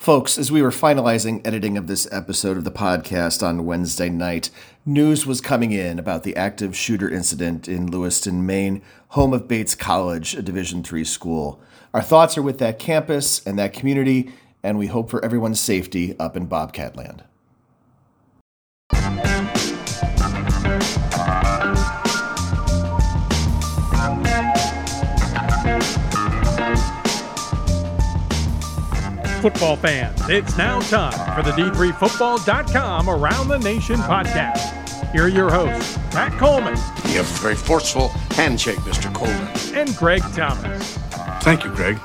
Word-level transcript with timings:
Folks, 0.00 0.38
as 0.38 0.50
we 0.50 0.62
were 0.62 0.70
finalizing 0.70 1.46
editing 1.46 1.76
of 1.76 1.86
this 1.86 2.08
episode 2.10 2.56
of 2.56 2.64
the 2.64 2.70
podcast 2.70 3.46
on 3.46 3.66
Wednesday 3.66 4.08
night, 4.08 4.48
news 4.86 5.26
was 5.26 5.42
coming 5.42 5.72
in 5.72 5.98
about 5.98 6.22
the 6.22 6.34
active 6.36 6.74
shooter 6.74 7.06
incident 7.06 7.68
in 7.68 7.90
Lewiston, 7.90 8.46
Maine, 8.46 8.80
home 9.08 9.34
of 9.34 9.46
Bates 9.46 9.74
College, 9.74 10.34
a 10.34 10.40
Division 10.40 10.82
III 10.90 11.04
school. 11.04 11.60
Our 11.92 12.00
thoughts 12.00 12.38
are 12.38 12.42
with 12.42 12.58
that 12.60 12.78
campus 12.78 13.46
and 13.46 13.58
that 13.58 13.74
community, 13.74 14.32
and 14.62 14.78
we 14.78 14.86
hope 14.86 15.10
for 15.10 15.22
everyone's 15.22 15.60
safety 15.60 16.18
up 16.18 16.34
in 16.34 16.46
Bobcat 16.46 16.96
football 29.40 29.76
fans, 29.76 30.20
it's 30.28 30.56
now 30.58 30.80
time 30.80 31.12
for 31.34 31.42
the 31.42 31.56
D3Football.com 31.56 33.08
Around 33.08 33.48
the 33.48 33.58
Nation 33.58 33.96
podcast. 33.96 35.12
Here 35.12 35.24
are 35.24 35.28
your 35.28 35.50
hosts, 35.50 35.96
Pat 36.10 36.38
Coleman. 36.38 36.76
You 37.06 37.16
have 37.16 37.30
a 37.30 37.40
very 37.40 37.54
forceful 37.54 38.08
handshake, 38.32 38.78
Mr. 38.80 39.12
Coleman. 39.14 39.48
And 39.74 39.96
Greg 39.96 40.20
Thomas. 40.34 40.98
Thank 41.42 41.64
you, 41.64 41.70
Greg. 41.74 41.98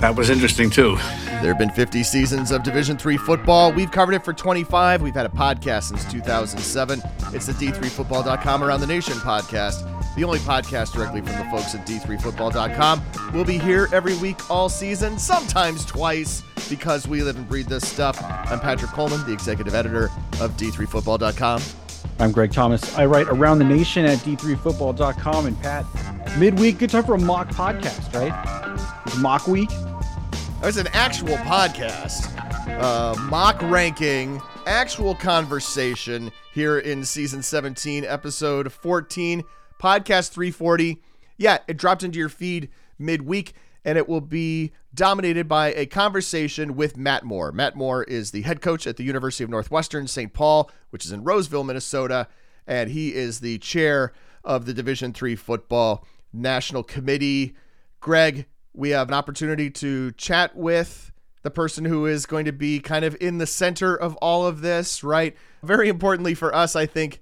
That 0.00 0.14
was 0.16 0.30
interesting, 0.30 0.68
too. 0.68 0.96
There 0.96 1.50
have 1.50 1.58
been 1.58 1.70
50 1.70 2.02
seasons 2.02 2.50
of 2.50 2.64
Division 2.64 2.96
Three 2.96 3.16
football. 3.16 3.72
We've 3.72 3.90
covered 3.90 4.14
it 4.14 4.24
for 4.24 4.32
25. 4.32 5.00
We've 5.00 5.14
had 5.14 5.26
a 5.26 5.30
podcast 5.30 5.84
since 5.84 6.04
2007. 6.10 7.00
It's 7.32 7.46
the 7.46 7.52
D3Football.com 7.52 8.64
Around 8.64 8.80
the 8.80 8.86
Nation 8.88 9.14
podcast 9.14 10.01
the 10.16 10.24
only 10.24 10.38
podcast 10.40 10.92
directly 10.92 11.20
from 11.20 11.38
the 11.38 11.44
folks 11.50 11.74
at 11.74 11.86
D3Football.com. 11.86 13.02
We'll 13.32 13.44
be 13.44 13.58
here 13.58 13.88
every 13.92 14.16
week 14.18 14.50
all 14.50 14.68
season, 14.68 15.18
sometimes 15.18 15.84
twice, 15.84 16.42
because 16.68 17.08
we 17.08 17.22
live 17.22 17.36
and 17.36 17.48
breathe 17.48 17.68
this 17.68 17.88
stuff. 17.88 18.22
I'm 18.22 18.60
Patrick 18.60 18.90
Coleman, 18.90 19.24
the 19.26 19.32
executive 19.32 19.74
editor 19.74 20.06
of 20.40 20.56
D3Football.com. 20.56 21.62
I'm 22.18 22.30
Greg 22.30 22.52
Thomas. 22.52 22.96
I 22.96 23.06
write 23.06 23.26
Around 23.28 23.58
the 23.58 23.64
Nation 23.64 24.04
at 24.04 24.18
D3Football.com. 24.18 25.46
And 25.46 25.60
Pat, 25.60 25.86
midweek, 26.38 26.78
good 26.78 26.90
time 26.90 27.04
for 27.04 27.14
a 27.14 27.20
mock 27.20 27.48
podcast, 27.48 28.12
right? 28.14 29.02
It's 29.06 29.16
mock 29.16 29.46
week. 29.46 29.70
It's 30.62 30.76
an 30.76 30.88
actual 30.92 31.36
podcast, 31.38 32.28
uh, 32.80 33.18
mock 33.22 33.60
ranking, 33.62 34.40
actual 34.66 35.14
conversation 35.14 36.30
here 36.52 36.78
in 36.78 37.04
season 37.04 37.42
17, 37.42 38.04
episode 38.04 38.70
14 38.70 39.42
podcast 39.82 40.30
340. 40.30 41.02
Yeah, 41.36 41.58
it 41.66 41.76
dropped 41.76 42.04
into 42.04 42.18
your 42.18 42.28
feed 42.28 42.68
midweek 42.98 43.52
and 43.84 43.98
it 43.98 44.08
will 44.08 44.20
be 44.20 44.72
dominated 44.94 45.48
by 45.48 45.72
a 45.72 45.86
conversation 45.86 46.76
with 46.76 46.96
Matt 46.96 47.24
Moore. 47.24 47.50
Matt 47.50 47.74
Moore 47.74 48.04
is 48.04 48.30
the 48.30 48.42
head 48.42 48.60
coach 48.60 48.86
at 48.86 48.96
the 48.96 49.02
University 49.02 49.42
of 49.42 49.50
Northwestern 49.50 50.06
St. 50.06 50.32
Paul, 50.32 50.70
which 50.90 51.04
is 51.04 51.10
in 51.10 51.24
Roseville, 51.24 51.64
Minnesota, 51.64 52.28
and 52.64 52.90
he 52.90 53.12
is 53.12 53.40
the 53.40 53.58
chair 53.58 54.12
of 54.44 54.66
the 54.66 54.74
Division 54.74 55.12
3 55.12 55.34
football 55.34 56.06
national 56.32 56.84
committee. 56.84 57.56
Greg, 57.98 58.46
we 58.72 58.90
have 58.90 59.08
an 59.08 59.14
opportunity 59.14 59.68
to 59.68 60.12
chat 60.12 60.54
with 60.54 61.10
the 61.42 61.50
person 61.50 61.84
who 61.84 62.06
is 62.06 62.24
going 62.24 62.44
to 62.44 62.52
be 62.52 62.78
kind 62.78 63.04
of 63.04 63.16
in 63.20 63.38
the 63.38 63.46
center 63.48 63.96
of 63.96 64.14
all 64.16 64.46
of 64.46 64.60
this, 64.60 65.02
right? 65.02 65.36
Very 65.64 65.88
importantly 65.88 66.34
for 66.34 66.54
us, 66.54 66.76
I 66.76 66.86
think, 66.86 67.20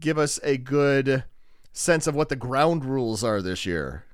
give 0.00 0.18
us 0.18 0.40
a 0.42 0.56
good 0.56 1.22
sense 1.72 2.06
of 2.06 2.14
what 2.14 2.28
the 2.28 2.36
ground 2.36 2.84
rules 2.84 3.24
are 3.24 3.42
this 3.42 3.66
year. 3.66 4.04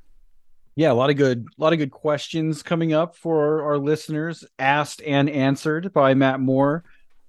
Yeah, 0.76 0.92
a 0.92 0.94
lot 0.94 1.10
of 1.10 1.16
good, 1.16 1.46
a 1.58 1.62
lot 1.62 1.72
of 1.72 1.80
good 1.80 1.90
questions 1.90 2.62
coming 2.62 2.92
up 2.92 3.16
for 3.16 3.64
our, 3.64 3.78
listeners, 3.78 4.44
asked 4.60 5.02
and 5.04 5.28
answered 5.28 5.92
by 5.92 6.14
Matt 6.14 6.38
Moore. 6.38 6.84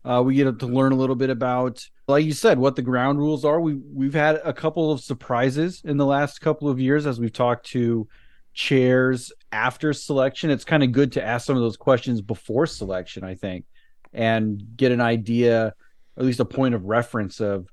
Uh, 0.05 0.21
we 0.23 0.35
get 0.35 0.59
to 0.59 0.67
learn 0.67 0.91
a 0.91 0.95
little 0.95 1.15
bit 1.15 1.31
about, 1.31 1.83
like 2.07 2.25
you 2.25 2.31
said, 2.31 2.59
what 2.59 2.75
the 2.75 2.83
ground 2.83 3.17
rules 3.17 3.43
are. 3.43 3.59
We 3.59 3.73
we've 3.73 4.13
had 4.13 4.35
a 4.43 4.53
couple 4.53 4.91
of 4.91 5.01
surprises 5.01 5.81
in 5.83 5.97
the 5.97 6.05
last 6.05 6.41
couple 6.41 6.69
of 6.69 6.79
years 6.79 7.07
as 7.07 7.19
we've 7.19 7.33
talked 7.33 7.65
to 7.71 8.07
chairs 8.53 9.31
after 9.51 9.93
selection. 9.93 10.51
It's 10.51 10.63
kind 10.63 10.83
of 10.83 10.91
good 10.91 11.11
to 11.13 11.23
ask 11.23 11.47
some 11.47 11.55
of 11.55 11.63
those 11.63 11.75
questions 11.75 12.21
before 12.21 12.67
selection, 12.67 13.23
I 13.23 13.33
think, 13.33 13.65
and 14.13 14.63
get 14.77 14.91
an 14.91 15.01
idea, 15.01 15.73
at 16.17 16.23
least 16.23 16.39
a 16.39 16.45
point 16.45 16.75
of 16.75 16.85
reference 16.85 17.39
of 17.41 17.67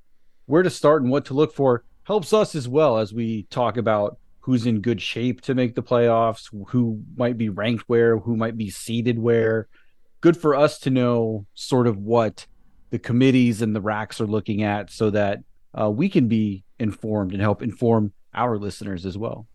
where 0.46 0.62
to 0.62 0.70
start 0.70 1.02
and 1.02 1.10
what 1.10 1.26
to 1.26 1.34
look 1.34 1.54
for 1.54 1.84
helps 2.06 2.32
us 2.32 2.54
as 2.54 2.68
well 2.68 2.98
as 2.98 3.12
we 3.12 3.42
talk 3.50 3.76
about 3.76 4.18
who's 4.40 4.64
in 4.64 4.80
good 4.80 5.02
shape 5.02 5.40
to 5.40 5.54
make 5.54 5.74
the 5.74 5.82
playoffs, 5.82 6.48
who 6.68 7.02
might 7.16 7.36
be 7.36 7.48
ranked 7.48 7.82
where, 7.88 8.16
who 8.16 8.36
might 8.36 8.56
be 8.56 8.70
seeded 8.70 9.18
where. 9.18 9.66
Good 10.20 10.36
for 10.36 10.54
us 10.54 10.78
to 10.80 10.90
know 10.90 11.46
sort 11.54 11.88
of 11.88 11.98
what 11.98 12.46
the 12.90 12.98
committees 13.00 13.60
and 13.60 13.74
the 13.74 13.82
RACs 13.82 14.20
are 14.20 14.26
looking 14.26 14.62
at 14.62 14.90
so 14.90 15.10
that 15.10 15.40
uh, 15.78 15.90
we 15.90 16.08
can 16.08 16.28
be 16.28 16.62
informed 16.78 17.32
and 17.32 17.42
help 17.42 17.60
inform 17.60 18.12
our 18.32 18.56
listeners 18.56 19.04
as 19.04 19.18
well. 19.18 19.48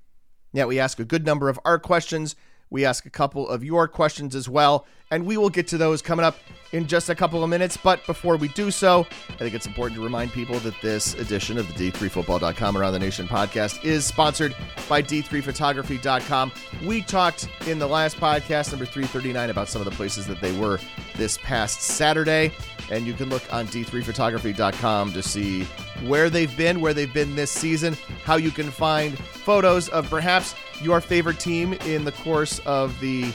Yeah, 0.52 0.66
we 0.66 0.78
ask 0.78 1.00
a 1.00 1.06
good 1.06 1.26
number 1.26 1.48
of 1.48 1.58
our 1.64 1.80
questions 1.80 2.36
we 2.72 2.86
ask 2.86 3.06
a 3.06 3.10
couple 3.12 3.48
of 3.48 3.64
your 3.64 3.88
questions 3.88 4.36
as 4.36 4.50
well, 4.50 4.88
and 5.12 5.26
we 5.26 5.38
will 5.38 5.50
get 5.50 5.68
to 5.68 5.78
those 5.78 6.02
coming 6.02 6.26
up 6.26 6.38
in 6.72 6.88
just 6.88 7.10
a 7.10 7.16
couple 7.16 7.44
of 7.44 7.50
minutes. 7.50 7.78
But 7.78 8.04
before 8.08 8.38
we 8.38 8.48
do 8.48 8.72
so, 8.72 9.06
I 9.30 9.34
think 9.36 9.54
it's 9.54 9.68
important 9.68 9.98
to 9.98 10.04
remind 10.04 10.32
people 10.32 10.58
that 10.60 10.74
this 10.82 11.14
edition 11.16 11.58
of 11.58 11.68
the 11.68 11.92
D3Football.com 11.92 12.78
Around 12.78 12.94
the 12.94 13.00
Nation 13.00 13.28
podcast 13.28 13.84
is 13.84 14.06
sponsored 14.06 14.56
by 14.88 15.02
D3Photography.com. 15.04 16.52
We 16.86 17.02
talked 17.02 17.50
in 17.68 17.78
the 17.78 17.88
last 17.88 18.18
podcast, 18.18 18.72
number 18.72 18.86
339, 18.86 19.50
about 19.50 19.68
some 19.68 19.82
of 19.82 19.86
the 19.86 19.96
places 19.96 20.26
that 20.28 20.40
they 20.40 20.58
were 20.58 20.80
this 21.18 21.38
past 21.40 21.82
Saturday. 21.82 22.52
And 22.92 23.08
you 23.08 23.14
can 23.14 23.30
look 23.30 23.42
on 23.52 23.68
D3Photography.com 23.68 25.14
to 25.14 25.24
see 25.24 25.64
where 26.06 26.30
they've 26.30 26.56
been, 26.58 26.82
where 26.82 26.94
they've 26.94 27.12
been 27.12 27.36
this 27.36 27.50
season, 27.50 27.98
how 28.26 28.36
you 28.36 28.52
can 28.52 28.70
find 28.70 29.18
photos 29.18 29.90
of 29.90 30.10
perhaps 30.10 30.54
your 30.82 31.00
favorite 31.00 31.40
team 31.40 31.74
in 31.86 32.04
the 32.04 32.12
course 32.12 32.60
of 32.60 33.00
the 33.00 33.32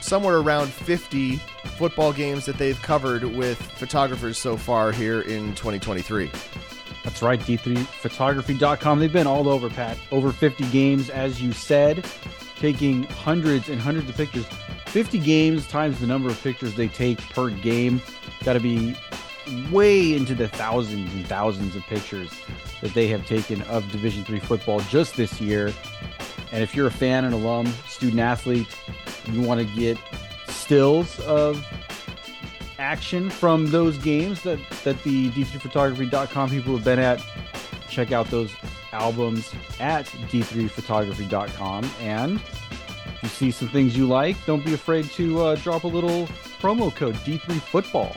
somewhere 0.00 0.36
around 0.36 0.68
50 0.68 1.36
football 1.78 2.12
games 2.12 2.46
that 2.46 2.58
they've 2.58 2.80
covered 2.82 3.24
with 3.24 3.60
photographers 3.60 4.38
so 4.38 4.56
far 4.56 4.92
here 4.92 5.22
in 5.22 5.52
2023. 5.56 6.30
That's 7.02 7.22
right, 7.22 7.40
D3photography.com. 7.40 8.98
They've 8.98 9.12
been 9.12 9.26
all 9.26 9.48
over, 9.48 9.68
Pat. 9.68 9.98
Over 10.10 10.32
50 10.32 10.64
games, 10.70 11.10
as 11.10 11.42
you 11.42 11.52
said, 11.52 12.04
taking 12.56 13.04
hundreds 13.04 13.68
and 13.68 13.80
hundreds 13.80 14.08
of 14.08 14.16
pictures. 14.16 14.46
50 14.86 15.18
games 15.18 15.66
times 15.66 16.00
the 16.00 16.06
number 16.06 16.28
of 16.28 16.40
pictures 16.42 16.74
they 16.74 16.88
take 16.88 17.18
per 17.30 17.50
game. 17.50 18.00
Got 18.44 18.54
to 18.54 18.60
be 18.60 18.96
way 19.70 20.14
into 20.14 20.34
the 20.34 20.48
thousands 20.48 21.12
and 21.14 21.26
thousands 21.26 21.76
of 21.76 21.82
pictures 21.84 22.30
that 22.80 22.94
they 22.94 23.06
have 23.08 23.26
taken 23.26 23.62
of 23.62 23.90
Division 23.90 24.24
3 24.24 24.38
football 24.40 24.80
just 24.80 25.16
this 25.16 25.40
year. 25.40 25.72
And 26.52 26.62
if 26.62 26.74
you're 26.74 26.86
a 26.86 26.92
fan, 26.92 27.24
an 27.24 27.32
alum, 27.32 27.66
student 27.88 28.20
athlete, 28.20 28.68
you 29.30 29.40
want 29.40 29.60
to 29.60 29.76
get 29.76 29.98
stills 30.48 31.18
of 31.20 31.64
action 32.78 33.30
from 33.30 33.70
those 33.70 33.98
games 33.98 34.42
that, 34.42 34.58
that 34.84 35.02
the 35.02 35.30
d3photography.com 35.30 36.50
people 36.50 36.74
have 36.74 36.84
been 36.84 36.98
at, 36.98 37.22
check 37.88 38.12
out 38.12 38.26
those 38.30 38.52
albums 38.92 39.52
at 39.80 40.06
d3photography.com. 40.06 41.90
And 42.00 42.40
if 43.16 43.22
you 43.22 43.28
see 43.28 43.50
some 43.50 43.68
things 43.68 43.96
you 43.96 44.06
like, 44.06 44.36
don't 44.46 44.64
be 44.64 44.74
afraid 44.74 45.06
to 45.12 45.40
uh, 45.40 45.56
drop 45.56 45.84
a 45.84 45.88
little 45.88 46.26
promo 46.60 46.94
code 46.94 47.14
D3Football 47.16 48.16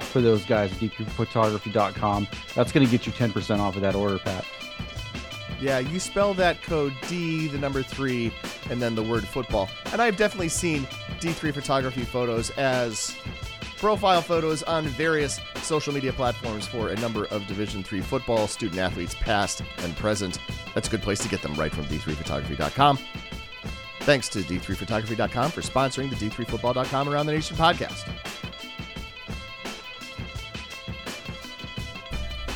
for 0.00 0.20
those 0.20 0.44
guys 0.44 0.72
at 0.72 0.78
d3photography.com. 0.78 2.26
That's 2.54 2.72
going 2.72 2.86
to 2.86 2.90
get 2.90 3.06
you 3.06 3.12
10% 3.12 3.58
off 3.58 3.76
of 3.76 3.82
that 3.82 3.94
order, 3.94 4.18
Pat. 4.18 4.44
Yeah, 5.60 5.78
you 5.78 6.00
spell 6.00 6.34
that 6.34 6.62
code 6.62 6.92
D, 7.08 7.48
the 7.48 7.58
number 7.58 7.82
three, 7.82 8.32
and 8.68 8.80
then 8.82 8.94
the 8.94 9.02
word 9.02 9.26
football. 9.26 9.68
And 9.92 10.02
I've 10.02 10.16
definitely 10.16 10.50
seen 10.50 10.82
D3 11.20 11.54
photography 11.54 12.04
photos 12.04 12.50
as 12.50 13.16
profile 13.78 14.22
photos 14.22 14.62
on 14.64 14.86
various 14.86 15.40
social 15.56 15.92
media 15.92 16.12
platforms 16.12 16.66
for 16.66 16.88
a 16.88 16.96
number 16.96 17.26
of 17.26 17.46
Division 17.46 17.82
three 17.82 18.00
football 18.00 18.46
student 18.46 18.80
athletes, 18.80 19.14
past 19.14 19.62
and 19.78 19.96
present. 19.96 20.38
That's 20.74 20.88
a 20.88 20.90
good 20.90 21.02
place 21.02 21.20
to 21.20 21.28
get 21.28 21.42
them 21.42 21.54
right 21.54 21.72
from 21.72 21.84
d3photography.com. 21.84 22.98
Thanks 24.06 24.28
to 24.28 24.38
d3photography.com 24.38 25.50
for 25.50 25.62
sponsoring 25.62 26.08
the 26.10 26.16
d3football.com 26.16 27.08
Around 27.08 27.26
the 27.26 27.32
Nation 27.32 27.56
podcast. 27.56 28.08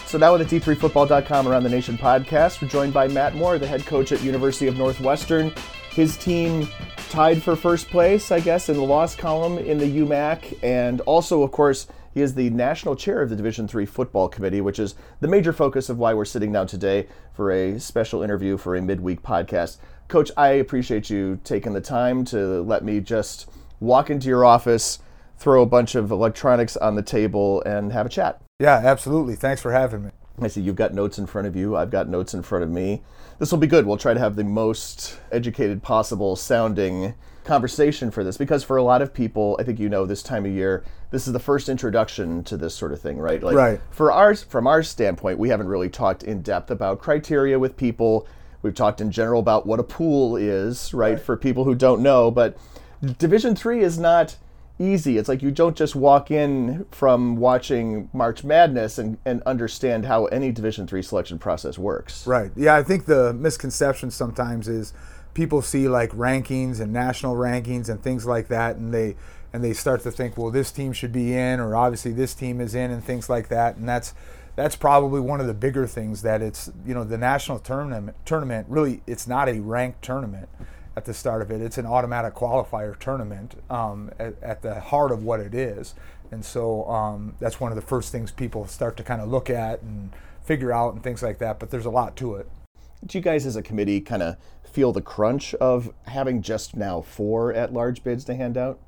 So 0.06 0.18
now 0.18 0.36
with 0.36 0.50
the 0.50 0.58
D3Football.com 0.58 1.46
Around 1.46 1.62
the 1.62 1.68
Nation 1.68 1.96
podcast, 1.96 2.60
we're 2.60 2.66
joined 2.66 2.92
by 2.92 3.06
Matt 3.06 3.36
Moore, 3.36 3.58
the 3.58 3.66
head 3.68 3.86
coach 3.86 4.10
at 4.10 4.20
University 4.24 4.66
of 4.66 4.76
Northwestern. 4.76 5.52
His 5.90 6.16
team 6.16 6.66
tied 7.10 7.40
for 7.40 7.54
first 7.54 7.88
place, 7.90 8.32
I 8.32 8.40
guess, 8.40 8.68
in 8.68 8.76
the 8.76 8.82
loss 8.82 9.14
column 9.14 9.58
in 9.58 9.78
the 9.78 10.00
UMAC, 10.00 10.58
and 10.64 11.00
also, 11.02 11.44
of 11.44 11.52
course, 11.52 11.86
he 12.12 12.22
is 12.22 12.34
the 12.34 12.50
national 12.50 12.96
chair 12.96 13.22
of 13.22 13.30
the 13.30 13.36
Division 13.36 13.68
Three 13.68 13.86
Football 13.86 14.28
Committee, 14.28 14.60
which 14.60 14.80
is 14.80 14.96
the 15.20 15.28
major 15.28 15.52
focus 15.52 15.88
of 15.88 15.98
why 15.98 16.12
we're 16.12 16.24
sitting 16.24 16.50
down 16.50 16.66
today 16.66 17.06
for 17.32 17.52
a 17.52 17.78
special 17.78 18.20
interview 18.20 18.56
for 18.56 18.74
a 18.74 18.82
midweek 18.82 19.22
podcast. 19.22 19.76
Coach, 20.10 20.32
I 20.36 20.48
appreciate 20.48 21.08
you 21.08 21.38
taking 21.44 21.72
the 21.72 21.80
time 21.80 22.24
to 22.26 22.62
let 22.62 22.84
me 22.84 22.98
just 22.98 23.48
walk 23.78 24.10
into 24.10 24.26
your 24.26 24.44
office, 24.44 24.98
throw 25.38 25.62
a 25.62 25.66
bunch 25.66 25.94
of 25.94 26.10
electronics 26.10 26.76
on 26.76 26.96
the 26.96 27.02
table, 27.02 27.62
and 27.62 27.92
have 27.92 28.06
a 28.06 28.08
chat. 28.08 28.42
Yeah, 28.58 28.80
absolutely. 28.82 29.36
Thanks 29.36 29.62
for 29.62 29.70
having 29.70 30.06
me. 30.06 30.10
I 30.40 30.48
see 30.48 30.62
you've 30.62 30.74
got 30.74 30.92
notes 30.92 31.18
in 31.18 31.26
front 31.26 31.46
of 31.46 31.54
you. 31.54 31.76
I've 31.76 31.92
got 31.92 32.08
notes 32.08 32.34
in 32.34 32.42
front 32.42 32.64
of 32.64 32.70
me. 32.70 33.02
This 33.38 33.52
will 33.52 33.60
be 33.60 33.68
good. 33.68 33.86
We'll 33.86 33.98
try 33.98 34.12
to 34.12 34.18
have 34.18 34.34
the 34.34 34.42
most 34.42 35.16
educated 35.30 35.80
possible 35.80 36.34
sounding 36.34 37.14
conversation 37.44 38.10
for 38.10 38.24
this 38.24 38.36
because 38.36 38.64
for 38.64 38.76
a 38.76 38.82
lot 38.82 39.02
of 39.02 39.14
people, 39.14 39.56
I 39.60 39.62
think 39.62 39.78
you 39.78 39.88
know 39.88 40.06
this 40.06 40.24
time 40.24 40.44
of 40.44 40.50
year, 40.50 40.82
this 41.12 41.28
is 41.28 41.32
the 41.32 41.38
first 41.38 41.68
introduction 41.68 42.42
to 42.44 42.56
this 42.56 42.74
sort 42.74 42.92
of 42.92 43.00
thing, 43.00 43.16
right? 43.18 43.40
Like 43.40 43.54
Right. 43.54 43.80
For 43.92 44.10
ours, 44.10 44.42
from 44.42 44.66
our 44.66 44.82
standpoint, 44.82 45.38
we 45.38 45.50
haven't 45.50 45.68
really 45.68 45.88
talked 45.88 46.24
in 46.24 46.42
depth 46.42 46.68
about 46.68 46.98
criteria 46.98 47.60
with 47.60 47.76
people. 47.76 48.26
We've 48.62 48.74
talked 48.74 49.00
in 49.00 49.10
general 49.10 49.40
about 49.40 49.66
what 49.66 49.80
a 49.80 49.84
pool 49.84 50.36
is, 50.36 50.92
right? 50.92 51.18
For 51.18 51.36
people 51.36 51.64
who 51.64 51.74
don't 51.74 52.02
know, 52.02 52.30
but 52.30 52.56
Division 53.18 53.56
Three 53.56 53.80
is 53.80 53.98
not 53.98 54.36
easy. 54.78 55.18
It's 55.18 55.28
like 55.28 55.42
you 55.42 55.50
don't 55.50 55.76
just 55.76 55.94
walk 55.94 56.30
in 56.30 56.86
from 56.90 57.36
watching 57.36 58.08
March 58.12 58.42
Madness 58.44 58.98
and, 58.98 59.18
and 59.24 59.42
understand 59.42 60.06
how 60.06 60.26
any 60.26 60.52
Division 60.52 60.86
Three 60.86 61.02
selection 61.02 61.38
process 61.38 61.78
works. 61.78 62.26
Right. 62.26 62.50
Yeah, 62.56 62.74
I 62.74 62.82
think 62.82 63.04
the 63.06 63.32
misconception 63.34 64.10
sometimes 64.10 64.68
is 64.68 64.92
people 65.34 65.62
see 65.62 65.88
like 65.88 66.10
rankings 66.12 66.80
and 66.80 66.92
national 66.92 67.36
rankings 67.36 67.88
and 67.88 68.02
things 68.02 68.26
like 68.26 68.48
that, 68.48 68.76
and 68.76 68.92
they 68.92 69.16
and 69.52 69.64
they 69.64 69.72
start 69.72 70.02
to 70.02 70.10
think, 70.10 70.36
well, 70.36 70.50
this 70.50 70.70
team 70.70 70.92
should 70.92 71.12
be 71.12 71.36
in, 71.36 71.60
or 71.60 71.74
obviously 71.74 72.12
this 72.12 72.34
team 72.34 72.60
is 72.60 72.74
in, 72.74 72.90
and 72.90 73.04
things 73.04 73.28
like 73.28 73.48
that. 73.48 73.76
And 73.76 73.88
that's 73.88 74.14
that's 74.60 74.76
probably 74.76 75.20
one 75.20 75.40
of 75.40 75.46
the 75.46 75.54
bigger 75.54 75.86
things 75.86 76.22
that 76.22 76.42
it's 76.42 76.70
you 76.86 76.94
know 76.94 77.04
the 77.04 77.18
national 77.18 77.58
tournament 77.58 78.16
tournament 78.24 78.66
really 78.68 79.02
it's 79.06 79.26
not 79.26 79.48
a 79.48 79.60
ranked 79.60 80.02
tournament 80.02 80.48
at 80.96 81.04
the 81.04 81.14
start 81.14 81.40
of 81.40 81.50
it. 81.50 81.60
It's 81.60 81.78
an 81.78 81.86
automatic 81.86 82.34
qualifier 82.34 82.98
tournament 82.98 83.54
um, 83.70 84.10
at, 84.18 84.34
at 84.42 84.62
the 84.62 84.80
heart 84.80 85.12
of 85.12 85.22
what 85.22 85.40
it 85.40 85.54
is. 85.54 85.94
And 86.30 86.44
so 86.44 86.84
um, 86.88 87.34
that's 87.40 87.60
one 87.60 87.72
of 87.72 87.76
the 87.76 87.82
first 87.82 88.12
things 88.12 88.30
people 88.30 88.66
start 88.66 88.96
to 88.98 89.02
kind 89.02 89.20
of 89.20 89.28
look 89.28 89.50
at 89.50 89.82
and 89.82 90.10
figure 90.44 90.72
out 90.72 90.94
and 90.94 91.02
things 91.02 91.22
like 91.22 91.38
that. 91.38 91.58
But 91.58 91.70
there's 91.70 91.86
a 91.86 91.90
lot 91.90 92.16
to 92.16 92.34
it. 92.34 92.48
Do 93.06 93.16
you 93.16 93.22
guys 93.22 93.46
as 93.46 93.56
a 93.56 93.62
committee 93.62 94.00
kind 94.00 94.22
of 94.22 94.36
feel 94.62 94.92
the 94.92 95.00
crunch 95.00 95.54
of 95.54 95.92
having 96.06 96.42
just 96.42 96.76
now 96.76 97.00
four 97.00 97.52
at 97.52 97.72
large 97.72 98.04
bids 98.04 98.24
to 98.26 98.34
hand 98.34 98.56
out? 98.58 98.78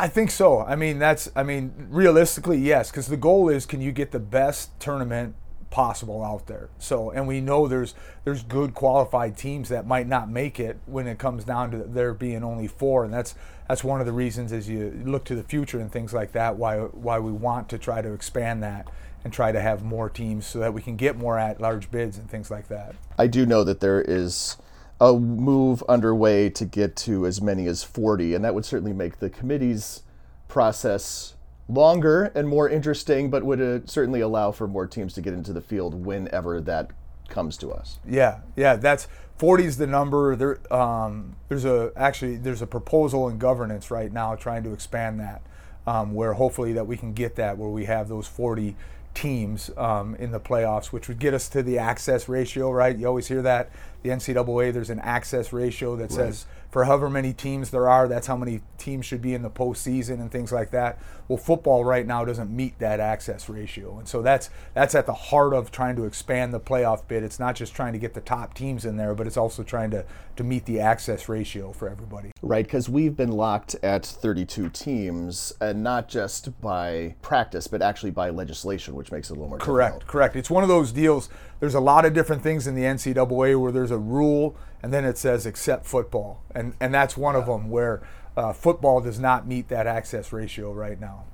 I 0.00 0.08
think 0.08 0.30
so. 0.30 0.60
I 0.60 0.76
mean, 0.76 0.98
that's, 0.98 1.30
I 1.36 1.42
mean, 1.42 1.88
realistically, 1.90 2.56
yes, 2.56 2.90
because 2.90 3.08
the 3.08 3.18
goal 3.18 3.50
is 3.50 3.66
can 3.66 3.82
you 3.82 3.92
get 3.92 4.12
the 4.12 4.18
best 4.18 4.70
tournament 4.80 5.34
possible 5.68 6.24
out 6.24 6.46
there. 6.46 6.70
So, 6.78 7.10
and 7.10 7.28
we 7.28 7.42
know 7.42 7.68
there's 7.68 7.94
there's 8.24 8.42
good 8.42 8.72
qualified 8.72 9.36
teams 9.36 9.68
that 9.68 9.86
might 9.86 10.08
not 10.08 10.30
make 10.30 10.58
it 10.58 10.78
when 10.86 11.06
it 11.06 11.18
comes 11.18 11.44
down 11.44 11.70
to 11.72 11.78
there 11.78 12.14
being 12.14 12.42
only 12.42 12.66
four, 12.66 13.04
and 13.04 13.12
that's 13.12 13.34
that's 13.68 13.84
one 13.84 14.00
of 14.00 14.06
the 14.06 14.12
reasons 14.12 14.52
as 14.52 14.70
you 14.70 15.02
look 15.04 15.24
to 15.26 15.34
the 15.34 15.42
future 15.42 15.78
and 15.78 15.92
things 15.92 16.14
like 16.14 16.32
that 16.32 16.56
why 16.56 16.78
why 16.78 17.18
we 17.18 17.30
want 17.30 17.68
to 17.68 17.78
try 17.78 18.00
to 18.00 18.12
expand 18.12 18.62
that 18.62 18.88
and 19.22 19.32
try 19.34 19.52
to 19.52 19.60
have 19.60 19.84
more 19.84 20.08
teams 20.08 20.46
so 20.46 20.58
that 20.58 20.72
we 20.72 20.80
can 20.80 20.96
get 20.96 21.14
more 21.14 21.38
at 21.38 21.60
large 21.60 21.90
bids 21.90 22.16
and 22.16 22.30
things 22.30 22.50
like 22.50 22.68
that. 22.68 22.94
I 23.18 23.26
do 23.26 23.44
know 23.44 23.64
that 23.64 23.80
there 23.80 24.00
is 24.00 24.56
a 25.00 25.14
move 25.14 25.82
underway 25.88 26.50
to 26.50 26.64
get 26.64 26.94
to 26.94 27.26
as 27.26 27.40
many 27.40 27.66
as 27.66 27.82
40, 27.82 28.34
and 28.34 28.44
that 28.44 28.54
would 28.54 28.64
certainly 28.64 28.92
make 28.92 29.18
the 29.18 29.30
committee's 29.30 30.02
process 30.48 31.34
longer 31.68 32.24
and 32.34 32.48
more 32.48 32.68
interesting, 32.68 33.30
but 33.30 33.44
would 33.44 33.60
uh, 33.60 33.86
certainly 33.86 34.20
allow 34.20 34.50
for 34.50 34.66
more 34.66 34.86
teams 34.86 35.14
to 35.14 35.20
get 35.20 35.32
into 35.32 35.52
the 35.52 35.60
field 35.60 36.04
whenever 36.04 36.60
that 36.60 36.90
comes 37.28 37.56
to 37.56 37.70
us. 37.70 37.98
Yeah, 38.06 38.40
yeah, 38.56 38.76
that's 38.76 39.08
40 39.38 39.64
is 39.64 39.76
the 39.78 39.86
number. 39.86 40.36
There, 40.36 40.72
um, 40.72 41.36
there's 41.48 41.64
a 41.64 41.92
actually 41.96 42.36
there's 42.36 42.60
a 42.60 42.66
proposal 42.66 43.28
in 43.28 43.38
governance 43.38 43.90
right 43.90 44.12
now 44.12 44.34
trying 44.34 44.64
to 44.64 44.72
expand 44.72 45.20
that, 45.20 45.42
um, 45.86 46.12
where 46.12 46.34
hopefully 46.34 46.72
that 46.74 46.86
we 46.86 46.96
can 46.96 47.14
get 47.14 47.36
that 47.36 47.56
where 47.56 47.70
we 47.70 47.86
have 47.86 48.08
those 48.08 48.26
40 48.26 48.76
teams 49.14 49.70
um, 49.76 50.14
in 50.16 50.30
the 50.30 50.40
playoffs, 50.40 50.86
which 50.86 51.08
would 51.08 51.18
get 51.18 51.34
us 51.34 51.48
to 51.50 51.62
the 51.62 51.78
access 51.78 52.28
ratio. 52.28 52.70
Right, 52.70 52.96
you 52.96 53.06
always 53.06 53.28
hear 53.28 53.42
that 53.42 53.70
the 54.02 54.10
NCAA 54.10 54.72
there's 54.72 54.90
an 54.90 55.00
access 55.00 55.52
ratio 55.52 55.96
that 55.96 56.10
says 56.12 56.46
for 56.70 56.84
however 56.84 57.10
many 57.10 57.32
teams 57.32 57.70
there 57.70 57.88
are, 57.88 58.06
that's 58.06 58.26
how 58.26 58.36
many 58.36 58.60
teams 58.78 59.04
should 59.04 59.20
be 59.20 59.34
in 59.34 59.42
the 59.42 59.50
postseason 59.50 60.14
and 60.20 60.30
things 60.30 60.52
like 60.52 60.70
that. 60.70 60.98
Well, 61.28 61.36
football 61.36 61.84
right 61.84 62.06
now 62.06 62.24
doesn't 62.24 62.50
meet 62.50 62.78
that 62.78 62.98
access 63.00 63.48
ratio, 63.48 63.98
and 63.98 64.08
so 64.08 64.22
that's 64.22 64.50
that's 64.74 64.94
at 64.94 65.06
the 65.06 65.12
heart 65.14 65.52
of 65.52 65.70
trying 65.70 65.96
to 65.96 66.04
expand 66.04 66.52
the 66.52 66.60
playoff 66.60 67.06
bid. 67.06 67.22
It's 67.22 67.38
not 67.38 67.54
just 67.54 67.74
trying 67.74 67.92
to 67.92 67.98
get 67.98 68.14
the 68.14 68.20
top 68.20 68.54
teams 68.54 68.84
in 68.84 68.96
there, 68.96 69.14
but 69.14 69.26
it's 69.26 69.36
also 69.36 69.62
trying 69.62 69.90
to 69.90 70.04
to 70.36 70.44
meet 70.44 70.64
the 70.64 70.80
access 70.80 71.28
ratio 71.28 71.72
for 71.72 71.88
everybody. 71.88 72.30
Right, 72.42 72.64
because 72.64 72.88
we've 72.88 73.16
been 73.16 73.32
locked 73.32 73.76
at 73.82 74.06
32 74.06 74.70
teams, 74.70 75.52
and 75.60 75.82
not 75.82 76.08
just 76.08 76.60
by 76.60 77.14
practice, 77.22 77.66
but 77.66 77.82
actually 77.82 78.10
by 78.12 78.30
legislation, 78.30 78.94
which 78.94 79.12
makes 79.12 79.30
it 79.30 79.32
a 79.32 79.36
little 79.36 79.48
more 79.50 79.58
Correct, 79.58 79.94
difficult. 79.96 80.10
correct. 80.10 80.36
It's 80.36 80.50
one 80.50 80.62
of 80.62 80.68
those 80.68 80.92
deals. 80.92 81.28
There's 81.60 81.74
a 81.74 81.80
lot 81.80 82.04
of 82.04 82.14
different 82.14 82.42
things 82.42 82.66
in 82.66 82.74
the 82.74 82.82
NCAA 82.82 83.60
where 83.60 83.70
there's 83.70 83.90
a 83.90 83.98
rule 83.98 84.56
and 84.82 84.92
then 84.92 85.04
it 85.04 85.18
says 85.18 85.46
except 85.46 85.86
football, 85.86 86.42
and 86.54 86.74
and 86.80 86.92
that's 86.94 87.16
one 87.16 87.36
of 87.36 87.46
them 87.46 87.70
where 87.70 88.02
uh, 88.36 88.52
football 88.52 89.00
does 89.00 89.18
not 89.18 89.46
meet 89.46 89.68
that 89.68 89.86
access 89.86 90.32
ratio 90.32 90.72
right 90.72 91.00
now. 91.00 91.24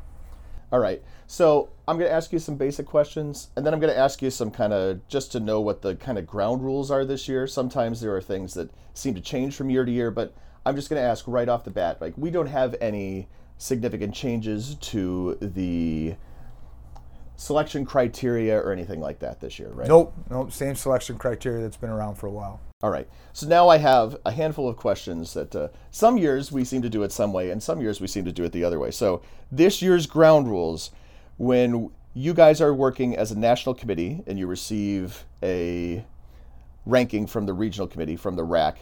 All 0.73 0.81
right. 0.81 1.03
So 1.29 1.71
I'm 1.87 1.99
going 1.99 2.09
to 2.09 2.15
ask 2.15 2.33
you 2.33 2.39
some 2.39 2.57
basic 2.57 2.87
questions, 2.87 3.49
and 3.57 3.65
then 3.65 3.73
I'm 3.73 3.81
going 3.81 3.93
to 3.93 3.99
ask 3.99 4.21
you 4.21 4.31
some 4.31 4.51
kind 4.51 4.73
of 4.73 5.07
just 5.09 5.33
to 5.33 5.41
know 5.41 5.61
what 5.61 5.83
the 5.83 5.95
kind 5.95 6.19
of 6.19 6.27
ground 6.27 6.63
rules 6.63 6.91
are 6.91 7.05
this 7.05 7.29
year. 7.29 7.47
Sometimes 7.47 8.01
there 8.01 8.15
are 8.15 8.21
things 8.21 8.55
that 8.55 8.71
seem 8.95 9.15
to 9.15 9.21
change 9.21 9.55
from 9.55 9.71
year 9.71 9.85
to 9.85 9.93
year, 9.93 10.11
but 10.11 10.35
I'm 10.65 10.75
just 10.75 10.91
going 10.91 11.01
to 11.01 11.09
ask 11.09 11.25
right 11.29 11.49
off 11.49 11.65
the 11.65 11.71
bat. 11.71 12.01
Like 12.01 12.15
we 12.17 12.31
don't 12.31 12.49
have 12.49 12.75
any 12.81 13.29
significant 13.59 14.15
changes 14.15 14.75
to 14.75 15.39
the 15.41 16.17
selection 17.37 17.85
criteria 17.85 18.59
or 18.59 18.73
anything 18.73 19.01
like 19.01 19.21
that 19.21 19.41
this 19.41 19.59
year, 19.59 19.71
right? 19.71 19.89
Nope, 19.89 20.15
nope. 20.31 20.53
Same 20.53 20.75
selection 20.75 21.19
criteria 21.19 21.63
that's 21.63 21.77
been 21.77 21.91
around 21.91 22.17
for 22.17 22.27
a 22.27 22.31
while. 22.31 22.61
All 22.83 22.91
right. 22.91 23.09
So 23.33 23.47
now 23.47 23.71
I 23.71 23.79
have 23.79 24.19
a 24.27 24.33
handful 24.33 24.69
of 24.69 24.77
questions 24.77 25.33
that 25.33 25.57
uh, 25.57 25.69
some 25.91 26.19
years 26.19 26.53
we 26.53 26.63
seem 26.63 26.83
to 26.83 26.91
do 26.91 27.03
it 27.05 27.11
some 27.11 27.33
way, 27.33 27.51
and 27.51 27.63
some 27.63 27.81
years 27.81 28.03
we 28.03 28.07
seem 28.07 28.27
to 28.27 28.33
do 28.33 28.45
it 28.45 28.53
the 28.53 28.65
other 28.65 28.79
way. 28.79 28.91
So 28.91 29.23
this 29.51 29.81
year's 29.81 30.07
ground 30.07 30.49
rules, 30.49 30.91
when 31.39 31.91
you 32.13 32.35
guys 32.35 32.61
are 32.61 32.75
working 32.75 33.17
as 33.17 33.31
a 33.31 33.39
national 33.39 33.75
committee 33.75 34.23
and 34.27 34.39
you 34.39 34.47
receive 34.47 35.25
a 35.43 36.05
ranking 36.85 37.27
from 37.27 37.47
the 37.47 37.55
regional 37.55 37.87
committee 37.87 38.15
from 38.15 38.37
the 38.37 38.45
RAC, 38.45 38.79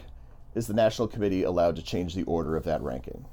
is 0.55 0.67
the 0.67 0.73
national 0.73 1.07
committee 1.07 1.43
allowed 1.43 1.77
to 1.77 1.81
change 1.81 2.15
the 2.15 2.23
order 2.23 2.57
of 2.57 2.65
that 2.65 2.81
ranking? 2.81 3.23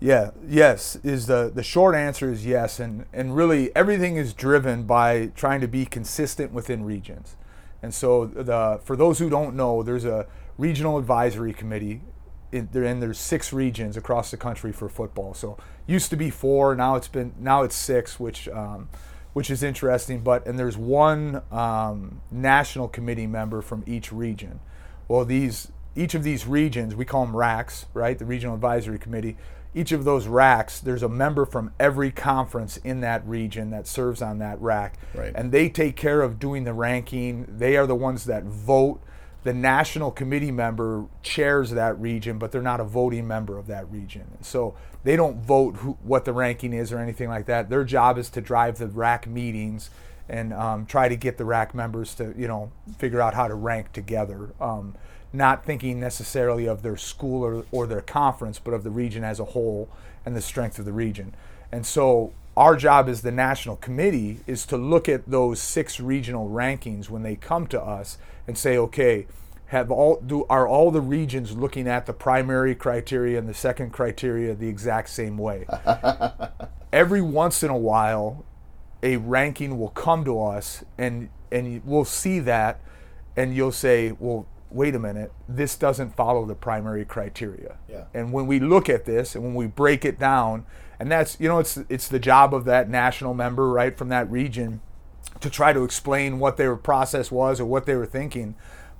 Yeah, 0.00 0.32
yes 0.46 0.96
is 1.02 1.28
the 1.28 1.50
the 1.54 1.62
short 1.62 1.94
answer 1.94 2.30
is 2.30 2.44
yes, 2.44 2.78
and 2.78 3.06
and 3.14 3.34
really 3.34 3.74
everything 3.74 4.16
is 4.16 4.34
driven 4.34 4.82
by 4.82 5.32
trying 5.34 5.62
to 5.62 5.68
be 5.68 5.86
consistent 5.86 6.52
within 6.52 6.84
regions. 6.84 7.36
And 7.82 7.94
so 7.94 8.26
the 8.26 8.80
for 8.84 8.96
those 8.96 9.18
who 9.18 9.30
don't 9.30 9.54
know, 9.56 9.82
there's 9.82 10.04
a 10.04 10.26
regional 10.58 10.98
advisory 10.98 11.52
committee. 11.52 12.02
In, 12.52 12.68
and 12.74 13.00
there's 13.00 13.18
six 13.18 13.52
regions 13.52 13.96
across 13.96 14.32
the 14.32 14.36
country 14.36 14.72
for 14.72 14.88
football. 14.88 15.34
So 15.34 15.56
used 15.86 16.10
to 16.10 16.16
be 16.16 16.30
four, 16.30 16.74
now 16.74 16.96
it's 16.96 17.06
been 17.06 17.32
now 17.38 17.62
it's 17.62 17.76
six, 17.76 18.18
which 18.18 18.48
um, 18.48 18.88
which 19.32 19.50
is 19.50 19.62
interesting. 19.62 20.20
But 20.20 20.46
and 20.46 20.58
there's 20.58 20.76
one 20.76 21.42
um, 21.52 22.20
national 22.30 22.88
committee 22.88 23.28
member 23.28 23.62
from 23.62 23.84
each 23.86 24.12
region. 24.12 24.60
Well, 25.06 25.24
these 25.24 25.70
each 25.94 26.14
of 26.14 26.24
these 26.24 26.46
regions 26.46 26.94
we 26.94 27.04
call 27.04 27.24
them 27.24 27.34
RACs, 27.34 27.86
right? 27.94 28.18
The 28.18 28.24
regional 28.24 28.54
advisory 28.54 28.98
committee. 28.98 29.36
Each 29.74 29.92
of 29.92 30.04
those 30.04 30.26
RACs, 30.26 30.80
there's 30.80 31.02
a 31.02 31.08
member 31.08 31.44
from 31.44 31.72
every 31.78 32.10
conference 32.10 32.76
in 32.78 33.00
that 33.02 33.26
region 33.26 33.70
that 33.70 33.86
serves 33.86 34.20
on 34.20 34.38
that 34.38 34.60
RAC. 34.60 34.98
Right. 35.14 35.32
and 35.34 35.52
they 35.52 35.68
take 35.68 35.96
care 35.96 36.22
of 36.22 36.38
doing 36.38 36.64
the 36.64 36.72
ranking. 36.72 37.46
They 37.48 37.76
are 37.76 37.86
the 37.86 37.94
ones 37.94 38.24
that 38.24 38.44
vote. 38.44 39.00
The 39.42 39.54
national 39.54 40.10
committee 40.10 40.50
member 40.50 41.06
chairs 41.22 41.70
that 41.70 41.98
region, 41.98 42.38
but 42.38 42.52
they're 42.52 42.60
not 42.60 42.80
a 42.80 42.84
voting 42.84 43.26
member 43.26 43.58
of 43.58 43.68
that 43.68 43.90
region. 43.90 44.26
So 44.42 44.74
they 45.02 45.16
don't 45.16 45.42
vote 45.42 45.76
who, 45.76 45.96
what 46.02 46.26
the 46.26 46.32
ranking 46.32 46.74
is 46.74 46.92
or 46.92 46.98
anything 46.98 47.28
like 47.28 47.46
that. 47.46 47.70
Their 47.70 47.84
job 47.84 48.18
is 48.18 48.28
to 48.30 48.40
drive 48.40 48.76
the 48.78 48.88
RAC 48.88 49.26
meetings 49.26 49.88
and 50.28 50.52
um, 50.52 50.84
try 50.86 51.08
to 51.08 51.16
get 51.16 51.38
the 51.38 51.44
RAC 51.44 51.74
members 51.74 52.14
to, 52.16 52.34
you 52.36 52.46
know, 52.46 52.70
figure 52.98 53.20
out 53.20 53.34
how 53.34 53.48
to 53.48 53.54
rank 53.54 53.92
together. 53.92 54.50
Um, 54.60 54.94
not 55.32 55.64
thinking 55.64 56.00
necessarily 56.00 56.66
of 56.66 56.82
their 56.82 56.96
school 56.96 57.44
or, 57.44 57.64
or 57.70 57.86
their 57.86 58.00
conference, 58.00 58.58
but 58.58 58.74
of 58.74 58.84
the 58.84 58.90
region 58.90 59.24
as 59.24 59.38
a 59.38 59.44
whole 59.46 59.88
and 60.24 60.36
the 60.36 60.40
strength 60.40 60.78
of 60.78 60.84
the 60.84 60.92
region. 60.92 61.34
And 61.72 61.86
so 61.86 62.32
our 62.56 62.76
job 62.76 63.08
as 63.08 63.22
the 63.22 63.30
national 63.30 63.76
committee 63.76 64.40
is 64.46 64.66
to 64.66 64.76
look 64.76 65.08
at 65.08 65.30
those 65.30 65.60
six 65.60 66.00
regional 66.00 66.48
rankings 66.48 67.08
when 67.08 67.22
they 67.22 67.36
come 67.36 67.66
to 67.68 67.80
us 67.80 68.18
and 68.46 68.58
say, 68.58 68.76
okay, 68.76 69.26
have 69.66 69.90
all 69.92 70.20
do 70.20 70.44
are 70.50 70.66
all 70.66 70.90
the 70.90 71.00
regions 71.00 71.56
looking 71.56 71.86
at 71.86 72.06
the 72.06 72.12
primary 72.12 72.74
criteria 72.74 73.38
and 73.38 73.48
the 73.48 73.54
second 73.54 73.92
criteria 73.92 74.52
the 74.52 74.68
exact 74.68 75.08
same 75.10 75.38
way? 75.38 75.64
Every 76.92 77.22
once 77.22 77.62
in 77.62 77.70
a 77.70 77.76
while, 77.76 78.44
a 79.00 79.16
ranking 79.18 79.78
will 79.78 79.90
come 79.90 80.24
to 80.24 80.42
us 80.42 80.84
and 80.98 81.28
and 81.52 81.82
we'll 81.84 82.04
see 82.04 82.40
that 82.40 82.80
and 83.36 83.54
you'll 83.54 83.70
say, 83.70 84.12
well, 84.18 84.46
wait 84.70 84.94
a 84.94 84.98
minute, 84.98 85.32
this 85.48 85.76
doesn't 85.76 86.14
follow 86.16 86.46
the 86.46 86.54
primary 86.54 87.04
criteria. 87.04 87.76
Yeah. 87.88 88.04
And 88.14 88.32
when 88.32 88.46
we 88.46 88.60
look 88.60 88.88
at 88.88 89.04
this 89.04 89.34
and 89.34 89.44
when 89.44 89.54
we 89.54 89.66
break 89.66 90.04
it 90.04 90.18
down, 90.18 90.64
and 90.98 91.10
that's 91.10 91.38
you 91.40 91.48
know 91.48 91.58
it's 91.58 91.78
it's 91.88 92.08
the 92.08 92.18
job 92.18 92.54
of 92.54 92.64
that 92.66 92.88
national 92.88 93.34
member 93.34 93.68
right 93.68 93.96
from 93.96 94.08
that 94.10 94.30
region 94.30 94.80
to 95.40 95.50
try 95.50 95.72
to 95.72 95.84
explain 95.84 96.38
what 96.38 96.56
their 96.56 96.76
process 96.76 97.30
was 97.30 97.60
or 97.60 97.64
what 97.64 97.86
they 97.86 97.94
were 97.94 98.06
thinking. 98.06 98.54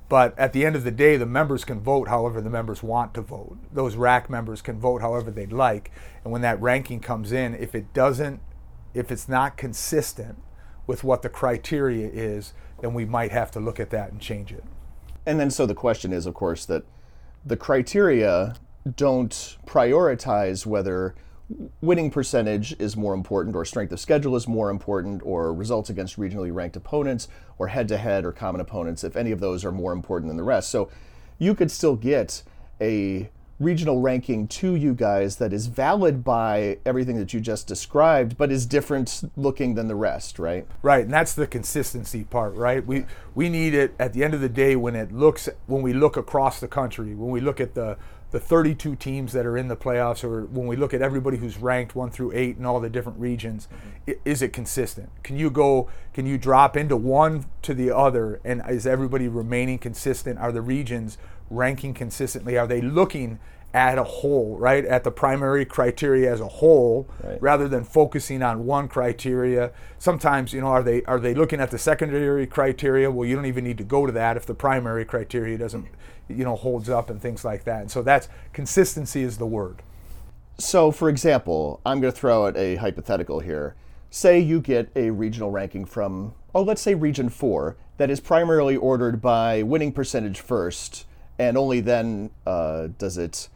But 0.08 0.36
at 0.36 0.52
the 0.52 0.66
end 0.66 0.74
of 0.74 0.82
the 0.82 0.90
day, 0.90 1.16
the 1.16 1.26
members 1.26 1.64
can 1.64 1.80
vote 1.80 2.08
however 2.08 2.40
the 2.40 2.50
members 2.50 2.82
want 2.82 3.14
to 3.14 3.20
vote. 3.20 3.58
Those 3.72 3.94
RAC 3.94 4.28
members 4.28 4.60
can 4.60 4.80
vote 4.80 5.02
however 5.02 5.30
they'd 5.30 5.52
like. 5.52 5.92
And 6.24 6.32
when 6.32 6.42
that 6.42 6.60
ranking 6.60 6.98
comes 6.98 7.30
in, 7.30 7.54
if 7.54 7.76
it 7.76 7.92
doesn't, 7.92 8.40
if 8.92 9.12
it's 9.12 9.28
not 9.28 9.56
consistent 9.56 10.42
with 10.88 11.04
what 11.04 11.22
the 11.22 11.28
criteria 11.28 12.08
is, 12.08 12.54
then 12.80 12.92
we 12.92 13.04
might 13.04 13.30
have 13.30 13.52
to 13.52 13.60
look 13.60 13.78
at 13.78 13.90
that 13.90 14.10
and 14.10 14.20
change 14.20 14.50
it. 14.50 14.64
And 15.26 15.38
then, 15.38 15.50
so 15.50 15.66
the 15.66 15.74
question 15.74 16.12
is, 16.12 16.26
of 16.26 16.34
course, 16.34 16.64
that 16.66 16.84
the 17.44 17.56
criteria 17.56 18.54
don't 18.96 19.56
prioritize 19.66 20.66
whether 20.66 21.14
winning 21.80 22.10
percentage 22.10 22.74
is 22.78 22.96
more 22.96 23.12
important, 23.12 23.56
or 23.56 23.64
strength 23.64 23.92
of 23.92 24.00
schedule 24.00 24.36
is 24.36 24.46
more 24.46 24.70
important, 24.70 25.20
or 25.24 25.52
results 25.52 25.90
against 25.90 26.18
regionally 26.18 26.52
ranked 26.52 26.76
opponents, 26.76 27.28
or 27.58 27.68
head 27.68 27.88
to 27.88 27.96
head 27.96 28.24
or 28.24 28.32
common 28.32 28.60
opponents, 28.60 29.04
if 29.04 29.16
any 29.16 29.32
of 29.32 29.40
those 29.40 29.64
are 29.64 29.72
more 29.72 29.92
important 29.92 30.28
than 30.28 30.36
the 30.36 30.42
rest. 30.42 30.70
So 30.70 30.90
you 31.38 31.54
could 31.54 31.70
still 31.70 31.96
get 31.96 32.42
a 32.80 33.28
regional 33.60 34.00
ranking 34.00 34.48
to 34.48 34.74
you 34.74 34.94
guys 34.94 35.36
that 35.36 35.52
is 35.52 35.66
valid 35.66 36.24
by 36.24 36.78
everything 36.86 37.18
that 37.18 37.34
you 37.34 37.40
just 37.40 37.66
described, 37.66 38.36
but 38.38 38.50
is 38.50 38.64
different 38.64 39.22
looking 39.36 39.74
than 39.74 39.86
the 39.86 39.94
rest, 39.94 40.38
right? 40.38 40.66
Right, 40.82 41.04
and 41.04 41.12
that's 41.12 41.34
the 41.34 41.46
consistency 41.46 42.24
part, 42.24 42.54
right? 42.54 42.84
We 42.84 43.04
we 43.34 43.48
need 43.48 43.74
it 43.74 43.94
at 43.98 44.14
the 44.14 44.24
end 44.24 44.34
of 44.34 44.40
the 44.40 44.48
day 44.48 44.74
when 44.74 44.96
it 44.96 45.12
looks 45.12 45.48
when 45.66 45.82
we 45.82 45.92
look 45.92 46.16
across 46.16 46.58
the 46.58 46.68
country, 46.68 47.14
when 47.14 47.30
we 47.30 47.40
look 47.40 47.60
at 47.60 47.74
the 47.74 47.98
the 48.30 48.40
32 48.40 48.94
teams 48.96 49.32
that 49.32 49.44
are 49.44 49.56
in 49.56 49.68
the 49.68 49.76
playoffs, 49.76 50.22
or 50.22 50.46
when 50.46 50.66
we 50.66 50.76
look 50.76 50.94
at 50.94 51.02
everybody 51.02 51.36
who's 51.36 51.58
ranked 51.58 51.96
one 51.96 52.10
through 52.10 52.32
eight 52.32 52.56
in 52.56 52.64
all 52.64 52.78
the 52.78 52.88
different 52.88 53.18
regions, 53.18 53.66
is 54.24 54.40
it 54.40 54.52
consistent? 54.52 55.10
Can 55.22 55.36
you 55.36 55.50
go? 55.50 55.88
Can 56.14 56.26
you 56.26 56.38
drop 56.38 56.76
into 56.76 56.96
one 56.96 57.46
to 57.62 57.74
the 57.74 57.94
other, 57.94 58.40
and 58.44 58.62
is 58.68 58.86
everybody 58.86 59.28
remaining 59.28 59.78
consistent? 59.78 60.38
Are 60.38 60.52
the 60.52 60.62
regions 60.62 61.18
ranking 61.50 61.92
consistently? 61.94 62.56
Are 62.56 62.66
they 62.66 62.80
looking 62.80 63.38
at 63.72 63.98
a 63.98 64.02
whole, 64.02 64.56
right? 64.58 64.84
At 64.84 65.04
the 65.04 65.12
primary 65.12 65.64
criteria 65.64 66.32
as 66.32 66.40
a 66.40 66.48
whole, 66.48 67.08
Right. 67.22 67.40
rather 67.40 67.68
than 67.68 67.84
focusing 67.84 68.42
on 68.42 68.66
one 68.66 68.88
criteria. 68.88 69.70
Sometimes, 69.98 70.52
you 70.52 70.60
know, 70.60 70.66
are 70.68 70.82
they 70.82 71.02
are 71.04 71.20
they 71.20 71.34
looking 71.34 71.60
at 71.60 71.70
the 71.70 71.78
secondary 71.78 72.46
criteria? 72.48 73.10
Well, 73.12 73.28
you 73.28 73.36
don't 73.36 73.46
even 73.46 73.62
need 73.64 73.78
to 73.78 73.84
go 73.84 74.06
to 74.06 74.12
that 74.12 74.36
if 74.36 74.44
the 74.44 74.54
primary 74.54 75.04
criteria 75.04 75.56
doesn't, 75.56 75.86
you 76.28 76.44
know, 76.44 76.56
holds 76.56 76.90
up 76.90 77.10
and 77.10 77.22
things 77.22 77.44
like 77.44 77.62
that. 77.64 77.82
And 77.82 77.90
so 77.90 78.02
that's 78.02 78.28
consistency 78.52 79.22
is 79.22 79.38
the 79.38 79.46
word. 79.46 79.82
So, 80.58 80.90
for 80.90 81.08
example, 81.08 81.80
I'm 81.86 82.00
going 82.00 82.12
to 82.12 82.18
throw 82.18 82.46
out 82.46 82.56
a 82.56 82.76
hypothetical 82.76 83.40
here. 83.40 83.76
Say 84.10 84.40
you 84.40 84.60
get 84.60 84.90
a 84.96 85.10
regional 85.10 85.50
ranking 85.52 85.84
from, 85.84 86.34
oh, 86.54 86.62
let's 86.62 86.82
say 86.82 86.94
Region 86.96 87.28
4, 87.28 87.76
that 87.98 88.10
is 88.10 88.18
primarily 88.18 88.76
ordered 88.76 89.22
by 89.22 89.62
winning 89.62 89.92
percentage 89.92 90.40
first, 90.40 91.06
and 91.40 91.56
only 91.56 91.80
then 91.80 92.30
uh, 92.46 92.88
does 92.98 93.16
it 93.16 93.48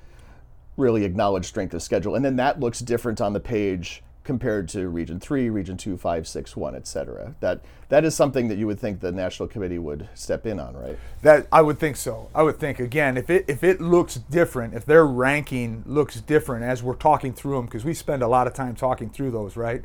really 0.78 1.04
acknowledge 1.04 1.44
strength 1.44 1.74
of 1.74 1.82
schedule. 1.82 2.14
And 2.14 2.24
then 2.24 2.36
that 2.36 2.58
looks 2.58 2.80
different 2.80 3.20
on 3.20 3.34
the 3.34 3.40
page 3.40 4.02
compared 4.24 4.70
to 4.70 4.88
Region 4.88 5.20
3, 5.20 5.50
Region 5.50 5.76
2, 5.76 5.98
5, 5.98 6.26
6, 6.26 6.56
1, 6.56 6.74
et 6.74 6.86
cetera. 6.86 7.34
That, 7.40 7.60
that 7.90 8.06
is 8.06 8.14
something 8.14 8.48
that 8.48 8.56
you 8.56 8.66
would 8.66 8.80
think 8.80 9.00
the 9.00 9.12
National 9.12 9.46
Committee 9.46 9.78
would 9.78 10.08
step 10.14 10.46
in 10.46 10.58
on, 10.58 10.74
right? 10.74 10.98
That 11.20 11.46
I 11.52 11.60
would 11.60 11.78
think 11.78 11.96
so. 11.96 12.30
I 12.34 12.42
would 12.42 12.58
think 12.58 12.80
again 12.80 13.18
if 13.18 13.28
it 13.28 13.44
if 13.48 13.62
it 13.62 13.82
looks 13.82 14.14
different, 14.14 14.72
if 14.72 14.86
their 14.86 15.04
ranking 15.04 15.84
looks 15.84 16.18
different 16.22 16.64
as 16.64 16.82
we're 16.82 16.94
talking 16.94 17.34
through 17.34 17.56
them 17.56 17.66
because 17.66 17.84
we 17.84 17.92
spend 17.92 18.22
a 18.22 18.28
lot 18.28 18.46
of 18.46 18.54
time 18.54 18.74
talking 18.74 19.10
through 19.10 19.30
those, 19.30 19.58
right? 19.58 19.84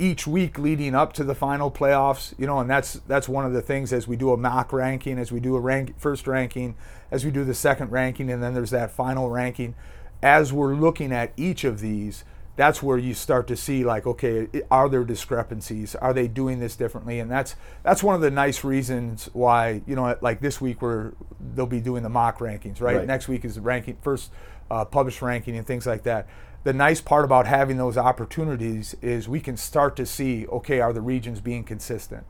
Each 0.00 0.26
week 0.26 0.58
leading 0.58 0.94
up 0.94 1.12
to 1.14 1.24
the 1.24 1.34
final 1.34 1.70
playoffs, 1.70 2.32
you 2.38 2.46
know, 2.46 2.58
and 2.58 2.70
that's 2.70 2.94
that's 3.06 3.28
one 3.28 3.44
of 3.44 3.52
the 3.52 3.60
things 3.60 3.92
as 3.92 4.08
we 4.08 4.16
do 4.16 4.32
a 4.32 4.36
mock 4.36 4.72
ranking, 4.72 5.18
as 5.18 5.30
we 5.30 5.40
do 5.40 5.56
a 5.56 5.60
rank 5.60 5.94
first 5.98 6.26
ranking, 6.26 6.74
as 7.10 7.22
we 7.24 7.30
do 7.30 7.44
the 7.44 7.52
second 7.54 7.90
ranking, 7.90 8.30
and 8.30 8.42
then 8.42 8.54
there's 8.54 8.70
that 8.70 8.90
final 8.90 9.28
ranking. 9.28 9.74
As 10.22 10.52
we're 10.54 10.74
looking 10.74 11.12
at 11.12 11.32
each 11.36 11.64
of 11.64 11.80
these, 11.80 12.24
that's 12.56 12.82
where 12.82 12.96
you 12.96 13.12
start 13.12 13.46
to 13.48 13.56
see 13.56 13.84
like 13.84 14.06
okay 14.06 14.48
are 14.70 14.88
there 14.88 15.04
discrepancies 15.04 15.94
are 15.94 16.12
they 16.12 16.28
doing 16.28 16.60
this 16.60 16.76
differently 16.76 17.18
and 17.18 17.30
that's 17.30 17.54
that's 17.82 18.02
one 18.02 18.14
of 18.14 18.20
the 18.20 18.30
nice 18.30 18.64
reasons 18.64 19.30
why 19.32 19.80
you 19.86 19.96
know 19.96 20.14
like 20.20 20.40
this 20.40 20.60
week 20.60 20.82
we're 20.82 21.12
they'll 21.54 21.64
be 21.64 21.80
doing 21.80 22.02
the 22.02 22.08
mock 22.10 22.38
rankings 22.40 22.80
right, 22.82 22.96
Right. 22.96 23.06
next 23.06 23.28
week 23.28 23.44
is 23.46 23.54
the 23.54 23.62
ranking 23.62 23.96
first 24.02 24.30
uh, 24.70 24.84
published 24.84 25.22
ranking 25.22 25.56
and 25.56 25.66
things 25.66 25.86
like 25.86 26.02
that 26.02 26.26
the 26.62 26.72
nice 26.72 27.00
part 27.00 27.24
about 27.24 27.46
having 27.46 27.76
those 27.76 27.96
opportunities 27.96 28.94
is 29.00 29.28
we 29.28 29.40
can 29.40 29.56
start 29.56 29.96
to 29.96 30.04
see 30.04 30.46
okay 30.48 30.80
are 30.80 30.92
the 30.92 31.00
regions 31.00 31.40
being 31.40 31.64
consistent 31.64 32.24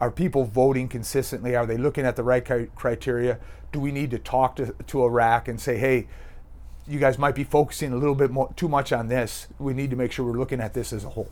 are 0.00 0.10
people 0.10 0.44
voting 0.44 0.88
consistently 0.88 1.54
are 1.54 1.66
they 1.66 1.76
looking 1.76 2.04
at 2.04 2.16
the 2.16 2.22
right 2.22 2.44
criteria 2.74 3.38
do 3.72 3.80
we 3.80 3.92
need 3.92 4.10
to 4.10 4.18
talk 4.18 4.56
to, 4.56 4.74
to 4.86 5.02
a 5.02 5.08
RAC 5.10 5.48
and 5.48 5.60
say 5.60 5.76
hey 5.76 6.06
you 6.88 6.98
guys 6.98 7.18
might 7.18 7.34
be 7.34 7.44
focusing 7.44 7.92
a 7.92 7.96
little 7.96 8.14
bit 8.14 8.30
more 8.30 8.52
too 8.56 8.68
much 8.68 8.92
on 8.92 9.08
this. 9.08 9.48
We 9.58 9.74
need 9.74 9.90
to 9.90 9.96
make 9.96 10.12
sure 10.12 10.24
we're 10.24 10.38
looking 10.38 10.60
at 10.60 10.74
this 10.74 10.92
as 10.92 11.04
a 11.04 11.10
whole. 11.10 11.30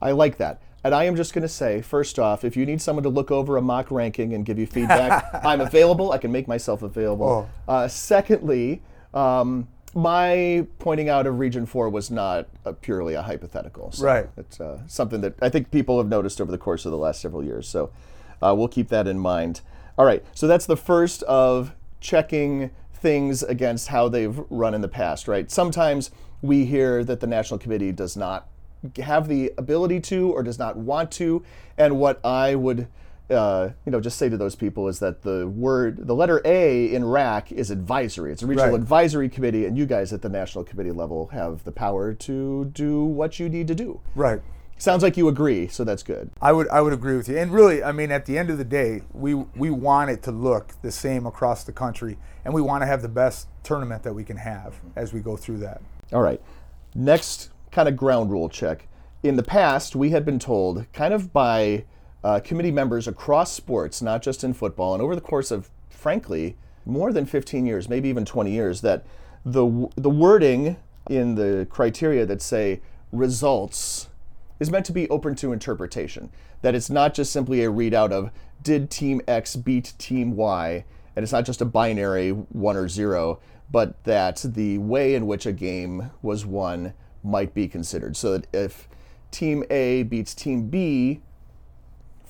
I 0.00 0.12
like 0.12 0.36
that. 0.38 0.62
And 0.84 0.94
I 0.94 1.04
am 1.04 1.16
just 1.16 1.32
going 1.32 1.42
to 1.42 1.48
say, 1.48 1.80
first 1.80 2.18
off, 2.18 2.44
if 2.44 2.56
you 2.56 2.66
need 2.66 2.80
someone 2.80 3.02
to 3.04 3.08
look 3.08 3.30
over 3.30 3.56
a 3.56 3.62
mock 3.62 3.90
ranking 3.90 4.34
and 4.34 4.44
give 4.44 4.58
you 4.58 4.66
feedback, 4.66 5.24
I'm 5.44 5.60
available. 5.60 6.12
I 6.12 6.18
can 6.18 6.30
make 6.30 6.46
myself 6.46 6.82
available. 6.82 7.48
Uh, 7.66 7.88
secondly, 7.88 8.82
um, 9.14 9.66
my 9.94 10.66
pointing 10.78 11.08
out 11.08 11.26
of 11.26 11.38
Region 11.38 11.66
4 11.66 11.88
was 11.88 12.10
not 12.10 12.48
uh 12.66 12.72
purely 12.72 13.14
a 13.14 13.22
hypothetical. 13.22 13.92
So 13.92 14.04
Right. 14.04 14.28
It's 14.36 14.60
uh, 14.60 14.80
something 14.86 15.20
that 15.20 15.34
I 15.40 15.48
think 15.48 15.70
people 15.70 15.98
have 15.98 16.08
noticed 16.08 16.40
over 16.40 16.50
the 16.50 16.58
course 16.58 16.84
of 16.84 16.92
the 16.92 16.98
last 16.98 17.20
several 17.20 17.44
years. 17.44 17.68
So 17.68 17.90
uh, 18.42 18.54
we'll 18.56 18.68
keep 18.68 18.88
that 18.88 19.06
in 19.06 19.18
mind. 19.18 19.60
All 19.96 20.04
right. 20.04 20.24
So 20.34 20.46
that's 20.46 20.66
the 20.66 20.76
first 20.76 21.22
of 21.24 21.72
checking 22.00 22.70
things 22.92 23.42
against 23.42 23.88
how 23.88 24.08
they've 24.08 24.38
run 24.50 24.74
in 24.74 24.80
the 24.80 24.88
past, 24.88 25.28
right? 25.28 25.50
Sometimes 25.50 26.10
we 26.42 26.64
hear 26.64 27.04
that 27.04 27.20
the 27.20 27.26
National 27.26 27.58
Committee 27.58 27.92
does 27.92 28.16
not 28.16 28.48
have 28.98 29.28
the 29.28 29.52
ability 29.56 30.00
to 30.00 30.30
or 30.32 30.42
does 30.42 30.58
not 30.58 30.76
want 30.76 31.10
to. 31.12 31.42
And 31.78 31.98
what 31.98 32.24
I 32.24 32.54
would, 32.54 32.88
uh, 33.30 33.70
you 33.86 33.92
know, 33.92 34.00
just 34.00 34.18
say 34.18 34.28
to 34.28 34.36
those 34.36 34.54
people 34.54 34.86
is 34.88 34.98
that 34.98 35.22
the 35.22 35.48
word, 35.48 36.06
the 36.06 36.14
letter 36.14 36.40
A 36.44 36.92
in 36.92 37.04
RAC 37.04 37.50
is 37.52 37.70
advisory. 37.70 38.32
It's 38.32 38.42
a 38.42 38.46
regional 38.46 38.72
Right. 38.72 38.80
advisory 38.80 39.28
committee, 39.28 39.64
and 39.66 39.78
you 39.78 39.86
guys 39.86 40.12
at 40.12 40.22
the 40.22 40.28
national 40.28 40.64
committee 40.64 40.92
level 40.92 41.28
have 41.28 41.64
the 41.64 41.72
power 41.72 42.12
to 42.12 42.66
do 42.66 43.04
what 43.04 43.40
you 43.40 43.48
need 43.48 43.66
to 43.68 43.74
do. 43.74 44.00
Right. 44.14 44.40
Sounds 44.76 45.02
like 45.04 45.16
you 45.16 45.28
agree, 45.28 45.68
so 45.68 45.84
that's 45.84 46.02
good. 46.02 46.30
I 46.42 46.52
would 46.52 46.68
I 46.68 46.80
would 46.80 46.92
agree 46.92 47.16
with 47.16 47.28
you. 47.28 47.38
And 47.38 47.52
really, 47.52 47.82
I 47.82 47.92
mean, 47.92 48.10
at 48.10 48.26
the 48.26 48.36
end 48.36 48.50
of 48.50 48.58
the 48.58 48.64
day, 48.64 49.02
we 49.12 49.32
we 49.34 49.70
want 49.70 50.10
it 50.10 50.22
to 50.24 50.32
look 50.32 50.74
the 50.82 50.90
same 50.90 51.26
across 51.26 51.62
the 51.64 51.72
country, 51.72 52.18
and 52.44 52.52
we 52.52 52.60
want 52.60 52.82
to 52.82 52.86
have 52.86 53.00
the 53.00 53.08
best 53.08 53.46
tournament 53.62 54.02
that 54.02 54.14
we 54.14 54.24
can 54.24 54.36
have 54.36 54.74
as 54.96 55.12
we 55.12 55.20
go 55.20 55.36
through 55.36 55.58
that. 55.58 55.80
All 56.12 56.20
right. 56.22 56.42
Next 56.94 57.50
kind 57.70 57.88
of 57.88 57.96
ground 57.96 58.30
rule 58.30 58.48
check. 58.48 58.88
In 59.22 59.36
the 59.36 59.42
past, 59.42 59.96
we 59.96 60.10
had 60.10 60.24
been 60.26 60.38
told, 60.38 60.92
kind 60.92 61.14
of 61.14 61.32
by 61.32 61.84
uh, 62.24 62.40
committee 62.40 62.72
members 62.72 63.06
across 63.06 63.52
sports, 63.52 64.00
not 64.00 64.22
just 64.22 64.42
in 64.42 64.54
football, 64.54 64.94
and 64.94 65.02
over 65.02 65.14
the 65.14 65.20
course 65.20 65.50
of, 65.50 65.70
frankly, 65.90 66.56
more 66.86 67.12
than 67.12 67.26
15 67.26 67.66
years, 67.66 67.88
maybe 67.88 68.08
even 68.08 68.24
20 68.24 68.50
years, 68.50 68.80
that 68.80 69.04
the, 69.44 69.88
the 69.96 70.10
wording 70.10 70.78
in 71.10 71.34
the 71.34 71.66
criteria 71.68 72.24
that 72.24 72.40
say 72.40 72.80
results 73.12 74.08
is 74.58 74.70
meant 74.70 74.86
to 74.86 74.92
be 74.92 75.08
open 75.10 75.34
to 75.34 75.52
interpretation. 75.52 76.30
That 76.62 76.74
it's 76.74 76.88
not 76.88 77.12
just 77.12 77.30
simply 77.30 77.62
a 77.62 77.70
readout 77.70 78.10
of 78.10 78.30
did 78.62 78.90
team 78.90 79.20
X 79.28 79.54
beat 79.56 79.92
team 79.98 80.34
Y, 80.34 80.84
and 81.14 81.22
it's 81.22 81.32
not 81.32 81.44
just 81.44 81.60
a 81.60 81.66
binary 81.66 82.30
one 82.30 82.76
or 82.76 82.88
zero, 82.88 83.40
but 83.70 84.02
that 84.04 84.42
the 84.44 84.78
way 84.78 85.14
in 85.14 85.26
which 85.26 85.44
a 85.44 85.52
game 85.52 86.10
was 86.22 86.46
won 86.46 86.94
might 87.22 87.52
be 87.52 87.68
considered. 87.68 88.16
So 88.16 88.32
that 88.32 88.46
if 88.54 88.88
team 89.30 89.62
A 89.68 90.04
beats 90.04 90.34
team 90.34 90.68
B 90.68 91.20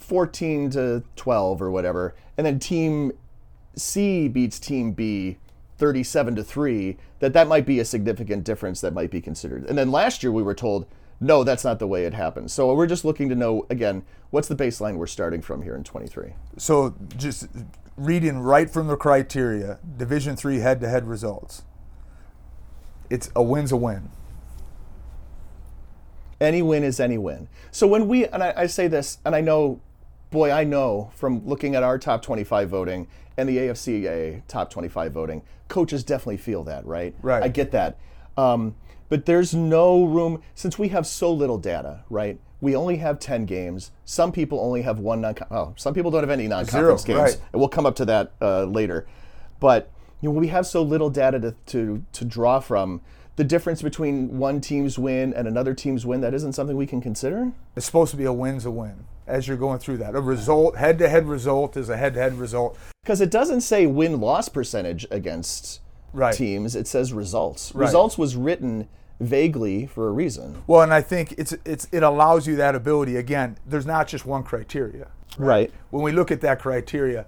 14 0.05 0.71
to 0.71 1.03
12 1.17 1.63
or 1.63 1.71
whatever, 1.71 2.15
and 2.37 2.47
then 2.47 2.59
team 2.59 3.13
C 3.77 4.29
beats 4.29 4.59
team 4.59 4.93
B 4.93 5.39
37 5.79 6.37
to 6.37 6.45
3, 6.45 6.97
that 7.19 7.33
that 7.33 7.49
might 7.49 7.67
be 7.67 7.81
a 7.81 7.85
significant 7.85 8.45
difference 8.45 8.81
that 8.81 8.93
might 8.93 9.11
be 9.11 9.21
considered. 9.21 9.65
And 9.65 9.77
then 9.77 9.91
last 9.91 10.23
year 10.23 10.31
we 10.31 10.43
were 10.43 10.55
told, 10.55 10.87
no, 11.21 11.43
that's 11.43 11.65
not 11.65 11.79
the 11.79 11.87
way 11.87 12.05
it 12.05 12.15
happens. 12.15 12.53
So 12.53 12.73
we're 12.75 12.87
just 12.87 13.05
looking 13.05 13.29
to 13.29 13.35
know, 13.35 13.67
again, 13.71 14.05
what's 14.31 14.49
the 14.49 14.57
baseline 14.57 14.97
we're 14.97 15.07
starting 15.07 15.43
from 15.43 15.63
here 15.63 15.75
in 15.75 15.83
23? 15.83 16.35
So 16.59 16.95
just 17.17 17.49
reading 17.97 18.39
right 18.41 18.71
from 18.71 18.87
the 18.87 18.97
criteria, 18.97 19.79
Division 19.97 20.37
three 20.37 20.59
head-to-head 20.59 21.09
results. 21.09 21.63
It's 23.11 23.31
a 23.35 23.43
win's 23.43 23.73
a 23.73 23.77
win. 23.77 24.11
Any 26.41 26.63
win 26.63 26.83
is 26.83 27.01
any 27.01 27.19
win. 27.19 27.49
So 27.71 27.87
when 27.87 28.09
we, 28.09 28.27
and 28.27 28.43
I, 28.43 28.53
I 28.57 28.67
say 28.67 28.89
this, 28.89 29.19
and 29.25 29.35
I 29.35 29.41
know 29.41 29.81
boy, 30.35 30.51
I 30.51 30.65
know 30.65 31.11
from 31.15 31.47
looking 31.47 31.75
at 31.75 31.83
our 31.83 31.99
top 31.99 32.21
25 32.21 32.69
voting 32.69 33.07
and 33.39 33.49
the 33.49 33.57
AFCA 33.57 34.43
top 34.47 34.69
25 34.69 35.13
voting, 35.13 35.43
coaches 35.69 36.05
definitely 36.05 36.37
feel 36.37 36.65
that, 36.65 36.85
right? 36.85 37.15
Right. 37.23 37.43
I 37.43 37.49
get 37.49 37.71
that. 37.71 37.99
Um, 38.37 38.75
but 39.09 39.25
there's 39.25 39.55
no 39.55 40.05
room, 40.05 40.43
since 40.55 40.79
we 40.79 40.89
have 40.89 41.07
so 41.07 41.33
little 41.33 41.57
data, 41.57 42.05
right? 42.11 42.39
We 42.61 42.75
only 42.77 42.97
have 42.97 43.19
10 43.19 43.47
games. 43.47 43.93
Some 44.05 44.33
people 44.33 44.61
only 44.61 44.83
have 44.83 44.99
one 44.99 45.21
non 45.21 45.37
Oh, 45.51 45.73
some 45.77 45.95
people 45.95 46.11
don't 46.11 46.23
have 46.23 46.31
any 46.31 46.49
non 46.49 46.67
conference 46.67 47.05
games. 47.05 47.19
right. 47.19 47.41
And 47.53 47.61
we'll 47.61 47.69
come 47.69 47.87
up 47.87 47.97
to 47.97 48.05
that 48.07 48.33
uh, 48.43 48.65
later. 48.65 49.07
But 49.61 49.91
you 50.21 50.31
know, 50.31 50.39
we 50.39 50.49
have 50.49 50.67
so 50.67 50.83
little 50.83 51.11
data 51.11 51.39
to, 51.41 51.55
to, 51.67 52.05
to 52.13 52.25
draw 52.25 52.61
from. 52.61 53.03
The 53.37 53.45
difference 53.45 53.83
between 53.83 54.39
one 54.39 54.61
team's 54.61 54.99
win 54.99 55.35
and 55.35 55.49
another 55.49 55.75
team's 55.75 56.07
win, 56.07 56.21
that 56.21 56.35
isn't 56.35 56.53
something 56.53 56.77
we 56.77 56.87
can 56.87 57.01
consider? 57.01 57.53
It's 57.75 57.87
supposed 57.87 58.13
to 58.13 58.17
be 58.17 58.25
a 58.25 58.33
win's 58.33 58.65
a 58.65 58.71
win 58.71 59.07
as 59.27 59.49
you're 59.49 59.57
going 59.57 59.79
through 59.79 59.97
that. 59.99 60.15
A 60.15 60.21
result, 60.21 60.77
head 60.77 60.99
to 60.99 61.09
head 61.09 61.27
result 61.27 61.77
is 61.77 61.89
a 61.89 61.97
head 61.97 62.15
to 62.15 62.21
head 62.21 62.35
result. 62.35 62.79
Because 63.03 63.21
it 63.21 63.31
doesn't 63.31 63.63
say 63.63 63.87
win 63.87 64.21
loss 64.21 64.49
percentage 64.49 65.07
against 65.11 65.81
Right. 66.13 66.35
teams, 66.35 66.77
it 66.77 66.87
says 66.87 67.13
results. 67.13 67.75
Right. 67.75 67.87
Results 67.87 68.17
was 68.17 68.37
written 68.37 68.89
vaguely 69.19 69.87
for 69.87 70.07
a 70.09 70.13
reason. 70.13 70.63
Well, 70.67 70.83
and 70.83 70.95
I 70.95 71.01
think 71.01 71.35
it's 71.37 71.55
it's 71.65 71.89
it 71.91 72.03
allows 72.05 72.47
you 72.47 72.55
that 72.57 72.75
ability. 72.77 73.17
Again, 73.17 73.57
there's 73.67 73.87
not 73.87 74.07
just 74.07 74.25
one 74.25 74.45
criteria. 74.45 75.09
Right. 75.39 75.73
When 75.91 76.05
we 76.05 76.13
look 76.13 76.31
at 76.31 76.41
that 76.43 76.61
criteria, 76.61 77.27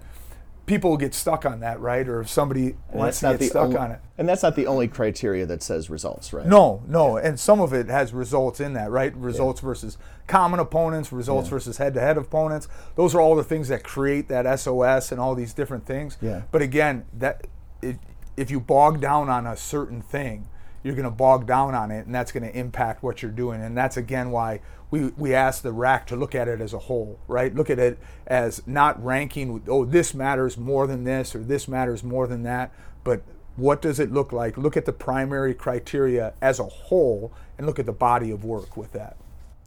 people 0.67 0.97
get 0.97 1.15
stuck 1.15 1.45
on 1.45 1.61
that, 1.61 1.79
right? 1.79 2.07
Or 2.07 2.19
if 2.21 2.29
somebody 2.29 2.75
And 2.89 2.99
wants 2.99 3.21
to 3.21 3.31
not 3.31 3.39
get 3.39 3.49
stuck 3.49 3.63
only, 3.63 3.77
on 3.77 3.91
it. 3.91 3.99
And 4.17 4.29
that's 4.29 4.43
not 4.43 4.55
the 4.55 4.67
only 4.67 4.87
criteria 4.87 5.45
that 5.47 5.63
says 5.63 5.89
results, 5.89 6.33
right? 6.33 6.45
No, 6.45 6.83
no, 6.85 7.17
and 7.17 7.39
some 7.39 7.59
of 7.59 7.73
it 7.73 7.87
has 7.87 8.13
results 8.13 8.59
in 8.59 8.73
that, 8.73 8.91
right? 8.91 9.15
Results 9.15 9.61
versus 9.61 9.97
common 10.27 10.59
opponents, 10.59 11.11
results 11.11 11.49
versus 11.49 11.77
head-to-head 11.77 12.17
opponents. 12.17 12.67
Those 12.95 13.15
are 13.15 13.21
all 13.21 13.35
the 13.35 13.45
things 13.45 13.69
that 13.69 13.83
create 13.83 14.27
that 14.27 14.59
SOS 14.59 15.11
and 15.11 15.19
all 15.19 15.33
these 15.33 15.53
different 15.53 15.85
things. 15.85 16.17
Yeah. 16.21 16.43
But 16.51 16.61
again, 16.61 17.05
that 17.13 17.47
it, 17.81 17.97
if 18.35 18.51
you 18.51 18.59
bog 18.59 18.99
down 18.99 19.29
on 19.29 19.47
a 19.47 19.55
certain 19.55 20.01
thing, 20.01 20.49
you're 20.87 20.95
going 20.95 21.03
to 21.03 21.11
bog 21.11 21.45
down 21.45 21.75
on 21.75 21.91
it, 21.91 22.05
and 22.05 22.15
that's 22.15 22.31
going 22.31 22.43
to 22.49 22.57
impact 22.57 23.03
what 23.03 23.21
you're 23.21 23.29
doing. 23.29 23.61
And 23.61 23.77
that's 23.77 23.97
again 23.97 24.31
why 24.31 24.61
we 24.89 25.09
we 25.17 25.33
ask 25.35 25.61
the 25.61 25.73
RAC 25.73 26.07
to 26.07 26.15
look 26.15 26.33
at 26.33 26.47
it 26.47 26.61
as 26.61 26.71
a 26.71 26.79
whole, 26.79 27.19
right? 27.27 27.53
Look 27.53 27.69
at 27.69 27.77
it 27.77 27.99
as 28.25 28.65
not 28.65 29.03
ranking. 29.03 29.61
Oh, 29.67 29.83
this 29.83 30.13
matters 30.13 30.57
more 30.57 30.87
than 30.87 31.03
this, 31.03 31.35
or 31.35 31.39
this 31.39 31.67
matters 31.67 32.05
more 32.05 32.25
than 32.25 32.43
that, 32.43 32.71
but 33.03 33.21
what 33.57 33.81
does 33.81 33.99
it 33.99 34.13
look 34.13 34.31
like? 34.31 34.55
Look 34.57 34.77
at 34.77 34.85
the 34.85 34.93
primary 34.93 35.53
criteria 35.53 36.33
as 36.41 36.57
a 36.59 36.63
whole 36.65 37.33
and 37.57 37.67
look 37.67 37.79
at 37.79 37.85
the 37.85 37.91
body 37.91 38.31
of 38.31 38.45
work 38.45 38.77
with 38.77 38.93
that. 38.93 39.17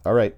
All 0.07 0.15
right. 0.15 0.35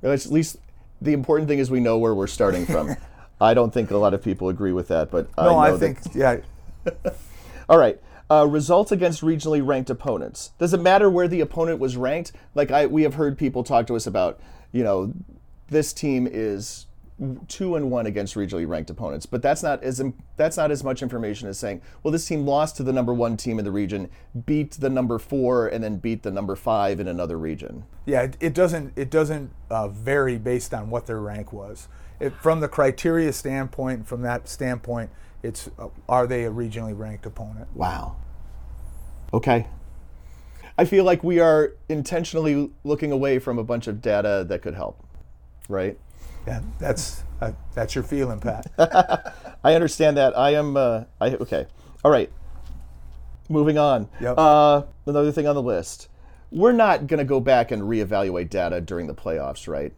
Well, 0.00 0.12
at 0.12 0.26
least 0.26 0.58
the 1.02 1.12
important 1.12 1.48
thing 1.48 1.58
is 1.58 1.70
we 1.72 1.80
know 1.80 1.98
where 1.98 2.14
we're 2.14 2.26
starting 2.28 2.66
from. 2.66 2.94
I 3.40 3.52
don't 3.52 3.72
think 3.74 3.90
a 3.90 3.96
lot 3.96 4.14
of 4.14 4.22
people 4.22 4.48
agree 4.48 4.72
with 4.72 4.86
that, 4.88 5.10
but 5.10 5.28
I 5.36 5.44
No, 5.44 5.50
know 5.52 5.58
I, 5.58 5.70
that- 5.72 5.78
think 5.78 5.98
yeah. 6.14 6.36
All 7.68 7.78
right. 7.78 7.98
Uh, 8.28 8.44
results 8.44 8.90
against 8.90 9.22
regionally 9.22 9.64
ranked 9.64 9.88
opponents. 9.88 10.50
Does 10.58 10.74
it 10.74 10.80
matter 10.80 11.08
where 11.08 11.28
the 11.28 11.40
opponent 11.40 11.78
was 11.78 11.96
ranked? 11.96 12.32
Like 12.56 12.72
I, 12.72 12.86
we 12.86 13.04
have 13.04 13.14
heard 13.14 13.38
people 13.38 13.62
talk 13.62 13.86
to 13.86 13.94
us 13.94 14.06
about, 14.06 14.40
you 14.72 14.82
know, 14.82 15.12
this 15.68 15.92
team 15.92 16.28
is 16.30 16.86
two 17.48 17.76
and 17.76 17.90
one 17.90 18.04
against 18.04 18.34
regionally 18.34 18.68
ranked 18.68 18.90
opponents, 18.90 19.26
but 19.26 19.40
that's 19.42 19.62
not 19.62 19.82
as 19.82 20.02
that's 20.36 20.56
not 20.56 20.70
as 20.70 20.84
much 20.84 21.02
information 21.02 21.48
as 21.48 21.58
saying, 21.58 21.80
well, 22.02 22.12
this 22.12 22.26
team 22.26 22.44
lost 22.44 22.76
to 22.76 22.82
the 22.82 22.92
number 22.92 23.14
one 23.14 23.36
team 23.36 23.58
in 23.58 23.64
the 23.64 23.72
region, 23.72 24.10
beat 24.44 24.72
the 24.72 24.90
number 24.90 25.18
four, 25.18 25.66
and 25.66 25.82
then 25.82 25.96
beat 25.96 26.22
the 26.22 26.30
number 26.30 26.56
five 26.56 27.00
in 27.00 27.08
another 27.08 27.38
region. 27.38 27.84
Yeah, 28.04 28.22
it, 28.22 28.36
it 28.40 28.54
doesn't 28.54 28.92
it 28.96 29.10
doesn't 29.10 29.50
uh, 29.70 29.88
vary 29.88 30.36
based 30.36 30.74
on 30.74 30.90
what 30.90 31.06
their 31.06 31.20
rank 31.20 31.52
was. 31.52 31.88
It, 32.20 32.34
from 32.34 32.60
the 32.60 32.68
criteria 32.68 33.32
standpoint, 33.32 34.06
from 34.06 34.22
that 34.22 34.48
standpoint, 34.48 35.10
it's 35.46 35.70
uh, 35.78 35.88
are 36.08 36.26
they 36.26 36.44
a 36.44 36.50
regionally 36.50 36.96
ranked 36.96 37.26
opponent? 37.26 37.68
Wow. 37.74 38.16
Okay. 39.32 39.66
I 40.78 40.84
feel 40.84 41.04
like 41.04 41.24
we 41.24 41.40
are 41.40 41.72
intentionally 41.88 42.70
looking 42.84 43.12
away 43.12 43.38
from 43.38 43.58
a 43.58 43.64
bunch 43.64 43.86
of 43.86 44.02
data 44.02 44.44
that 44.48 44.60
could 44.60 44.74
help, 44.74 45.02
right? 45.68 45.98
Yeah, 46.46 46.60
that's 46.78 47.24
uh, 47.40 47.52
that's 47.74 47.94
your 47.94 48.04
feeling, 48.04 48.40
Pat. 48.40 48.66
I 49.64 49.74
understand 49.74 50.16
that. 50.16 50.36
I 50.36 50.50
am. 50.54 50.76
Uh, 50.76 51.04
I 51.20 51.30
okay. 51.36 51.66
All 52.04 52.10
right. 52.10 52.30
Moving 53.48 53.78
on. 53.78 54.08
Yep. 54.20 54.34
Uh, 54.36 54.82
another 55.06 55.32
thing 55.32 55.46
on 55.46 55.54
the 55.54 55.62
list. 55.62 56.08
We're 56.50 56.72
not 56.72 57.06
going 57.06 57.18
to 57.18 57.24
go 57.24 57.40
back 57.40 57.70
and 57.70 57.82
reevaluate 57.82 58.50
data 58.50 58.80
during 58.80 59.06
the 59.06 59.14
playoffs, 59.14 59.68
right? 59.68 59.92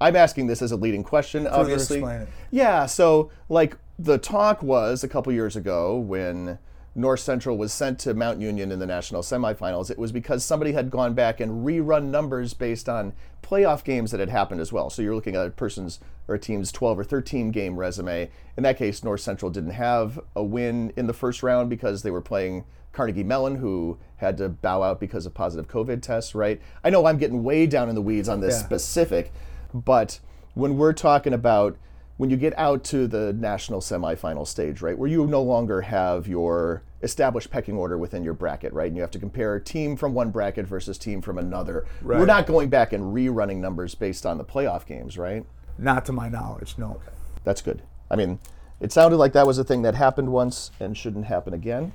I'm 0.00 0.16
asking 0.16 0.46
this 0.46 0.62
as 0.62 0.72
a 0.72 0.76
leading 0.76 1.02
question, 1.02 1.46
obviously. 1.46 1.98
explain 1.98 2.22
it. 2.22 2.28
Yeah. 2.50 2.86
So, 2.86 3.30
like, 3.48 3.76
the 4.00 4.18
talk 4.18 4.62
was 4.62 5.04
a 5.04 5.08
couple 5.08 5.32
years 5.32 5.56
ago 5.56 5.96
when 5.98 6.58
North 6.94 7.20
Central 7.20 7.58
was 7.58 7.72
sent 7.72 7.98
to 8.00 8.14
Mount 8.14 8.40
Union 8.40 8.72
in 8.72 8.78
the 8.78 8.86
national 8.86 9.22
semifinals. 9.22 9.90
It 9.90 9.98
was 9.98 10.10
because 10.10 10.42
somebody 10.44 10.72
had 10.72 10.90
gone 10.90 11.12
back 11.14 11.38
and 11.38 11.64
rerun 11.66 12.04
numbers 12.04 12.54
based 12.54 12.88
on 12.88 13.12
playoff 13.42 13.84
games 13.84 14.10
that 14.10 14.20
had 14.20 14.30
happened 14.30 14.60
as 14.60 14.72
well. 14.72 14.88
So 14.90 15.02
you're 15.02 15.14
looking 15.14 15.36
at 15.36 15.46
a 15.46 15.50
person's 15.50 16.00
or 16.28 16.36
a 16.36 16.38
team's 16.38 16.72
12 16.72 16.98
or 17.00 17.04
13 17.04 17.50
game 17.50 17.76
resume. 17.76 18.30
In 18.56 18.62
that 18.62 18.78
case, 18.78 19.04
North 19.04 19.20
Central 19.20 19.50
didn't 19.50 19.72
have 19.72 20.18
a 20.34 20.42
win 20.42 20.92
in 20.96 21.06
the 21.06 21.12
first 21.12 21.42
round 21.42 21.68
because 21.68 22.02
they 22.02 22.10
were 22.10 22.20
playing 22.22 22.64
Carnegie 22.92 23.22
Mellon, 23.22 23.56
who 23.56 23.98
had 24.16 24.36
to 24.38 24.48
bow 24.48 24.82
out 24.82 24.98
because 24.98 25.26
of 25.26 25.34
positive 25.34 25.68
COVID 25.68 26.00
tests, 26.02 26.34
right? 26.34 26.60
I 26.82 26.90
know 26.90 27.06
I'm 27.06 27.18
getting 27.18 27.44
way 27.44 27.66
down 27.66 27.88
in 27.88 27.94
the 27.94 28.02
weeds 28.02 28.28
on 28.28 28.40
this 28.40 28.58
Yeah. 28.60 28.64
specific, 28.64 29.32
but 29.74 30.20
when 30.54 30.76
we're 30.78 30.92
talking 30.92 31.32
about 31.32 31.76
when 32.20 32.28
you 32.28 32.36
get 32.36 32.52
out 32.58 32.84
to 32.84 33.06
the 33.06 33.32
national 33.32 33.80
semifinal 33.80 34.46
stage, 34.46 34.82
right, 34.82 34.98
where 34.98 35.08
you 35.08 35.26
no 35.26 35.40
longer 35.40 35.80
have 35.80 36.28
your 36.28 36.82
established 37.02 37.50
pecking 37.50 37.78
order 37.78 37.96
within 37.96 38.22
your 38.22 38.34
bracket, 38.34 38.74
right, 38.74 38.88
and 38.88 38.94
you 38.94 39.00
have 39.00 39.10
to 39.10 39.18
compare 39.18 39.54
a 39.54 39.60
team 39.60 39.96
from 39.96 40.12
one 40.12 40.30
bracket 40.30 40.66
versus 40.66 40.98
team 40.98 41.22
from 41.22 41.38
another. 41.38 41.86
We're 42.02 42.26
not 42.26 42.46
going 42.46 42.68
back 42.68 42.92
and 42.92 43.14
rerunning 43.14 43.56
numbers 43.56 43.94
based 43.94 44.26
on 44.26 44.36
the 44.36 44.44
playoff 44.44 44.84
games, 44.84 45.16
right? 45.16 45.46
Not 45.78 46.04
to 46.04 46.12
my 46.12 46.28
knowledge, 46.28 46.74
no. 46.76 47.00
That's 47.42 47.62
good. 47.62 47.80
I 48.10 48.16
mean, 48.16 48.38
it 48.80 48.92
sounded 48.92 49.16
like 49.16 49.32
that 49.32 49.46
was 49.46 49.56
a 49.56 49.64
thing 49.64 49.80
that 49.80 49.94
happened 49.94 50.30
once 50.30 50.72
and 50.78 50.98
shouldn't 50.98 51.24
happen 51.24 51.54
again. 51.54 51.94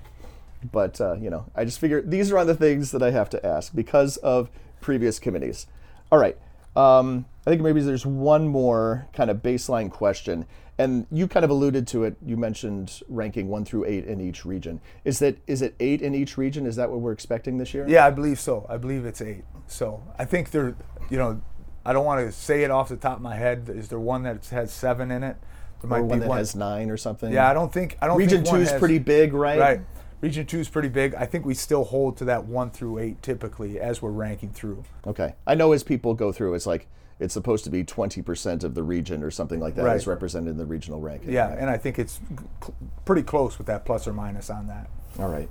But, 0.71 0.99
uh, 0.99 1.17
you 1.17 1.29
know, 1.29 1.45
I 1.55 1.65
just 1.65 1.77
figure 1.77 2.01
these 2.01 2.31
are 2.31 2.39
on 2.39 2.47
the 2.47 2.55
things 2.55 2.89
that 2.93 3.03
I 3.03 3.11
have 3.11 3.29
to 3.29 3.45
ask 3.45 3.75
because 3.75 4.17
of 4.17 4.49
previous 4.81 5.19
committees. 5.19 5.67
All 6.11 6.17
right. 6.17 6.35
Um, 6.75 7.25
I 7.45 7.49
think 7.49 7.61
maybe 7.61 7.81
there's 7.81 8.05
one 8.05 8.47
more 8.47 9.07
kind 9.13 9.29
of 9.29 9.37
baseline 9.37 9.91
question. 9.91 10.45
And 10.77 11.05
you 11.11 11.27
kind 11.27 11.45
of 11.45 11.51
alluded 11.51 11.87
to 11.87 12.03
it. 12.03 12.17
You 12.25 12.35
mentioned 12.35 13.01
ranking 13.07 13.47
one 13.47 13.63
through 13.63 13.85
eight 13.85 14.05
in 14.05 14.19
each 14.19 14.43
region. 14.45 14.81
Is 15.05 15.19
that 15.19 15.37
is 15.47 15.61
it 15.61 15.75
eight 15.79 16.01
in 16.01 16.13
each 16.13 16.37
region? 16.37 16.65
Is 16.65 16.75
that 16.75 16.89
what 16.89 16.99
we're 16.99 17.13
expecting 17.13 17.57
this 17.57 17.73
year? 17.73 17.85
Yeah, 17.87 18.05
I 18.05 18.09
believe 18.09 18.39
so. 18.39 18.65
I 18.67 18.77
believe 18.77 19.05
it's 19.05 19.21
eight. 19.21 19.43
So 19.67 20.03
I 20.19 20.25
think 20.25 20.51
there, 20.51 20.75
you 21.09 21.17
know, 21.17 21.41
I 21.85 21.93
don't 21.93 22.03
want 22.03 22.25
to 22.25 22.31
say 22.31 22.63
it 22.63 22.71
off 22.71 22.89
the 22.89 22.97
top 22.97 23.17
of 23.17 23.21
my 23.21 23.35
head. 23.35 23.69
Is 23.73 23.87
there 23.87 23.99
one 23.99 24.23
that 24.23 24.47
has 24.47 24.73
seven 24.73 25.11
in 25.11 25.23
it? 25.23 25.37
There 25.81 25.89
might 25.89 25.99
Or 25.99 26.03
one 26.03 26.19
that 26.19 26.31
has 26.31 26.55
nine 26.55 26.89
or 26.89 26.97
something. 26.97 27.31
Yeah, 27.31 27.49
I 27.49 27.53
don't 27.53 27.71
think. 27.71 27.97
I 28.01 28.07
don't. 28.07 28.17
Region 28.17 28.39
think 28.39 28.47
two 28.47 28.51
one 28.53 28.61
is 28.61 28.71
has- 28.71 28.79
pretty 28.79 28.99
big, 28.99 29.33
right? 29.33 29.59
Right. 29.59 29.81
Region 30.19 30.45
two 30.45 30.59
is 30.59 30.67
pretty 30.67 30.89
big. 30.89 31.13
I 31.15 31.25
think 31.25 31.45
we 31.45 31.53
still 31.53 31.83
hold 31.85 32.17
to 32.17 32.25
that 32.25 32.45
one 32.45 32.71
through 32.71 32.97
eight 32.99 33.21
typically 33.21 33.79
as 33.79 34.01
we're 34.01 34.09
ranking 34.11 34.49
through. 34.49 34.83
Okay. 35.07 35.35
I 35.45 35.55
know 35.55 35.71
as 35.71 35.83
people 35.83 36.15
go 36.15 36.31
through, 36.31 36.55
it's 36.55 36.65
like 36.65 36.87
it's 37.19 37.33
supposed 37.33 37.63
to 37.63 37.69
be 37.69 37.83
20% 37.83 38.63
of 38.63 38.75
the 38.75 38.83
region 38.83 39.23
or 39.23 39.31
something 39.31 39.59
like 39.59 39.75
that 39.75 39.83
Right. 39.85 39.95
is 39.95 40.05
represented 40.07 40.49
in 40.51 40.57
the 40.57 40.65
regional 40.65 40.99
ranking. 40.99 41.31
Yeah, 41.31 41.55
and 41.57 41.69
I 41.69 41.77
think 41.77 41.97
it's 41.97 42.19
c- 42.63 42.73
pretty 43.05 43.23
close 43.23 43.57
with 43.57 43.67
that 43.67 43.85
plus 43.85 44.07
or 44.07 44.13
minus 44.13 44.49
on 44.49 44.67
that. 44.67 44.89
All 45.17 45.29
right. 45.29 45.49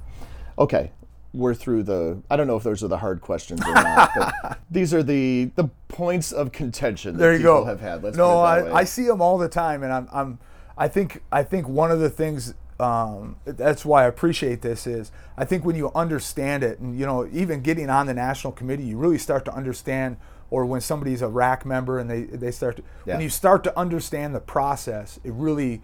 Okay. 0.59 0.93
We're 1.33 1.55
through 1.55 1.83
the. 1.85 2.23
I 2.31 2.37
don't 2.37 2.47
know 2.47 2.57
if 2.57 2.63
those 2.63 2.85
are 2.85 2.89
the 2.89 2.99
hard 2.99 3.21
questions 3.21 3.61
or 3.67 3.75
not, 3.75 4.11
but 4.15 4.59
these 4.71 4.95
are 4.95 5.03
the 5.03 5.51
the 5.57 5.69
points 5.89 6.31
of 6.31 6.53
contention 6.53 7.15
that 7.15 7.19
there 7.19 7.33
you 7.33 7.39
people 7.39 7.61
go. 7.61 7.65
have 7.65 7.81
had. 7.81 8.05
Let's 8.05 8.17
no, 8.17 8.25
put 8.29 8.31
it 8.31 8.37
that 8.37 8.47
I, 8.47 8.63
way. 8.63 8.71
I 8.73 8.85
see 8.85 9.07
them 9.07 9.21
all 9.21 9.37
the 9.37 9.49
time, 9.49 9.83
and 9.83 9.93
I'm, 9.93 10.09
I'm 10.13 10.39
I 10.79 10.87
think 10.87 11.23
I 11.33 11.43
think 11.43 11.67
one 11.69 11.91
of 11.91 11.99
the 11.99 12.09
things 12.11 12.55
um, 12.79 13.35
that's 13.47 13.85
why 13.85 14.05
I 14.05 14.07
appreciate 14.07 14.63
this 14.63 14.87
is 14.87 15.11
I 15.37 15.45
think 15.45 15.65
when 15.65 15.75
you 15.75 15.91
understand 15.93 16.63
it, 16.63 16.79
and 16.79 16.97
you 16.97 17.05
know, 17.05 17.29
even 17.33 17.63
getting 17.63 17.91
on 17.91 18.07
the 18.07 18.15
national 18.15 18.53
committee, 18.53 18.85
you 18.85 18.97
really 18.97 19.19
start 19.19 19.45
to 19.47 19.53
understand. 19.55 20.19
Or 20.55 20.65
when 20.65 20.81
somebody's 20.81 21.21
a 21.21 21.27
RAC 21.27 21.67
member 21.67 21.99
and 21.99 22.09
they 22.09 22.23
they 22.23 22.53
start 22.53 22.77
to, 22.77 22.83
Yeah. 23.07 23.15
when 23.15 23.23
you 23.25 23.29
start 23.29 23.65
to 23.65 23.77
understand 23.77 24.37
the 24.37 24.41
process, 24.41 25.19
it 25.25 25.33
really 25.33 25.83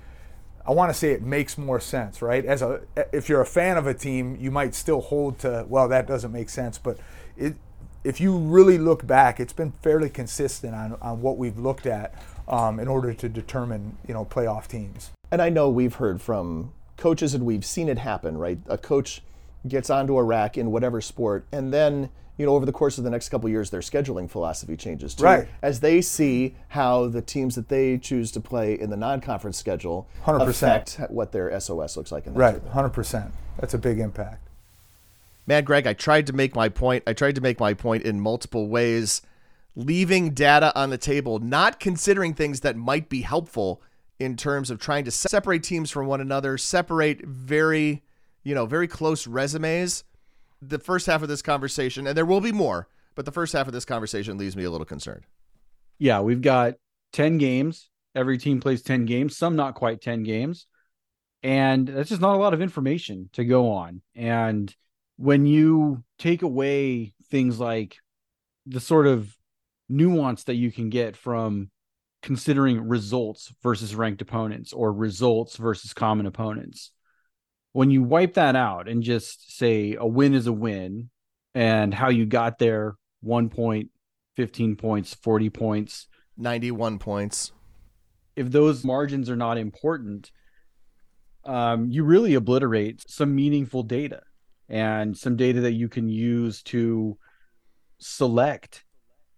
I 0.64 0.70
want 0.72 0.90
to 0.92 0.94
say 0.94 1.10
it 1.10 1.22
makes 1.22 1.58
more 1.58 1.80
sense, 1.80 2.22
right? 2.22 2.44
As 2.44 2.62
a 2.62 2.82
if 3.12 3.28
you're 3.28 3.40
a 3.40 3.46
fan 3.60 3.76
of 3.76 3.88
a 3.88 3.94
team, 3.94 4.36
you 4.38 4.52
might 4.52 4.74
still 4.76 5.00
hold 5.00 5.40
to 5.40 5.66
well 5.68 5.88
that 5.88 6.06
doesn't 6.06 6.30
make 6.30 6.50
sense, 6.50 6.78
but 6.78 6.98
it 7.36 7.54
if 8.04 8.20
you 8.20 8.36
really 8.38 8.78
look 8.78 9.06
back, 9.06 9.40
it's 9.40 9.52
been 9.52 9.72
fairly 9.82 10.08
consistent 10.08 10.72
on, 10.74 10.96
on 11.02 11.20
what 11.20 11.36
we've 11.36 11.58
looked 11.58 11.86
at 11.86 12.14
um, 12.48 12.78
in 12.78 12.86
order 12.88 13.12
to 13.12 13.28
determine 13.28 13.96
you 14.06 14.14
know 14.14 14.24
playoff 14.24 14.68
teams. 14.68 15.10
And 15.32 15.42
I 15.42 15.48
know 15.48 15.68
we've 15.68 15.96
heard 15.96 16.22
from 16.22 16.72
coaches 16.96 17.34
and 17.34 17.44
we've 17.44 17.64
seen 17.64 17.88
it 17.88 17.98
happen, 17.98 18.38
right? 18.38 18.58
A 18.68 18.78
coach 18.78 19.22
gets 19.66 19.90
onto 19.90 20.16
a 20.16 20.22
RAC 20.22 20.56
in 20.56 20.70
whatever 20.70 21.00
sport, 21.00 21.44
and 21.50 21.72
then 21.72 22.10
you 22.40 22.46
know, 22.46 22.54
over 22.54 22.64
the 22.64 22.72
course 22.72 22.96
of 22.96 23.04
the 23.04 23.10
next 23.10 23.28
couple 23.28 23.48
of 23.48 23.52
years, 23.52 23.68
their 23.68 23.80
scheduling 23.82 24.28
philosophy 24.28 24.74
changes 24.74 25.14
too. 25.14 25.24
Right. 25.24 25.46
As 25.60 25.80
they 25.80 26.00
see 26.00 26.56
how 26.68 27.06
the 27.06 27.20
teams 27.20 27.54
that 27.54 27.68
they 27.68 27.98
choose 27.98 28.32
to 28.32 28.40
play 28.40 28.80
in 28.80 28.88
the 28.88 28.96
non-conference 28.96 29.58
schedule 29.58 30.08
100%. 30.24 30.48
affect 30.48 31.00
what 31.10 31.32
their 31.32 31.60
SOS 31.60 31.98
looks 31.98 32.10
like 32.10 32.26
in 32.26 32.32
that 32.32 32.40
Right, 32.40 32.72
100%. 32.72 33.32
That's 33.58 33.74
a 33.74 33.78
big 33.78 33.98
impact. 33.98 34.48
Man, 35.46 35.64
Greg, 35.64 35.86
I 35.86 35.92
tried 35.92 36.26
to 36.28 36.32
make 36.32 36.54
my 36.54 36.70
point. 36.70 37.04
I 37.06 37.12
tried 37.12 37.34
to 37.34 37.42
make 37.42 37.60
my 37.60 37.74
point 37.74 38.04
in 38.04 38.22
multiple 38.22 38.68
ways, 38.68 39.20
leaving 39.76 40.30
data 40.30 40.72
on 40.74 40.88
the 40.88 40.96
table, 40.96 41.40
not 41.40 41.78
considering 41.78 42.32
things 42.32 42.60
that 42.60 42.74
might 42.74 43.10
be 43.10 43.20
helpful 43.20 43.82
in 44.18 44.34
terms 44.34 44.70
of 44.70 44.78
trying 44.78 45.04
to 45.04 45.10
separate 45.10 45.62
teams 45.62 45.90
from 45.90 46.06
one 46.06 46.22
another, 46.22 46.56
separate 46.56 47.22
very, 47.26 48.02
you 48.44 48.54
know, 48.54 48.64
very 48.64 48.88
close 48.88 49.26
resumes. 49.26 50.04
The 50.62 50.78
first 50.78 51.06
half 51.06 51.22
of 51.22 51.28
this 51.28 51.42
conversation, 51.42 52.06
and 52.06 52.16
there 52.16 52.26
will 52.26 52.40
be 52.40 52.52
more, 52.52 52.88
but 53.14 53.24
the 53.24 53.32
first 53.32 53.52
half 53.52 53.66
of 53.66 53.72
this 53.72 53.84
conversation 53.84 54.38
leaves 54.38 54.56
me 54.56 54.64
a 54.64 54.70
little 54.70 54.84
concerned. 54.84 55.24
Yeah, 55.98 56.20
we've 56.20 56.42
got 56.42 56.74
10 57.12 57.38
games. 57.38 57.88
Every 58.14 58.38
team 58.38 58.60
plays 58.60 58.82
10 58.82 59.04
games, 59.04 59.36
some 59.36 59.56
not 59.56 59.74
quite 59.74 60.00
10 60.00 60.22
games. 60.22 60.66
And 61.42 61.88
that's 61.88 62.08
just 62.08 62.20
not 62.20 62.34
a 62.34 62.38
lot 62.38 62.54
of 62.54 62.60
information 62.60 63.30
to 63.32 63.44
go 63.44 63.70
on. 63.72 64.02
And 64.14 64.74
when 65.16 65.46
you 65.46 66.02
take 66.18 66.42
away 66.42 67.14
things 67.30 67.58
like 67.58 67.96
the 68.66 68.80
sort 68.80 69.06
of 69.06 69.34
nuance 69.88 70.44
that 70.44 70.54
you 70.54 70.70
can 70.70 70.90
get 70.90 71.16
from 71.16 71.70
considering 72.22 72.88
results 72.88 73.52
versus 73.62 73.94
ranked 73.94 74.22
opponents 74.22 74.72
or 74.72 74.92
results 74.92 75.56
versus 75.56 75.94
common 75.94 76.26
opponents, 76.26 76.90
when 77.72 77.90
you 77.90 78.02
wipe 78.02 78.34
that 78.34 78.56
out 78.56 78.88
and 78.88 79.02
just 79.02 79.56
say 79.56 79.96
a 79.98 80.06
win 80.06 80.34
is 80.34 80.46
a 80.46 80.52
win 80.52 81.10
and 81.54 81.94
how 81.94 82.08
you 82.08 82.26
got 82.26 82.58
there 82.58 82.96
one 83.20 83.48
point, 83.48 83.90
15 84.36 84.76
points, 84.76 85.14
40 85.14 85.50
points, 85.50 86.06
91 86.36 86.98
points. 86.98 87.52
if 88.36 88.50
those 88.50 88.84
margins 88.84 89.28
are 89.28 89.36
not 89.36 89.58
important, 89.58 90.30
um, 91.44 91.90
you 91.90 92.04
really 92.04 92.34
obliterate 92.34 93.02
some 93.08 93.34
meaningful 93.34 93.82
data 93.82 94.22
and 94.68 95.16
some 95.16 95.36
data 95.36 95.60
that 95.62 95.72
you 95.72 95.88
can 95.88 96.08
use 96.08 96.62
to 96.62 97.18
select 97.98 98.84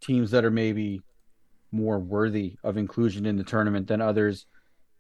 teams 0.01 0.31
that 0.31 0.45
are 0.45 0.51
maybe 0.51 1.01
more 1.73 1.99
worthy 1.99 2.57
of 2.63 2.77
inclusion 2.77 3.25
in 3.25 3.37
the 3.37 3.45
tournament 3.45 3.89
than 3.89 4.01
others. 4.01 4.47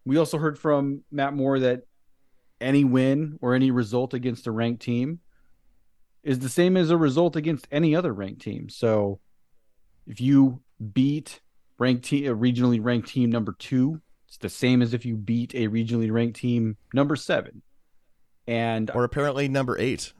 We 0.05 0.16
also 0.16 0.38
heard 0.38 0.59
from 0.59 1.05
Matt 1.12 1.35
Moore 1.35 1.61
that 1.61 1.83
any 2.62 2.85
win 2.85 3.38
or 3.42 3.55
any 3.55 3.70
result 3.70 4.14
against 4.14 4.46
a 4.46 4.51
ranked 4.53 4.83
team 4.83 5.20
is 6.22 6.38
the 6.38 6.48
same 6.48 6.77
as 6.77 6.90
a 6.90 6.96
result 6.96 7.37
against 7.37 7.66
any 7.70 7.94
other 7.96 8.12
ranked 8.12 8.40
team. 8.42 8.68
So 8.68 9.20
if 10.07 10.20
you 10.20 10.62
beat 10.92 11.40
ranked 11.79 12.05
team, 12.05 12.31
a 12.31 12.37
regionally 12.37 12.79
ranked 12.83 13.09
team 13.09 13.31
number 13.31 13.55
two, 13.59 14.01
it's 14.29 14.38
the 14.38 14.48
same 14.48 14.81
as 14.83 14.94
if 14.94 15.05
you 15.05 15.16
beat 15.16 15.55
a 15.55 15.68
regionally 15.68 16.11
ranked 16.11 16.37
team 16.38 16.77
number 16.94 17.16
seven, 17.16 17.62
and 18.46 18.90
Or 18.94 19.05
apparently 19.05 19.48
number 19.48 19.79
eight. 19.79 20.12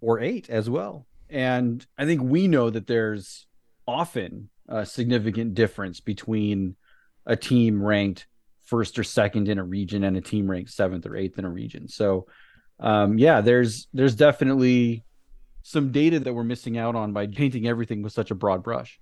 or 0.00 0.18
eight 0.18 0.48
as 0.50 0.68
well. 0.70 1.06
And 1.28 1.86
I 1.96 2.06
think 2.06 2.22
we 2.22 2.48
know 2.48 2.70
that 2.70 2.86
there's 2.86 3.46
often 3.86 4.48
a 4.66 4.84
significant 4.86 5.54
difference 5.54 6.00
between 6.00 6.76
a 7.26 7.36
team 7.36 7.82
ranked 7.82 8.26
first 8.70 8.98
or 8.98 9.04
second 9.04 9.48
in 9.48 9.58
a 9.58 9.64
region 9.64 10.04
and 10.04 10.16
a 10.16 10.20
team 10.20 10.48
ranked 10.48 10.70
seventh 10.70 11.04
or 11.04 11.16
eighth 11.16 11.38
in 11.38 11.44
a 11.44 11.50
region. 11.50 11.88
So, 11.88 12.28
um, 12.78 13.18
yeah, 13.18 13.40
there's 13.40 13.88
there's 13.92 14.14
definitely 14.14 15.04
some 15.62 15.90
data 15.90 16.20
that 16.20 16.32
we're 16.32 16.44
missing 16.44 16.78
out 16.78 16.94
on 16.94 17.12
by 17.12 17.26
painting 17.26 17.66
everything 17.66 18.00
with 18.00 18.12
such 18.12 18.30
a 18.30 18.34
broad 18.34 18.62
brush. 18.62 19.00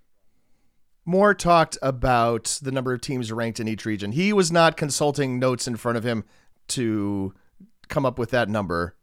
Moore 1.04 1.34
talked 1.34 1.78
about 1.82 2.58
the 2.62 2.72
number 2.72 2.92
of 2.92 3.00
teams 3.00 3.30
ranked 3.30 3.60
in 3.60 3.68
each 3.68 3.84
region. 3.84 4.12
He 4.12 4.32
was 4.32 4.50
not 4.50 4.76
consulting 4.76 5.38
notes 5.38 5.68
in 5.68 5.76
front 5.76 5.98
of 5.98 6.04
him 6.04 6.24
to 6.68 7.34
come 7.88 8.04
up 8.04 8.18
with 8.18 8.30
that 8.30 8.48
number. 8.48 8.96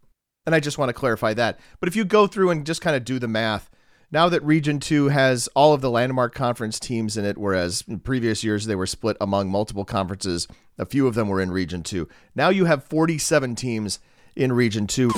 And 0.45 0.53
I 0.53 0.59
just 0.59 0.77
want 0.77 0.89
to 0.89 0.93
clarify 0.93 1.33
that. 1.35 1.59
But 1.79 1.89
if 1.89 1.95
you 1.95 2.05
go 2.05 2.27
through 2.27 2.51
and 2.51 2.65
just 2.65 2.81
kind 2.81 2.95
of 2.95 3.05
do 3.05 3.17
the 3.17 3.27
math, 3.27 3.71
now 4.15 4.29
that 4.29 4.41
Region 4.45 4.79
2 4.79 5.09
has 5.09 5.49
all 5.55 5.73
of 5.73 5.81
the 5.81 5.91
landmark 5.91 6.33
conference 6.33 6.79
teams 6.79 7.17
in 7.17 7.25
it, 7.25 7.37
whereas 7.37 7.83
in 7.85 7.99
previous 7.99 8.45
years 8.45 8.65
they 8.65 8.73
were 8.73 8.87
split 8.87 9.17
among 9.19 9.49
multiple 9.49 9.83
conferences, 9.83 10.47
a 10.77 10.85
few 10.85 11.05
of 11.05 11.15
them 11.15 11.27
were 11.27 11.41
in 11.41 11.51
Region 11.51 11.83
2. 11.83 12.07
Now 12.33 12.47
you 12.47 12.63
have 12.63 12.85
47 12.85 13.55
teams 13.55 13.99
in 14.33 14.53
Region 14.53 14.87
2. 14.87 15.11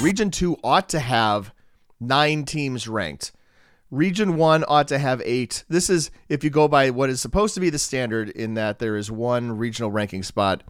Region 0.00 0.32
2 0.32 0.56
ought 0.64 0.88
to 0.88 0.98
have 0.98 1.54
nine 2.00 2.44
teams 2.44 2.88
ranked. 2.88 3.30
Region 3.92 4.36
1 4.36 4.64
ought 4.66 4.88
to 4.88 4.98
have 4.98 5.22
eight. 5.24 5.62
This 5.68 5.88
is 5.88 6.10
if 6.28 6.42
you 6.42 6.50
go 6.50 6.66
by 6.66 6.90
what 6.90 7.08
is 7.08 7.20
supposed 7.20 7.54
to 7.54 7.60
be 7.60 7.70
the 7.70 7.78
standard, 7.78 8.30
in 8.30 8.54
that 8.54 8.80
there 8.80 8.96
is 8.96 9.12
one 9.12 9.56
regional 9.56 9.92
ranking 9.92 10.24
spot 10.24 10.64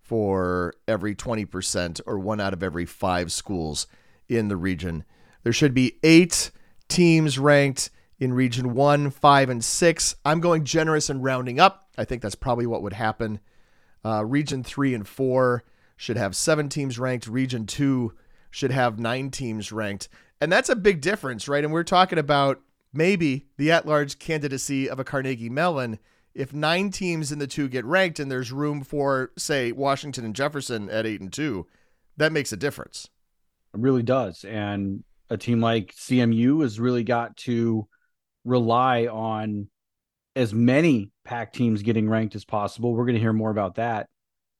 for 0.00 0.74
every 0.86 1.16
20% 1.16 2.00
or 2.06 2.20
one 2.20 2.38
out 2.38 2.52
of 2.52 2.62
every 2.62 2.86
five 2.86 3.32
schools 3.32 3.88
in 4.28 4.46
the 4.46 4.56
region. 4.56 5.04
There 5.46 5.52
should 5.52 5.74
be 5.74 6.00
eight 6.02 6.50
teams 6.88 7.38
ranked 7.38 7.90
in 8.18 8.32
Region 8.32 8.74
1, 8.74 9.10
5, 9.10 9.48
and 9.48 9.64
6. 9.64 10.16
I'm 10.24 10.40
going 10.40 10.64
generous 10.64 11.08
and 11.08 11.22
rounding 11.22 11.60
up. 11.60 11.88
I 11.96 12.04
think 12.04 12.20
that's 12.20 12.34
probably 12.34 12.66
what 12.66 12.82
would 12.82 12.94
happen. 12.94 13.38
Uh, 14.04 14.24
region 14.24 14.64
3 14.64 14.92
and 14.94 15.06
4 15.06 15.62
should 15.96 16.16
have 16.16 16.34
seven 16.34 16.68
teams 16.68 16.98
ranked. 16.98 17.28
Region 17.28 17.64
2 17.64 18.12
should 18.50 18.72
have 18.72 18.98
nine 18.98 19.30
teams 19.30 19.70
ranked. 19.70 20.08
And 20.40 20.50
that's 20.50 20.68
a 20.68 20.74
big 20.74 21.00
difference, 21.00 21.46
right? 21.46 21.62
And 21.62 21.72
we're 21.72 21.84
talking 21.84 22.18
about 22.18 22.60
maybe 22.92 23.46
the 23.56 23.70
at 23.70 23.86
large 23.86 24.18
candidacy 24.18 24.90
of 24.90 24.98
a 24.98 25.04
Carnegie 25.04 25.48
Mellon. 25.48 26.00
If 26.34 26.52
nine 26.52 26.90
teams 26.90 27.30
in 27.30 27.38
the 27.38 27.46
two 27.46 27.68
get 27.68 27.84
ranked 27.84 28.18
and 28.18 28.28
there's 28.28 28.50
room 28.50 28.82
for, 28.82 29.30
say, 29.38 29.70
Washington 29.70 30.24
and 30.24 30.34
Jefferson 30.34 30.90
at 30.90 31.06
eight 31.06 31.20
and 31.20 31.32
two, 31.32 31.68
that 32.16 32.32
makes 32.32 32.50
a 32.52 32.56
difference. 32.56 33.10
It 33.72 33.78
really 33.78 34.02
does. 34.02 34.44
And 34.44 35.04
a 35.30 35.36
team 35.36 35.60
like 35.60 35.94
CMU 35.94 36.62
has 36.62 36.78
really 36.78 37.04
got 37.04 37.36
to 37.38 37.88
rely 38.44 39.06
on 39.06 39.68
as 40.34 40.52
many 40.54 41.10
PAC 41.24 41.52
teams 41.52 41.82
getting 41.82 42.08
ranked 42.08 42.34
as 42.34 42.44
possible. 42.44 42.94
We're 42.94 43.06
going 43.06 43.14
to 43.14 43.20
hear 43.20 43.32
more 43.32 43.50
about 43.50 43.76
that 43.76 44.08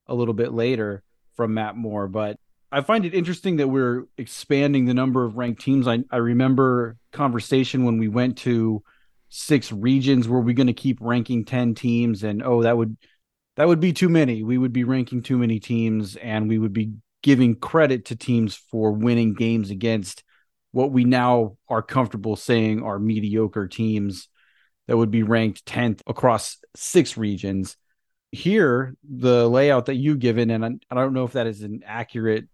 a 0.06 0.14
little 0.14 0.34
bit 0.34 0.52
later 0.52 1.02
from 1.36 1.54
Matt 1.54 1.76
Moore, 1.76 2.08
but 2.08 2.38
I 2.72 2.80
find 2.80 3.04
it 3.04 3.14
interesting 3.14 3.56
that 3.56 3.68
we're 3.68 4.04
expanding 4.18 4.86
the 4.86 4.94
number 4.94 5.24
of 5.24 5.36
ranked 5.36 5.62
teams. 5.62 5.86
I, 5.86 6.00
I 6.10 6.16
remember 6.16 6.96
conversation 7.12 7.84
when 7.84 7.98
we 7.98 8.08
went 8.08 8.38
to 8.38 8.82
six 9.28 9.70
regions. 9.70 10.28
Were 10.28 10.40
we 10.40 10.54
going 10.54 10.66
to 10.66 10.72
keep 10.72 10.98
ranking 11.00 11.44
10 11.44 11.74
teams? 11.74 12.24
And 12.24 12.42
oh, 12.42 12.62
that 12.62 12.76
would 12.76 12.96
that 13.56 13.68
would 13.68 13.80
be 13.80 13.92
too 13.92 14.08
many. 14.08 14.42
We 14.42 14.58
would 14.58 14.72
be 14.72 14.84
ranking 14.84 15.22
too 15.22 15.38
many 15.38 15.60
teams 15.60 16.16
and 16.16 16.48
we 16.48 16.58
would 16.58 16.72
be 16.72 16.92
giving 17.22 17.54
credit 17.54 18.04
to 18.06 18.16
teams 18.16 18.54
for 18.54 18.92
winning 18.92 19.34
games 19.34 19.70
against 19.70 20.22
what 20.76 20.92
we 20.92 21.04
now 21.04 21.56
are 21.70 21.80
comfortable 21.80 22.36
saying 22.36 22.82
are 22.82 22.98
mediocre 22.98 23.66
teams 23.66 24.28
that 24.86 24.96
would 24.98 25.10
be 25.10 25.22
ranked 25.22 25.64
10th 25.64 26.02
across 26.06 26.58
six 26.74 27.16
regions. 27.16 27.78
Here, 28.30 28.94
the 29.02 29.48
layout 29.48 29.86
that 29.86 29.94
you've 29.94 30.18
given, 30.18 30.50
and 30.50 30.84
I, 30.90 30.94
don't 30.94 31.14
know 31.14 31.24
if 31.24 31.32
that 31.32 31.46
is 31.46 31.62
an 31.62 31.80
accurate 31.86 32.44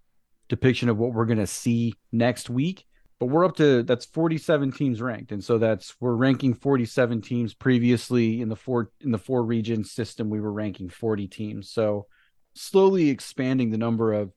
depiction 0.49 0.89
of 0.89 0.99
what 0.99 1.13
we're 1.13 1.27
going 1.27 1.41
to 1.41 1.49
see 1.49 1.95
next 2.13 2.49
week, 2.49 2.85
but 3.19 3.27
we're 3.27 3.45
up 3.45 3.57
to 3.57 3.83
that's 3.83 4.05
47 4.07 4.71
teams 4.71 5.03
ranked. 5.03 5.33
And 5.33 5.43
so 5.43 5.59
that's 5.59 5.97
we're 5.99 6.15
ranking 6.15 6.55
47 6.55 7.23
teams 7.23 7.55
previously 7.55 8.41
in 8.41 8.49
the 8.49 8.55
four 8.55 8.93
in 9.01 9.11
the 9.11 9.19
four 9.19 9.43
region 9.43 9.83
system 9.83 10.31
we 10.31 10.41
were 10.41 10.53
ranking 10.53 10.89
40 10.89 11.27
teams. 11.27 11.73
So 11.73 12.07
slowly 12.55 13.11
expanding 13.11 13.71
the 13.71 13.79
number 13.79 14.13
of 14.13 14.31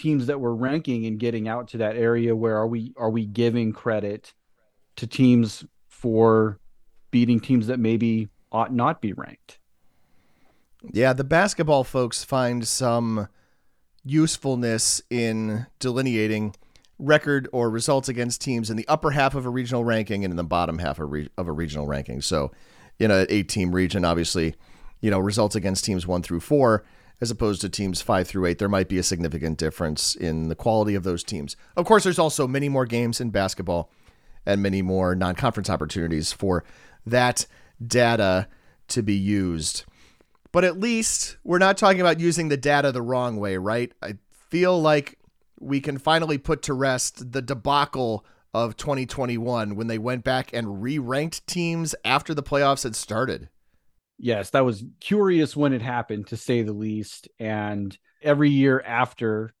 teams 0.00 0.26
that 0.26 0.40
we're 0.40 0.54
ranking 0.54 1.06
and 1.06 1.18
getting 1.18 1.48
out 1.48 1.68
to 1.68 1.78
that 1.78 1.96
area 1.96 2.34
where 2.34 2.56
are 2.56 2.66
we 2.66 2.92
are 2.96 3.10
we 3.10 3.26
giving 3.26 3.72
credit 3.72 4.32
to 4.96 5.06
teams 5.06 5.64
for 5.88 6.58
beating 7.10 7.40
teams 7.40 7.66
that 7.66 7.78
maybe 7.78 8.28
ought 8.50 8.72
not 8.72 9.00
be 9.00 9.12
ranked 9.12 9.58
Yeah, 10.92 11.12
the 11.12 11.24
basketball 11.24 11.84
folks 11.84 12.24
find 12.24 12.66
some 12.66 13.28
usefulness 14.04 15.02
in 15.10 15.66
delineating 15.78 16.54
record 16.98 17.48
or 17.52 17.70
results 17.70 18.08
against 18.08 18.40
teams 18.40 18.70
in 18.70 18.76
the 18.76 18.88
upper 18.88 19.10
half 19.10 19.34
of 19.34 19.46
a 19.46 19.50
regional 19.50 19.84
ranking 19.84 20.24
and 20.24 20.32
in 20.32 20.36
the 20.36 20.44
bottom 20.44 20.78
half 20.78 20.98
of, 20.98 21.10
re- 21.10 21.28
of 21.36 21.48
a 21.48 21.52
regional 21.52 21.86
ranking. 21.86 22.20
So, 22.20 22.50
in 22.98 23.10
a 23.10 23.26
eight 23.28 23.48
team 23.48 23.74
region, 23.74 24.04
obviously, 24.04 24.54
you 25.00 25.10
know, 25.10 25.18
results 25.18 25.56
against 25.56 25.84
teams 25.84 26.06
one 26.06 26.22
through 26.22 26.40
four, 26.40 26.84
as 27.20 27.30
opposed 27.30 27.60
to 27.60 27.68
teams 27.68 28.00
five 28.00 28.26
through 28.26 28.46
eight, 28.46 28.58
there 28.58 28.68
might 28.68 28.88
be 28.88 28.98
a 28.98 29.02
significant 29.02 29.58
difference 29.58 30.14
in 30.14 30.48
the 30.48 30.54
quality 30.54 30.94
of 30.94 31.04
those 31.04 31.22
teams. 31.22 31.56
Of 31.76 31.84
course, 31.84 32.04
there's 32.04 32.18
also 32.18 32.46
many 32.46 32.68
more 32.68 32.86
games 32.86 33.20
in 33.20 33.30
basketball 33.30 33.90
and 34.46 34.62
many 34.62 34.82
more 34.82 35.14
non 35.14 35.34
conference 35.34 35.68
opportunities 35.68 36.32
for 36.32 36.64
that 37.06 37.46
data 37.84 38.48
to 38.88 39.02
be 39.02 39.14
used. 39.14 39.84
But 40.52 40.64
at 40.64 40.80
least 40.80 41.36
we're 41.44 41.58
not 41.58 41.76
talking 41.76 42.00
about 42.00 42.20
using 42.20 42.48
the 42.48 42.56
data 42.56 42.90
the 42.90 43.02
wrong 43.02 43.36
way, 43.36 43.56
right? 43.56 43.92
I 44.02 44.14
feel 44.32 44.80
like 44.80 45.18
we 45.60 45.80
can 45.80 45.98
finally 45.98 46.38
put 46.38 46.62
to 46.62 46.74
rest 46.74 47.32
the 47.32 47.42
debacle 47.42 48.24
of 48.52 48.76
2021 48.76 49.76
when 49.76 49.86
they 49.86 49.98
went 49.98 50.24
back 50.24 50.52
and 50.52 50.82
re-ranked 50.82 51.46
teams 51.46 51.94
after 52.04 52.34
the 52.34 52.42
playoffs 52.42 52.82
had 52.82 52.96
started. 52.96 53.48
Yes, 54.22 54.50
that 54.50 54.66
was 54.66 54.84
curious 55.00 55.56
when 55.56 55.72
it 55.72 55.80
happened 55.80 56.26
to 56.28 56.36
say 56.36 56.62
the 56.62 56.74
least 56.74 57.28
and 57.38 57.96
every 58.22 58.50
year 58.50 58.80
after 58.80 59.54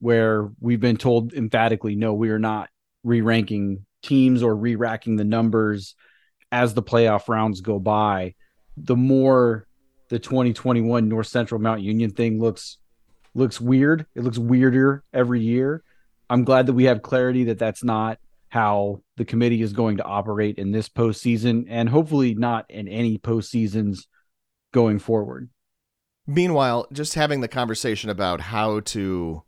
where 0.00 0.50
we've 0.60 0.80
been 0.80 0.98
told 0.98 1.32
emphatically 1.32 1.96
no 1.96 2.12
we 2.12 2.28
are 2.28 2.38
not 2.38 2.68
re-ranking 3.02 3.86
teams 4.02 4.42
or 4.42 4.54
re-racking 4.54 5.16
the 5.16 5.24
numbers 5.24 5.94
as 6.52 6.74
the 6.74 6.82
playoff 6.82 7.28
rounds 7.28 7.62
go 7.62 7.78
by 7.78 8.34
the 8.76 8.96
more 8.96 9.66
the 10.08 10.18
2021 10.18 11.08
North 11.08 11.26
Central 11.26 11.60
Mount 11.60 11.80
Union 11.80 12.10
thing 12.10 12.38
looks 12.38 12.78
looks 13.34 13.60
weird. 13.60 14.06
It 14.14 14.22
looks 14.22 14.38
weirder 14.38 15.04
every 15.12 15.40
year. 15.40 15.82
I'm 16.28 16.44
glad 16.44 16.66
that 16.66 16.72
we 16.72 16.84
have 16.84 17.02
clarity 17.02 17.44
that 17.44 17.58
that's 17.58 17.84
not 17.84 18.18
how 18.56 19.02
the 19.18 19.24
committee 19.26 19.60
is 19.60 19.74
going 19.74 19.98
to 19.98 20.02
operate 20.02 20.56
in 20.56 20.72
this 20.72 20.88
postseason, 20.88 21.66
and 21.68 21.90
hopefully 21.90 22.34
not 22.34 22.64
in 22.70 22.88
any 22.88 23.18
postseasons 23.18 24.06
going 24.72 24.98
forward. 24.98 25.50
Meanwhile, 26.26 26.88
just 26.90 27.12
having 27.14 27.42
the 27.42 27.48
conversation 27.48 28.08
about 28.08 28.40
how 28.40 28.80
to 28.80 29.42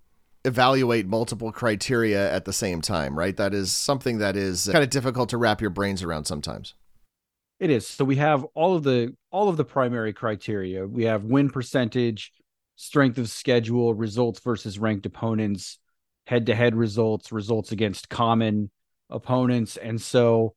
evaluate 0.44 1.06
multiple 1.06 1.52
criteria 1.52 2.30
at 2.30 2.44
the 2.44 2.52
same 2.52 2.82
time, 2.82 3.18
right? 3.18 3.34
That 3.34 3.54
is 3.54 3.72
something 3.72 4.18
that 4.18 4.36
is 4.36 4.68
kind 4.70 4.84
of 4.84 4.90
difficult 4.90 5.30
to 5.30 5.38
wrap 5.38 5.62
your 5.62 5.70
brains 5.70 6.02
around 6.02 6.26
sometimes. 6.26 6.74
It 7.58 7.70
is. 7.70 7.86
So 7.86 8.04
we 8.04 8.16
have 8.16 8.44
all 8.54 8.76
of 8.76 8.82
the 8.82 9.16
all 9.30 9.48
of 9.48 9.56
the 9.56 9.64
primary 9.64 10.12
criteria. 10.12 10.86
We 10.86 11.04
have 11.04 11.24
win 11.24 11.48
percentage, 11.48 12.30
strength 12.76 13.16
of 13.16 13.30
schedule, 13.30 13.94
results 13.94 14.38
versus 14.40 14.78
ranked 14.78 15.06
opponents, 15.06 15.78
head-to-head 16.26 16.76
results, 16.76 17.32
results 17.32 17.72
against 17.72 18.10
common 18.10 18.70
opponents, 19.10 19.76
and 19.76 20.00
so 20.00 20.54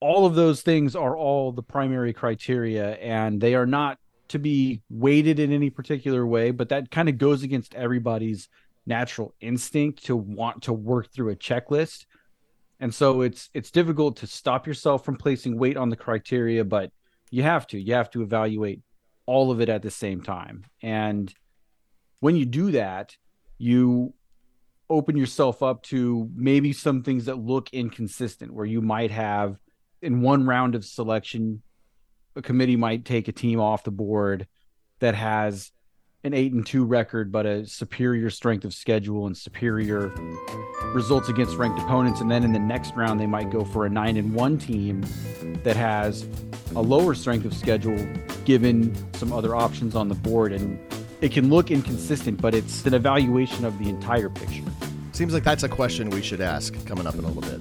all 0.00 0.26
of 0.26 0.34
those 0.34 0.62
things 0.62 0.94
are 0.94 1.16
all 1.16 1.52
the 1.52 1.62
primary 1.62 2.12
criteria 2.12 2.96
and 2.96 3.40
they 3.40 3.54
are 3.54 3.66
not 3.66 3.98
to 4.28 4.38
be 4.38 4.82
weighted 4.90 5.38
in 5.38 5.52
any 5.52 5.70
particular 5.70 6.26
way, 6.26 6.50
but 6.50 6.68
that 6.68 6.90
kind 6.90 7.08
of 7.08 7.16
goes 7.16 7.42
against 7.42 7.74
everybody's 7.74 8.48
natural 8.86 9.34
instinct 9.40 10.04
to 10.04 10.16
want 10.16 10.62
to 10.62 10.72
work 10.72 11.12
through 11.12 11.30
a 11.30 11.36
checklist. 11.36 12.06
And 12.78 12.94
so 12.94 13.22
it's 13.22 13.48
it's 13.54 13.70
difficult 13.70 14.18
to 14.18 14.26
stop 14.26 14.66
yourself 14.66 15.04
from 15.04 15.16
placing 15.16 15.58
weight 15.58 15.76
on 15.76 15.88
the 15.88 15.96
criteria 15.96 16.64
but 16.64 16.90
you 17.30 17.42
have 17.42 17.66
to 17.68 17.80
you 17.80 17.94
have 17.94 18.10
to 18.10 18.22
evaluate 18.22 18.82
all 19.24 19.50
of 19.50 19.60
it 19.60 19.68
at 19.68 19.82
the 19.82 19.90
same 19.90 20.22
time. 20.22 20.64
And 20.82 21.32
when 22.20 22.36
you 22.36 22.44
do 22.44 22.72
that 22.72 23.16
you 23.58 24.12
open 24.88 25.16
yourself 25.16 25.62
up 25.62 25.82
to 25.82 26.30
maybe 26.34 26.72
some 26.72 27.02
things 27.02 27.24
that 27.24 27.38
look 27.38 27.70
inconsistent 27.72 28.52
where 28.52 28.66
you 28.66 28.80
might 28.80 29.10
have 29.10 29.58
in 30.02 30.20
one 30.20 30.46
round 30.46 30.74
of 30.74 30.84
selection 30.84 31.62
a 32.36 32.42
committee 32.42 32.76
might 32.76 33.04
take 33.04 33.28
a 33.28 33.32
team 33.32 33.58
off 33.58 33.82
the 33.82 33.90
board 33.90 34.46
that 35.00 35.14
has 35.14 35.72
an 36.22 36.34
eight 36.34 36.52
and 36.52 36.66
two 36.66 36.84
record, 36.84 37.30
but 37.30 37.46
a 37.46 37.66
superior 37.66 38.30
strength 38.30 38.64
of 38.64 38.74
schedule 38.74 39.26
and 39.26 39.36
superior 39.36 40.12
results 40.92 41.28
against 41.28 41.56
ranked 41.56 41.80
opponents. 41.80 42.20
And 42.20 42.30
then 42.30 42.44
in 42.44 42.52
the 42.52 42.58
next 42.58 42.94
round, 42.94 43.20
they 43.20 43.26
might 43.26 43.50
go 43.50 43.64
for 43.64 43.86
a 43.86 43.88
nine 43.88 44.16
and 44.16 44.34
one 44.34 44.58
team 44.58 45.04
that 45.62 45.76
has 45.76 46.26
a 46.74 46.82
lower 46.82 47.14
strength 47.14 47.44
of 47.44 47.54
schedule, 47.54 47.96
given 48.44 48.94
some 49.14 49.32
other 49.32 49.54
options 49.54 49.94
on 49.94 50.08
the 50.08 50.14
board. 50.14 50.52
And 50.52 50.78
it 51.20 51.32
can 51.32 51.48
look 51.48 51.70
inconsistent, 51.70 52.40
but 52.40 52.54
it's 52.54 52.84
an 52.84 52.94
evaluation 52.94 53.64
of 53.64 53.78
the 53.78 53.88
entire 53.88 54.28
picture. 54.28 54.64
Seems 55.12 55.32
like 55.32 55.44
that's 55.44 55.62
a 55.62 55.68
question 55.68 56.10
we 56.10 56.22
should 56.22 56.40
ask 56.40 56.74
coming 56.86 57.06
up 57.06 57.14
in 57.14 57.24
a 57.24 57.28
little 57.28 57.42
bit. 57.42 57.60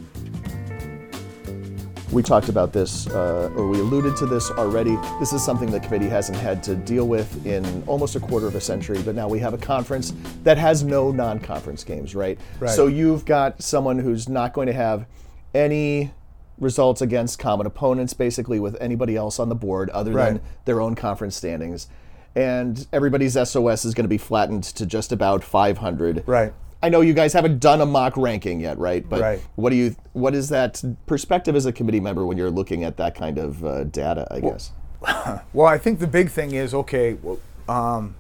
We 2.12 2.22
talked 2.22 2.50
about 2.50 2.72
this, 2.72 3.08
uh, 3.08 3.52
or 3.56 3.68
we 3.68 3.80
alluded 3.80 4.16
to 4.18 4.26
this 4.26 4.52
already. 4.52 4.96
This 5.20 5.34
is 5.34 5.44
something 5.44 5.72
the 5.72 5.80
committee 5.80 6.08
hasn't 6.08 6.38
had 6.38 6.64
to 6.64 6.76
deal 6.76 7.08
with 7.08 7.46
in 7.46 7.84
almost 7.88 8.16
a 8.16 8.20
quarter 8.20 8.48
of 8.48 8.56
a 8.56 8.62
century, 8.62 9.02
but 9.02 9.16
now 9.16 9.28
we 9.28 9.40
have 9.40 9.54
a 9.54 9.58
conference 9.58 10.14
that 10.44 10.58
has 10.58 10.84
no 10.84 11.12
non 11.12 11.40
conference 11.40 11.84
games, 11.84 12.16
right? 12.16 12.38
Right. 12.60 12.70
So 12.70 12.88
you've 12.88 13.26
got 13.26 13.62
someone 13.62 14.00
who's 14.00 14.30
not 14.30 14.54
going 14.54 14.68
to 14.68 14.74
have 14.74 15.08
any 15.54 16.12
results 16.60 17.02
against 17.02 17.40
common 17.40 17.66
opponents, 17.68 18.14
basically, 18.14 18.60
with 18.60 18.78
anybody 18.80 19.16
else 19.16 19.40
on 19.40 19.50
the 19.50 19.56
board 19.56 19.90
other 19.90 20.14
than 20.14 20.42
their 20.66 20.80
own 20.80 20.96
conference 20.96 21.36
standings. 21.36 21.88
And 22.36 22.86
everybody's 22.92 23.34
SOS 23.34 23.86
is 23.86 23.94
going 23.94 24.04
to 24.04 24.10
be 24.10 24.18
flattened 24.18 24.64
to 24.66 24.86
just 24.86 25.12
about 25.12 25.44
500. 25.44 26.24
Right. 26.26 26.54
I 26.84 26.90
know 26.90 27.02
you 27.02 27.14
guys 27.14 27.34
haven't 27.34 27.60
done 27.60 27.82
a 27.82 27.86
mock 27.86 28.18
ranking 28.18 28.60
yet, 28.60 28.78
right? 28.78 29.08
But 29.08 29.22
Right. 29.22 29.42
what 29.56 29.70
do 29.72 29.76
you? 29.76 29.96
What 30.14 30.36
is 30.36 30.50
that 30.50 30.84
perspective 31.08 31.56
as 31.56 31.66
a 31.66 31.72
committee 31.72 32.00
member 32.02 32.26
when 32.26 32.38
you're 32.38 32.52
looking 32.52 32.84
at 32.84 32.98
that 32.98 33.16
kind 33.16 33.38
of 33.38 33.64
uh, 33.66 33.86
data? 33.86 34.28
I 34.32 34.40
guess. 34.42 34.72
Well, 35.54 35.68
I 35.68 35.78
think 35.78 36.00
the 36.00 36.08
big 36.08 36.30
thing 36.30 36.52
is 36.54 36.74
okay. 36.74 37.14
Well, 37.22 37.40
um, 37.70 38.16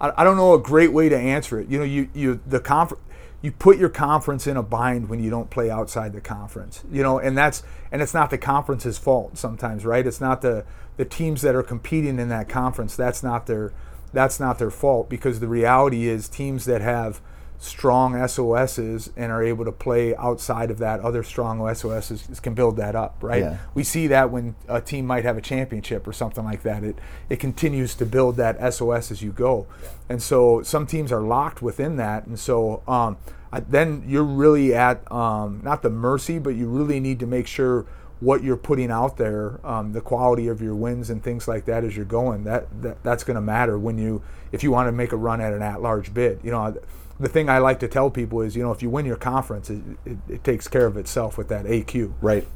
I, 0.00 0.10
I 0.18 0.24
don't 0.24 0.36
know 0.36 0.54
a 0.54 0.58
great 0.58 0.92
way 0.92 1.08
to 1.08 1.16
answer 1.16 1.60
it. 1.60 1.68
You 1.68 1.78
know, 1.78 1.84
you 1.84 2.08
you 2.14 2.40
the 2.46 2.60
conference. 2.60 3.02
You 3.42 3.52
put 3.52 3.78
your 3.78 3.88
conference 3.88 4.46
in 4.46 4.56
a 4.56 4.62
bind 4.62 5.08
when 5.08 5.22
you 5.22 5.30
don't 5.30 5.48
play 5.48 5.70
outside 5.70 6.12
the 6.12 6.20
conference, 6.20 6.84
you 6.90 7.02
know, 7.02 7.18
and 7.18 7.36
that's 7.36 7.62
and 7.90 8.02
it's 8.02 8.14
not 8.14 8.30
the 8.30 8.38
conference's 8.38 8.98
fault 8.98 9.38
sometimes, 9.38 9.84
right? 9.84 10.06
It's 10.06 10.20
not 10.20 10.42
the 10.42 10.64
the 10.96 11.04
teams 11.04 11.40
that 11.42 11.54
are 11.54 11.62
competing 11.62 12.18
in 12.18 12.28
that 12.28 12.48
conference. 12.48 12.96
That's 12.96 13.22
not 13.22 13.46
their 13.46 13.72
that's 14.12 14.40
not 14.40 14.58
their 14.58 14.70
fault 14.70 15.08
because 15.08 15.40
the 15.40 15.48
reality 15.48 16.06
is 16.06 16.28
teams 16.28 16.64
that 16.66 16.80
have 16.80 17.20
strong 17.60 18.26
SOSs 18.26 19.10
and 19.18 19.30
are 19.30 19.42
able 19.42 19.66
to 19.66 19.72
play 19.72 20.16
outside 20.16 20.70
of 20.70 20.78
that, 20.78 20.98
other 21.00 21.22
strong 21.22 21.62
SOSs 21.74 22.40
can 22.40 22.54
build 22.54 22.78
that 22.78 22.96
up, 22.96 23.18
right? 23.20 23.42
Yeah. 23.42 23.58
We 23.74 23.84
see 23.84 24.06
that 24.06 24.30
when 24.30 24.56
a 24.66 24.80
team 24.80 25.06
might 25.06 25.24
have 25.24 25.36
a 25.36 25.42
championship 25.42 26.06
or 26.06 26.14
something 26.14 26.42
like 26.42 26.62
that. 26.62 26.82
It 26.82 26.98
it 27.28 27.36
continues 27.36 27.94
to 27.96 28.06
build 28.06 28.36
that 28.36 28.56
SOS 28.72 29.12
as 29.12 29.22
you 29.22 29.30
go, 29.30 29.66
and 30.08 30.22
so 30.22 30.62
some 30.62 30.86
teams 30.86 31.12
are 31.12 31.20
locked 31.20 31.60
within 31.60 31.96
that, 31.96 32.26
and 32.26 32.38
so 32.38 32.82
um, 32.88 33.18
I, 33.52 33.60
then 33.60 34.04
you're 34.06 34.24
really 34.24 34.74
at 34.74 35.10
um, 35.12 35.60
not 35.62 35.82
the 35.82 35.90
mercy, 35.90 36.38
but 36.38 36.54
you 36.54 36.66
really 36.66 36.98
need 36.98 37.20
to 37.20 37.26
make 37.26 37.46
sure 37.46 37.84
what 38.20 38.42
you're 38.42 38.56
putting 38.56 38.90
out 38.90 39.16
there, 39.16 39.60
um, 39.66 39.92
the 39.92 40.00
quality 40.00 40.48
of 40.48 40.60
your 40.60 40.74
wins 40.74 41.08
and 41.10 41.22
things 41.22 41.48
like 41.48 41.64
that 41.66 41.84
as 41.84 41.96
you're 41.96 42.04
going. 42.06 42.44
That, 42.44 42.82
that 42.82 43.02
that's 43.02 43.22
going 43.22 43.34
to 43.34 43.40
matter 43.42 43.78
when 43.78 43.98
you 43.98 44.22
if 44.50 44.62
you 44.62 44.70
want 44.70 44.88
to 44.88 44.92
make 44.92 45.12
a 45.12 45.16
run 45.16 45.42
at 45.42 45.52
an 45.52 45.62
at-large 45.62 46.14
bid. 46.14 46.40
You 46.42 46.52
know, 46.52 46.74
the 47.20 47.28
thing 47.28 47.48
I 47.48 47.58
like 47.58 47.78
to 47.80 47.88
tell 47.88 48.10
people 48.10 48.40
is, 48.40 48.56
you 48.56 48.62
know, 48.62 48.72
if 48.72 48.82
you 48.82 48.90
win 48.90 49.04
your 49.06 49.16
conference, 49.16 49.70
it, 49.70 49.80
it, 50.04 50.18
it 50.28 50.44
takes 50.44 50.66
care 50.66 50.86
of 50.86 50.96
itself 50.96 51.36
with 51.38 51.48
that 51.48 51.66
AQ. 51.66 52.14
Right. 52.20 52.46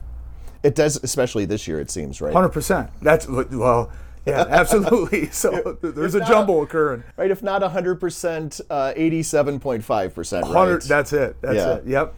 It 0.62 0.74
does, 0.74 0.98
especially 1.04 1.44
this 1.44 1.68
year. 1.68 1.78
It 1.80 1.90
seems 1.90 2.20
right. 2.20 2.32
Hundred 2.32 2.48
percent. 2.48 2.90
That's 3.02 3.28
well, 3.28 3.92
yeah, 4.26 4.46
absolutely. 4.48 5.26
So 5.32 5.76
there's 5.82 6.14
a 6.14 6.20
not- 6.20 6.28
jumble 6.28 6.62
occurring. 6.62 7.04
Right. 7.16 7.30
If 7.30 7.42
not 7.42 7.60
100 7.60 7.96
percent, 7.96 8.60
87.5 8.70 10.14
percent. 10.14 10.46
Hundred. 10.46 10.72
Right. 10.74 10.82
That's 10.88 11.12
it. 11.12 11.36
That's 11.42 11.56
Yeah. 11.56 11.74
it. 11.74 11.86
Yep. 11.86 12.14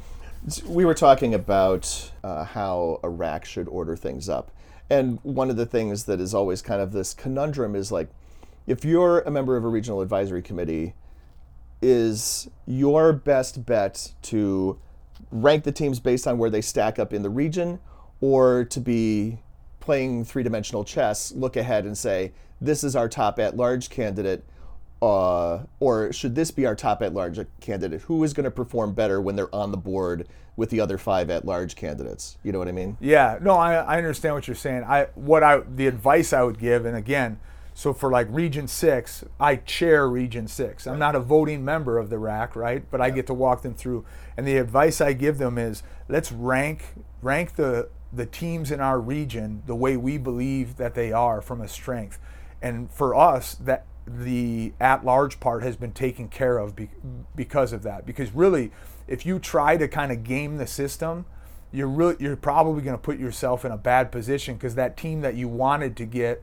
we 0.68 0.85
were 0.85 0.94
talking 0.94 1.35
about 1.35 2.12
uh, 2.22 2.44
how 2.44 3.00
a 3.02 3.09
RAC 3.09 3.44
should 3.44 3.66
order 3.68 3.96
things 3.96 4.28
up. 4.28 4.52
And 4.88 5.18
one 5.24 5.50
of 5.50 5.56
the 5.56 5.66
things 5.66 6.04
that 6.04 6.20
is 6.20 6.32
always 6.32 6.62
kind 6.62 6.80
of 6.80 6.92
this 6.92 7.12
conundrum 7.12 7.74
is 7.74 7.90
like, 7.90 8.09
if 8.68 8.85
you're 8.85 9.20
a 9.20 9.30
member 9.32 9.56
of 9.56 9.64
a 9.64 9.68
regional 9.68 10.00
advisory 10.00 10.42
committee, 10.42 10.94
is 11.82 12.48
your 12.66 13.12
best 13.12 13.66
bet 13.66 14.12
to 14.22 14.78
rank 15.30 15.64
the 15.64 15.72
teams 15.72 16.00
based 16.00 16.26
on 16.26 16.38
where 16.38 16.50
they 16.50 16.60
stack 16.60 16.98
up 16.98 17.12
in 17.12 17.22
the 17.22 17.30
region 17.30 17.78
or 18.20 18.64
to 18.64 18.80
be 18.80 19.38
playing 19.80 20.24
three 20.24 20.42
dimensional 20.42 20.84
chess, 20.84 21.32
look 21.32 21.56
ahead 21.56 21.84
and 21.84 21.96
say, 21.96 22.32
this 22.60 22.82
is 22.82 22.96
our 22.96 23.08
top 23.08 23.38
at 23.38 23.56
large 23.56 23.90
candidate? 23.90 24.44
Uh, 25.02 25.64
or 25.78 26.12
should 26.12 26.34
this 26.34 26.50
be 26.50 26.64
our 26.64 26.74
top 26.74 27.02
at 27.02 27.12
large 27.12 27.38
candidate? 27.60 28.00
Who 28.02 28.24
is 28.24 28.32
going 28.32 28.44
to 28.44 28.50
perform 28.50 28.94
better 28.94 29.20
when 29.20 29.36
they're 29.36 29.54
on 29.54 29.70
the 29.70 29.76
board 29.76 30.26
with 30.56 30.70
the 30.70 30.80
other 30.80 30.96
five 30.96 31.28
at 31.28 31.44
large 31.44 31.76
candidates? 31.76 32.38
You 32.42 32.50
know 32.50 32.58
what 32.58 32.68
I 32.68 32.72
mean? 32.72 32.96
Yeah. 32.98 33.38
No, 33.40 33.52
I, 33.52 33.74
I 33.74 33.98
understand 33.98 34.34
what 34.34 34.48
you're 34.48 34.56
saying. 34.56 34.84
I 34.84 35.08
what 35.14 35.42
I 35.42 35.60
the 35.60 35.86
advice 35.86 36.32
I 36.32 36.42
would 36.42 36.58
give, 36.58 36.86
and 36.86 36.96
again, 36.96 37.38
so 37.76 37.92
for 37.92 38.10
like 38.10 38.26
Region 38.30 38.66
Six, 38.68 39.22
I 39.38 39.56
chair 39.56 40.08
Region 40.08 40.48
Six. 40.48 40.86
I'm 40.86 40.98
not 40.98 41.14
a 41.14 41.20
voting 41.20 41.62
member 41.62 41.98
of 41.98 42.08
the 42.08 42.18
RAC, 42.18 42.56
right? 42.56 42.82
But 42.90 43.02
I 43.02 43.10
get 43.10 43.26
to 43.26 43.34
walk 43.34 43.60
them 43.60 43.74
through. 43.74 44.06
And 44.34 44.48
the 44.48 44.56
advice 44.56 45.02
I 45.02 45.12
give 45.12 45.36
them 45.36 45.58
is 45.58 45.82
let's 46.08 46.32
rank 46.32 46.94
rank 47.20 47.56
the 47.56 47.90
the 48.10 48.24
teams 48.24 48.70
in 48.70 48.80
our 48.80 48.98
region 48.98 49.62
the 49.66 49.74
way 49.74 49.94
we 49.94 50.16
believe 50.16 50.78
that 50.78 50.94
they 50.94 51.12
are 51.12 51.42
from 51.42 51.60
a 51.60 51.68
strength. 51.68 52.18
And 52.62 52.90
for 52.90 53.14
us, 53.14 53.54
that 53.56 53.84
the 54.06 54.72
at-large 54.80 55.38
part 55.38 55.62
has 55.62 55.76
been 55.76 55.92
taken 55.92 56.28
care 56.28 56.56
of 56.56 56.74
be, 56.74 56.88
because 57.34 57.74
of 57.74 57.82
that. 57.82 58.06
Because 58.06 58.32
really, 58.32 58.72
if 59.06 59.26
you 59.26 59.38
try 59.38 59.76
to 59.76 59.86
kind 59.86 60.10
of 60.10 60.24
game 60.24 60.56
the 60.56 60.66
system, 60.66 61.26
you're 61.72 61.88
really 61.88 62.16
you're 62.20 62.36
probably 62.36 62.80
going 62.80 62.96
to 62.96 63.02
put 63.02 63.18
yourself 63.18 63.66
in 63.66 63.70
a 63.70 63.76
bad 63.76 64.10
position 64.10 64.54
because 64.54 64.76
that 64.76 64.96
team 64.96 65.20
that 65.20 65.34
you 65.34 65.46
wanted 65.46 65.94
to 65.98 66.06
get 66.06 66.42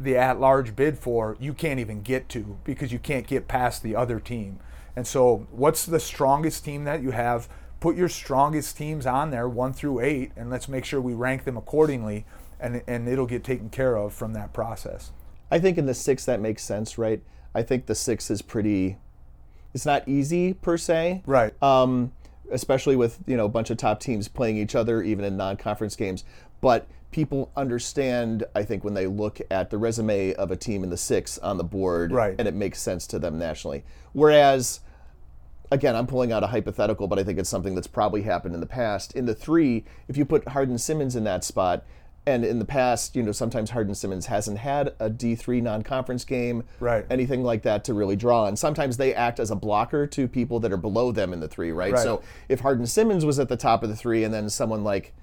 the 0.00 0.16
at-large 0.16 0.74
bid 0.74 0.98
for, 0.98 1.36
you 1.38 1.52
can't 1.52 1.78
even 1.78 2.02
get 2.02 2.28
to 2.30 2.58
because 2.64 2.92
you 2.92 2.98
can't 2.98 3.26
get 3.26 3.46
past 3.46 3.82
the 3.82 3.94
other 3.94 4.18
team. 4.18 4.58
And 4.96 5.06
so, 5.06 5.46
what's 5.50 5.86
the 5.86 6.00
strongest 6.00 6.64
team 6.64 6.84
that 6.84 7.02
you 7.02 7.12
have? 7.12 7.48
put 7.80 7.96
your 7.96 8.08
strongest 8.08 8.76
teams 8.76 9.06
on 9.06 9.30
there, 9.30 9.48
one 9.48 9.72
through 9.72 10.00
eight, 10.00 10.30
and 10.36 10.50
let's 10.50 10.68
make 10.68 10.84
sure 10.84 11.00
we 11.00 11.14
rank 11.14 11.44
them 11.44 11.56
accordingly, 11.56 12.24
and 12.60 12.82
and 12.86 13.08
it'll 13.08 13.26
get 13.26 13.42
taken 13.42 13.70
care 13.70 13.96
of 13.96 14.12
from 14.12 14.34
that 14.34 14.52
process. 14.52 15.10
I 15.50 15.58
think 15.58 15.78
in 15.78 15.86
the 15.86 15.94
six 15.94 16.24
that 16.26 16.40
makes 16.40 16.62
sense, 16.62 16.96
right? 16.96 17.22
I 17.54 17.62
think 17.62 17.86
the 17.86 17.94
six 17.94 18.30
is 18.30 18.42
pretty. 18.42 18.98
It's 19.74 19.86
not 19.86 20.06
easy 20.06 20.52
per 20.52 20.76
se, 20.76 21.22
Right. 21.26 21.60
Um, 21.62 22.12
especially 22.50 22.96
with 22.96 23.18
you 23.26 23.36
know 23.36 23.46
a 23.46 23.48
bunch 23.48 23.70
of 23.70 23.78
top 23.78 24.00
teams 24.00 24.28
playing 24.28 24.58
each 24.58 24.74
other, 24.74 25.02
even 25.02 25.24
in 25.24 25.36
non-conference 25.36 25.96
games. 25.96 26.24
But 26.60 26.86
people 27.10 27.50
understand, 27.56 28.44
I 28.54 28.62
think, 28.62 28.84
when 28.84 28.94
they 28.94 29.06
look 29.06 29.40
at 29.50 29.70
the 29.70 29.78
resume 29.78 30.32
of 30.34 30.50
a 30.50 30.56
team 30.56 30.84
in 30.84 30.90
the 30.90 30.96
six 30.96 31.38
on 31.38 31.56
the 31.58 31.64
board, 31.64 32.12
Right. 32.12 32.34
and 32.38 32.46
it 32.46 32.54
makes 32.54 32.80
sense 32.80 33.06
to 33.08 33.18
them 33.18 33.38
nationally. 33.38 33.84
Whereas 34.12 34.80
again, 35.72 35.94
I'm 35.94 36.06
pulling 36.06 36.32
out 36.32 36.42
a 36.42 36.48
hypothetical, 36.48 37.06
but 37.06 37.18
I 37.20 37.22
think 37.22 37.38
it's 37.38 37.48
something 37.48 37.76
that's 37.76 37.86
probably 37.86 38.22
happened 38.22 38.54
in 38.54 38.60
the 38.60 38.66
past. 38.66 39.14
In 39.14 39.26
the 39.26 39.34
three, 39.36 39.84
if 40.08 40.16
you 40.16 40.24
put 40.24 40.48
Hardin-Simmons 40.48 41.14
in 41.14 41.22
that 41.24 41.44
spot, 41.44 41.84
and 42.26 42.44
in 42.44 42.58
the 42.58 42.64
past, 42.64 43.14
you 43.16 43.22
know, 43.22 43.30
sometimes 43.32 43.70
Hardin-Simmons 43.70 44.26
hasn't 44.26 44.58
had 44.58 44.94
a 44.98 45.08
D3 45.08 45.60
non 45.62 45.82
conference 45.82 46.24
game, 46.24 46.64
Right. 46.80 47.06
anything 47.08 47.42
like 47.44 47.62
that 47.62 47.84
to 47.84 47.94
really 47.94 48.16
draw. 48.16 48.46
And 48.46 48.58
sometimes 48.58 48.96
they 48.96 49.14
act 49.14 49.38
as 49.40 49.50
a 49.52 49.56
blocker 49.56 50.06
to 50.08 50.26
people 50.28 50.58
that 50.60 50.72
are 50.72 50.76
below 50.76 51.12
them 51.12 51.32
in 51.32 51.38
the 51.40 51.48
three, 51.48 51.70
right? 51.72 51.92
Right. 51.92 52.02
So 52.02 52.20
if 52.48 52.60
Hardin-Simmons 52.60 53.24
was 53.24 53.38
at 53.38 53.48
the 53.48 53.56
top 53.56 53.82
of 53.84 53.88
the 53.88 53.96
three, 53.96 54.24
and 54.24 54.34
then 54.34 54.50
someone 54.50 54.82
like, 54.84 55.14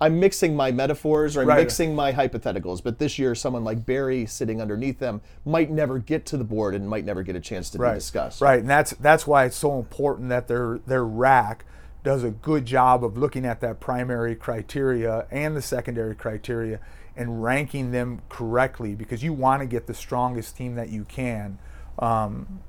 I'm 0.00 0.18
mixing 0.18 0.56
my 0.56 0.72
metaphors 0.72 1.36
or 1.36 1.42
I'm 1.42 1.48
Right. 1.48 1.58
mixing 1.58 1.94
my 1.94 2.12
hypotheticals, 2.12 2.82
but 2.82 2.98
this 2.98 3.18
year 3.18 3.34
someone 3.34 3.64
like 3.64 3.84
Berry 3.84 4.24
sitting 4.24 4.60
underneath 4.60 4.98
them 4.98 5.20
might 5.44 5.70
never 5.70 5.98
get 5.98 6.24
to 6.26 6.36
the 6.38 6.44
board 6.44 6.74
and 6.74 6.88
might 6.88 7.04
never 7.04 7.22
get 7.22 7.36
a 7.36 7.40
chance 7.40 7.68
to 7.70 7.78
be 7.78 7.84
discussed. 7.94 8.40
Right, 8.40 8.60
and 8.60 8.70
that's 8.70 8.92
that's 8.92 9.26
why 9.26 9.44
it's 9.44 9.56
so 9.56 9.78
important 9.78 10.30
that 10.30 10.48
their 10.48 10.78
their 10.86 11.04
RAC 11.04 11.64
does 12.02 12.24
a 12.24 12.30
good 12.30 12.64
job 12.64 13.04
of 13.04 13.18
looking 13.18 13.44
at 13.44 13.60
that 13.60 13.78
primary 13.78 14.34
criteria 14.34 15.26
and 15.30 15.54
the 15.54 15.60
secondary 15.60 16.14
criteria 16.14 16.80
and 17.14 17.42
ranking 17.42 17.90
them 17.90 18.22
correctly 18.30 18.94
because 18.94 19.22
you 19.22 19.34
want 19.34 19.60
to 19.60 19.66
get 19.66 19.86
the 19.86 19.92
strongest 19.92 20.56
team 20.56 20.76
that 20.76 20.88
you 20.88 21.04
can. 21.04 21.58
Um, 21.98 22.60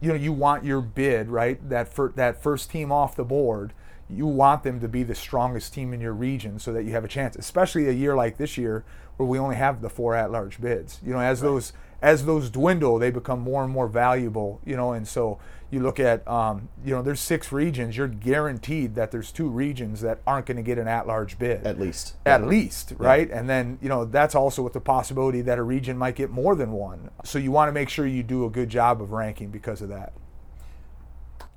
you 0.00 0.08
know, 0.08 0.14
you 0.14 0.32
want 0.32 0.64
your 0.64 0.80
bid 0.80 1.28
right 1.28 1.68
that 1.68 1.92
fir- 1.92 2.12
that 2.16 2.42
first 2.42 2.70
team 2.70 2.90
off 2.90 3.14
the 3.14 3.24
board. 3.24 3.74
You 4.10 4.26
want 4.26 4.62
them 4.62 4.80
to 4.80 4.88
be 4.88 5.02
the 5.02 5.14
strongest 5.14 5.74
team 5.74 5.92
in 5.92 6.00
your 6.00 6.12
region 6.14 6.58
so 6.58 6.72
that 6.72 6.84
you 6.84 6.92
have 6.92 7.04
a 7.04 7.08
chance, 7.08 7.36
especially 7.36 7.88
a 7.88 7.92
year 7.92 8.14
like 8.16 8.36
this 8.38 8.56
year 8.56 8.84
where 9.16 9.28
we 9.28 9.38
only 9.38 9.56
have 9.56 9.82
the 9.82 9.90
four 9.90 10.14
at-large 10.14 10.60
bids. 10.60 11.00
You 11.04 11.12
know, 11.12 11.20
as 11.20 11.40
those 11.40 11.72
as 12.00 12.24
those 12.26 12.48
dwindle, 12.48 12.98
they 12.98 13.10
become 13.10 13.40
more 13.40 13.64
and 13.64 13.72
more 13.72 13.88
valuable. 13.88 14.60
You 14.64 14.76
know, 14.76 14.92
and 14.92 15.06
so 15.06 15.38
you 15.70 15.80
look 15.80 16.00
at 16.00 16.26
um, 16.26 16.68
you 16.84 16.94
know 16.94 17.02
there's 17.02 17.20
six 17.20 17.52
regions. 17.52 17.96
You're 17.96 18.08
guaranteed 18.08 18.94
that 18.94 19.10
there's 19.10 19.32
two 19.32 19.48
regions 19.48 20.00
that 20.00 20.20
aren't 20.26 20.46
going 20.46 20.56
to 20.56 20.62
get 20.62 20.78
an 20.78 20.88
at-large 20.88 21.38
bid 21.38 21.66
At 21.66 21.78
least. 21.78 22.14
at 22.24 22.46
least, 22.46 22.94
right? 22.96 23.28
And 23.30 23.50
then, 23.50 23.78
you 23.82 23.88
know, 23.88 24.04
that's 24.04 24.34
also 24.34 24.62
with 24.62 24.72
the 24.72 24.80
possibility 24.80 25.40
that 25.42 25.58
a 25.58 25.62
region 25.62 25.98
might 25.98 26.14
get 26.14 26.30
more 26.30 26.54
than 26.54 26.72
one. 26.72 27.10
So 27.24 27.38
you 27.38 27.50
want 27.50 27.68
to 27.68 27.72
make 27.72 27.88
sure 27.88 28.06
you 28.06 28.22
do 28.22 28.46
a 28.46 28.50
good 28.50 28.70
job 28.70 29.02
of 29.02 29.10
ranking 29.10 29.50
because 29.50 29.82
of 29.82 29.88
that. 29.90 30.12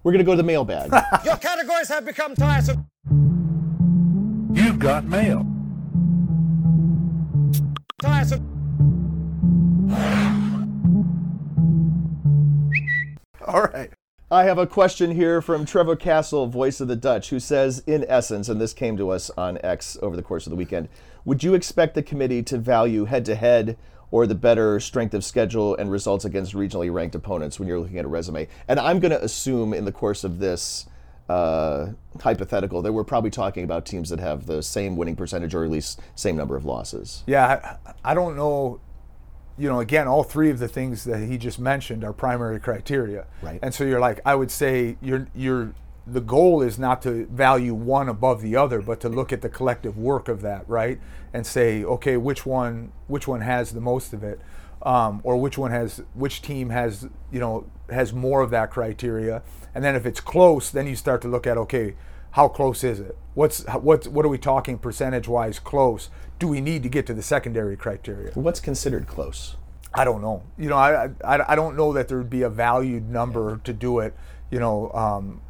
We're 0.03 0.11
going 0.11 0.19
to 0.19 0.25
go 0.25 0.33
to 0.33 0.37
the 0.37 0.43
mailbag. 0.43 0.91
Your 1.25 1.37
categories 1.37 1.89
have 1.89 2.05
become 2.05 2.35
tiresome. 2.35 2.87
You've 4.53 4.79
got 4.79 5.05
mail. 5.05 5.45
Tiresome. 8.01 8.47
All 13.45 13.63
right. 13.63 13.91
I 14.31 14.45
have 14.45 14.57
a 14.57 14.65
question 14.65 15.11
here 15.11 15.41
from 15.41 15.65
Trevor 15.65 15.97
Castle, 15.97 16.47
voice 16.47 16.79
of 16.79 16.87
the 16.87 16.95
Dutch, 16.95 17.29
who 17.29 17.39
says, 17.39 17.83
in 17.85 18.05
essence, 18.07 18.47
and 18.47 18.61
this 18.61 18.73
came 18.73 18.95
to 18.97 19.09
us 19.09 19.29
on 19.37 19.59
X 19.61 19.97
over 20.01 20.15
the 20.15 20.23
course 20.23 20.47
of 20.47 20.51
the 20.51 20.55
weekend, 20.55 20.87
would 21.25 21.43
you 21.43 21.53
expect 21.53 21.95
the 21.95 22.01
committee 22.01 22.41
to 22.43 22.57
value 22.57 23.05
head 23.05 23.25
to 23.25 23.35
head 23.35 23.77
or 24.11 24.27
the 24.27 24.35
better 24.35 24.79
strength 24.79 25.13
of 25.13 25.23
schedule 25.23 25.75
and 25.75 25.89
results 25.89 26.25
against 26.25 26.53
regionally 26.53 26.91
ranked 26.93 27.15
opponents 27.15 27.59
when 27.59 27.67
you're 27.67 27.79
looking 27.79 27.97
at 27.97 28.05
a 28.05 28.09
resume? 28.09 28.47
And 28.67 28.79
I'm 28.79 28.99
going 28.99 29.11
to 29.11 29.23
assume 29.23 29.73
in 29.73 29.85
the 29.85 29.91
course 29.91 30.23
of 30.23 30.39
this 30.39 30.85
uh, 31.29 31.93
hypothetical 32.19 32.81
that 32.81 32.91
we're 32.91 33.05
probably 33.05 33.29
talking 33.29 33.63
about 33.63 33.85
teams 33.85 34.09
that 34.09 34.19
have 34.19 34.47
the 34.47 34.61
same 34.61 34.97
winning 34.97 35.15
percentage 35.15 35.55
or 35.55 35.63
at 35.63 35.71
least 35.71 36.01
same 36.15 36.35
number 36.35 36.55
of 36.55 36.65
losses. 36.65 37.23
Yeah, 37.25 37.77
I, 37.85 38.11
I 38.11 38.13
don't 38.13 38.35
know. 38.35 38.81
You 39.57 39.69
know, 39.69 39.79
again, 39.79 40.07
all 40.07 40.23
three 40.23 40.49
of 40.49 40.59
the 40.59 40.67
things 40.67 41.03
that 41.03 41.19
he 41.19 41.37
just 41.37 41.59
mentioned 41.59 42.03
are 42.03 42.13
primary 42.13 42.59
criteria. 42.59 43.27
Right. 43.41 43.59
And 43.61 43.73
so 43.73 43.83
you're 43.83 43.99
like, 43.99 44.19
I 44.25 44.35
would 44.35 44.51
say 44.51 44.97
you're 45.01 45.27
you're 45.35 45.73
the 46.11 46.21
goal 46.21 46.61
is 46.61 46.77
not 46.77 47.01
to 47.03 47.25
value 47.27 47.73
one 47.73 48.09
above 48.09 48.41
the 48.41 48.55
other, 48.55 48.81
but 48.81 48.99
to 48.99 49.09
look 49.09 49.31
at 49.31 49.41
the 49.41 49.49
collective 49.49 49.97
work 49.97 50.27
of 50.27 50.41
that, 50.41 50.67
right? 50.67 50.99
And 51.33 51.47
say, 51.47 51.83
okay, 51.83 52.17
which 52.17 52.45
one 52.45 52.91
which 53.07 53.27
one 53.27 53.41
has 53.41 53.71
the 53.71 53.81
most 53.81 54.13
of 54.13 54.23
it, 54.23 54.39
um, 54.81 55.21
or 55.23 55.37
which 55.37 55.57
one 55.57 55.71
has 55.71 56.01
which 56.13 56.41
team 56.41 56.69
has 56.69 57.07
you 57.31 57.39
know 57.39 57.65
has 57.89 58.13
more 58.13 58.41
of 58.41 58.49
that 58.51 58.71
criteria. 58.71 59.41
And 59.73 59.83
then 59.83 59.95
if 59.95 60.05
it's 60.05 60.19
close, 60.19 60.69
then 60.69 60.85
you 60.85 60.95
start 60.95 61.21
to 61.21 61.29
look 61.29 61.47
at 61.47 61.57
okay, 61.57 61.95
how 62.31 62.47
close 62.49 62.83
is 62.83 62.99
it? 62.99 63.17
What's 63.33 63.63
what 63.65 64.07
what 64.07 64.25
are 64.25 64.29
we 64.29 64.37
talking 64.37 64.77
percentage 64.77 65.27
wise 65.27 65.59
close? 65.59 66.09
Do 66.39 66.47
we 66.47 66.59
need 66.59 66.83
to 66.83 66.89
get 66.89 67.05
to 67.07 67.13
the 67.13 67.23
secondary 67.23 67.77
criteria? 67.77 68.31
What's 68.33 68.59
considered 68.59 69.07
close? 69.07 69.55
I 69.93 70.05
don't 70.05 70.21
know. 70.21 70.43
You 70.57 70.69
know, 70.69 70.77
I 70.77 71.09
I, 71.23 71.53
I 71.53 71.55
don't 71.55 71.77
know 71.77 71.93
that 71.93 72.09
there 72.09 72.17
would 72.17 72.29
be 72.29 72.41
a 72.41 72.49
valued 72.49 73.09
number 73.09 73.61
to 73.63 73.73
do 73.73 73.99
it. 73.99 74.13
You 74.49 74.59
know, 74.59 74.91
um, 74.91 75.41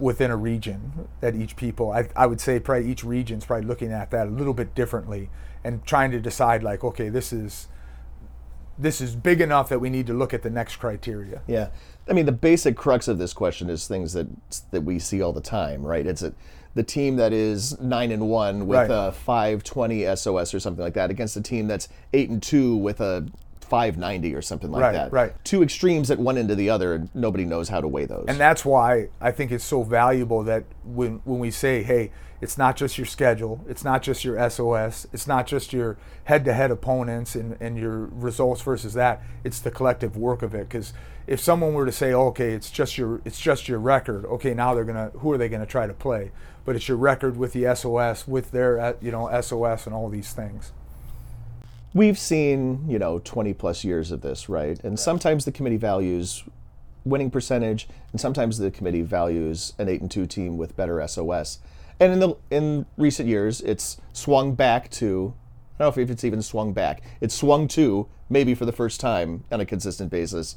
within 0.00 0.30
a 0.30 0.36
region 0.36 1.08
that 1.20 1.34
each 1.34 1.56
people. 1.56 1.92
I 1.92 2.08
I 2.16 2.26
would 2.26 2.40
say 2.40 2.58
probably 2.60 2.90
each 2.90 3.04
region's 3.04 3.44
probably 3.44 3.66
looking 3.66 3.92
at 3.92 4.10
that 4.10 4.26
a 4.26 4.30
little 4.30 4.54
bit 4.54 4.74
differently 4.74 5.30
and 5.64 5.84
trying 5.84 6.10
to 6.12 6.20
decide 6.20 6.62
like, 6.62 6.82
okay, 6.84 7.08
this 7.08 7.32
is 7.32 7.68
this 8.78 9.00
is 9.00 9.14
big 9.14 9.40
enough 9.42 9.68
that 9.68 9.78
we 9.78 9.90
need 9.90 10.06
to 10.06 10.14
look 10.14 10.32
at 10.32 10.42
the 10.42 10.48
next 10.50 10.76
criteria. 10.76 11.42
Yeah, 11.46 11.68
I 12.08 12.12
mean 12.14 12.26
the 12.26 12.32
basic 12.32 12.76
crux 12.76 13.08
of 13.08 13.18
this 13.18 13.32
question 13.32 13.68
is 13.68 13.86
things 13.86 14.12
that 14.14 14.26
that 14.70 14.82
we 14.82 14.98
see 14.98 15.20
all 15.20 15.32
the 15.32 15.40
time, 15.42 15.82
right? 15.82 16.06
It's 16.06 16.22
a, 16.22 16.32
the 16.74 16.82
team 16.82 17.16
that 17.16 17.32
is 17.32 17.78
nine 17.80 18.10
and 18.12 18.28
one 18.28 18.66
with 18.66 18.78
Right. 18.78 19.08
a 19.08 19.12
five 19.12 19.62
twenty 19.64 20.04
SOS 20.16 20.54
or 20.54 20.60
something 20.60 20.82
like 20.82 20.94
that 20.94 21.10
against 21.10 21.36
a 21.36 21.42
team 21.42 21.66
that's 21.66 21.88
eight 22.14 22.30
and 22.30 22.42
two 22.42 22.76
with 22.76 23.00
a 23.00 23.26
five 23.70 23.96
ninety 23.96 24.34
or 24.34 24.42
something 24.42 24.70
like 24.70 24.82
Right, 24.82 24.92
that. 24.92 25.12
right. 25.12 25.44
Two 25.44 25.62
extremes 25.62 26.10
at 26.10 26.18
one 26.18 26.36
end 26.36 26.48
to 26.48 26.54
the 26.56 26.68
other, 26.68 26.92
and 26.94 27.08
nobody 27.14 27.44
knows 27.46 27.68
how 27.70 27.80
to 27.80 27.88
weigh 27.88 28.04
those. 28.04 28.26
And 28.28 28.38
that's 28.38 28.64
why 28.64 29.08
I 29.20 29.30
think 29.30 29.52
it's 29.52 29.64
so 29.64 29.82
valuable 29.84 30.42
that 30.42 30.64
when 30.84 31.20
when 31.24 31.38
we 31.38 31.50
say, 31.50 31.82
hey, 31.82 32.10
it's 32.40 32.58
not 32.58 32.76
just 32.76 32.98
your 32.98 33.06
schedule, 33.06 33.64
it's 33.68 33.84
not 33.84 34.02
just 34.02 34.24
your 34.24 34.50
SOS, 34.50 35.06
it's 35.12 35.26
not 35.26 35.46
just 35.46 35.72
your 35.72 35.98
head-to-head 36.24 36.70
opponents 36.70 37.34
and, 37.34 37.56
and 37.60 37.76
your 37.78 38.06
results 38.06 38.62
versus 38.62 38.94
that. 38.94 39.22
It's 39.44 39.60
the 39.60 39.70
collective 39.70 40.16
work 40.16 40.42
of 40.42 40.54
it. 40.54 40.66
Because 40.68 40.94
if 41.26 41.38
someone 41.38 41.74
were 41.74 41.84
to 41.84 41.92
say, 41.92 42.12
okay, 42.14 42.52
it's 42.52 42.70
just 42.70 42.98
your 42.98 43.20
it's 43.24 43.40
just 43.40 43.68
your 43.68 43.78
record, 43.78 44.24
okay, 44.26 44.52
now 44.52 44.74
they're 44.74 44.84
gonna 44.84 45.10
who 45.18 45.30
are 45.32 45.38
they 45.38 45.48
gonna 45.48 45.66
try 45.66 45.86
to 45.86 45.94
play? 45.94 46.32
But 46.64 46.76
it's 46.76 46.88
your 46.88 46.96
record 46.98 47.36
with 47.36 47.52
the 47.52 47.72
SOS, 47.74 48.26
with 48.26 48.50
their 48.50 48.80
uh, 48.80 48.92
you 49.00 49.12
know 49.12 49.30
SOS 49.40 49.86
and 49.86 49.94
all 49.94 50.08
these 50.08 50.32
things. 50.32 50.72
We've 51.92 52.18
seen, 52.18 52.88
you 52.88 52.98
know, 52.98 53.18
20 53.18 53.52
plus 53.54 53.82
years 53.82 54.12
of 54.12 54.20
this, 54.20 54.48
right? 54.48 54.78
And 54.84 54.98
sometimes 54.98 55.44
the 55.44 55.52
committee 55.52 55.76
values 55.76 56.44
winning 57.04 57.30
percentage, 57.30 57.88
and 58.12 58.20
sometimes 58.20 58.58
the 58.58 58.70
committee 58.70 59.02
values 59.02 59.72
an 59.78 59.88
8 59.88 60.02
and 60.02 60.10
2 60.10 60.26
team 60.26 60.56
with 60.56 60.76
better 60.76 61.06
SOS. 61.06 61.58
And 61.98 62.12
in 62.12 62.20
the 62.20 62.36
in 62.50 62.86
recent 62.96 63.28
years, 63.28 63.60
it's 63.60 63.98
swung 64.12 64.54
back 64.54 64.90
to 64.92 65.34
I 65.78 65.84
don't 65.84 65.96
know 65.96 66.02
if 66.02 66.10
it's 66.10 66.24
even 66.24 66.42
swung 66.42 66.72
back. 66.72 67.02
It's 67.20 67.34
swung 67.34 67.66
to 67.68 68.06
maybe 68.28 68.54
for 68.54 68.66
the 68.66 68.72
first 68.72 69.00
time 69.00 69.44
on 69.50 69.60
a 69.60 69.66
consistent 69.66 70.10
basis 70.10 70.56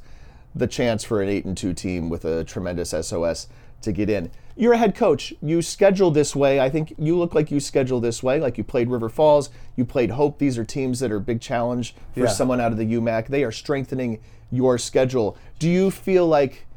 the 0.55 0.67
chance 0.67 1.03
for 1.03 1.21
an 1.21 1.29
8 1.29 1.45
and 1.45 1.57
2 1.57 1.73
team 1.73 2.09
with 2.09 2.25
a 2.25 2.43
tremendous 2.43 2.91
SOS 2.91 3.47
to 3.83 3.91
get 3.91 4.09
in. 4.09 4.31
You're 4.55 4.73
a 4.73 4.77
head 4.77 4.95
coach. 4.95 5.33
You 5.41 5.61
schedule 5.61 6.11
this 6.11 6.35
way. 6.35 6.59
I 6.59 6.69
think 6.69 6.93
you 6.97 7.17
look 7.17 7.33
like 7.33 7.49
you 7.51 7.59
schedule 7.59 7.99
this 7.99 8.21
way. 8.21 8.39
Like 8.39 8.57
you 8.57 8.63
played 8.63 8.89
River 8.89 9.09
Falls, 9.09 9.49
you 9.75 9.83
played 9.85 10.11
Hope. 10.11 10.37
These 10.37 10.57
are 10.57 10.65
teams 10.65 10.99
that 10.99 11.11
are 11.11 11.17
a 11.17 11.21
big 11.21 11.41
challenge 11.41 11.95
for 12.13 12.21
Yeah. 12.21 12.27
someone 12.27 12.61
out 12.61 12.71
of 12.71 12.77
the 12.77 12.85
UMAC. 12.85 13.27
They 13.27 13.43
are 13.43 13.51
strengthening 13.51 14.19
your 14.51 14.77
schedule. 14.77 15.35
Do 15.57 15.67
you 15.69 15.89
feel 15.89 16.27
like, 16.27 16.67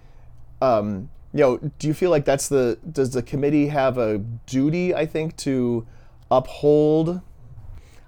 um, 0.63 1.11
you 1.35 1.41
know, 1.41 1.59
do 1.79 1.87
you 1.89 1.93
feel 1.93 2.11
like 2.11 2.25
that's 2.25 2.49
the, 2.49 2.79
does 2.91 3.11
the 3.11 3.23
committee 3.23 3.67
have 3.69 3.99
a 3.99 4.19
duty, 4.47 4.95
I 4.95 5.05
think, 5.05 5.37
to 5.39 5.87
uphold? 6.31 7.21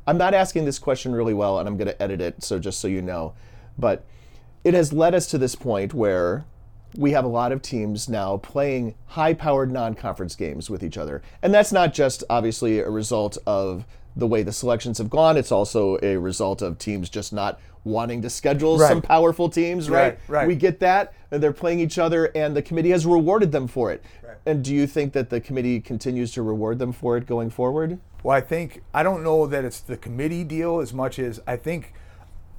I'm 0.07 0.17
not 0.17 0.33
asking 0.33 0.65
this 0.65 0.79
question 0.79 1.13
really 1.13 1.35
well, 1.35 1.59
and 1.59 1.69
I'm 1.69 1.77
going 1.77 1.89
to 1.89 2.03
edit 2.03 2.23
it, 2.23 2.43
so 2.43 2.59
just 2.59 2.81
so 2.81 2.89
you 2.89 3.03
know. 3.03 3.35
But 3.77 4.07
it 4.65 4.73
has 4.73 4.95
led 4.95 5.15
us 5.15 5.27
to 5.27 5.37
this 5.39 5.55
point 5.55 5.93
where 5.93 6.47
we 6.97 7.13
have 7.13 7.25
a 7.25 7.29
lot 7.29 7.53
of 7.53 7.63
teams 7.63 8.09
now 8.09 8.37
playing 8.39 8.95
high 9.07 9.35
powered 9.35 9.71
non 9.71 9.95
conference 9.95 10.35
games 10.35 10.71
with 10.71 10.83
each 10.83 10.97
other. 10.97 11.23
And 11.43 11.53
that's 11.53 11.73
not 11.73 11.93
just 11.95 12.25
obviously 12.31 12.81
a 12.81 12.91
result 12.91 13.39
of 13.47 13.85
the 14.17 14.27
way 14.27 14.43
the 14.43 14.53
selections 14.53 14.99
have 14.99 15.11
gone, 15.11 15.37
it's 15.37 15.53
also 15.53 15.99
a 16.03 16.17
result 16.17 16.61
of 16.61 16.79
teams 16.79 17.09
just 17.09 17.33
not 17.33 17.61
wanting 17.85 18.21
to 18.23 18.29
schedule 18.31 18.77
Right. 18.77 18.89
some 18.89 19.01
powerful 19.01 19.49
teams, 19.49 19.89
right? 19.89 20.03
Right, 20.03 20.19
right. 20.29 20.49
We 20.49 20.57
get 20.57 20.81
that, 20.81 21.13
and 21.31 21.41
they're 21.43 21.53
playing 21.53 21.79
each 21.79 21.99
other, 21.99 22.27
and 22.35 22.57
the 22.57 22.63
committee 22.63 22.91
has 22.91 23.07
rewarded 23.07 23.53
them 23.53 23.69
for 23.69 23.93
it. 23.93 24.03
Right. 24.27 24.37
And 24.45 24.65
do 24.65 24.75
you 24.75 24.87
think 24.89 25.13
that 25.13 25.31
the 25.31 25.41
committee 25.41 25.79
continues 25.81 26.33
to 26.33 26.43
reward 26.43 26.81
them 26.81 26.93
for 26.93 27.17
it 27.17 27.27
going 27.27 27.51
forward? 27.51 28.01
Well, 28.25 28.37
I 28.37 28.41
think 28.41 28.83
I 28.93 29.05
don't 29.05 29.23
know 29.23 29.47
that 29.47 29.65
it's 29.65 29.79
the 29.79 29.97
committee 29.97 30.43
deal 30.43 30.81
as 30.81 30.93
much 30.93 31.19
as 31.21 31.41
I 31.47 31.57
think 31.57 31.93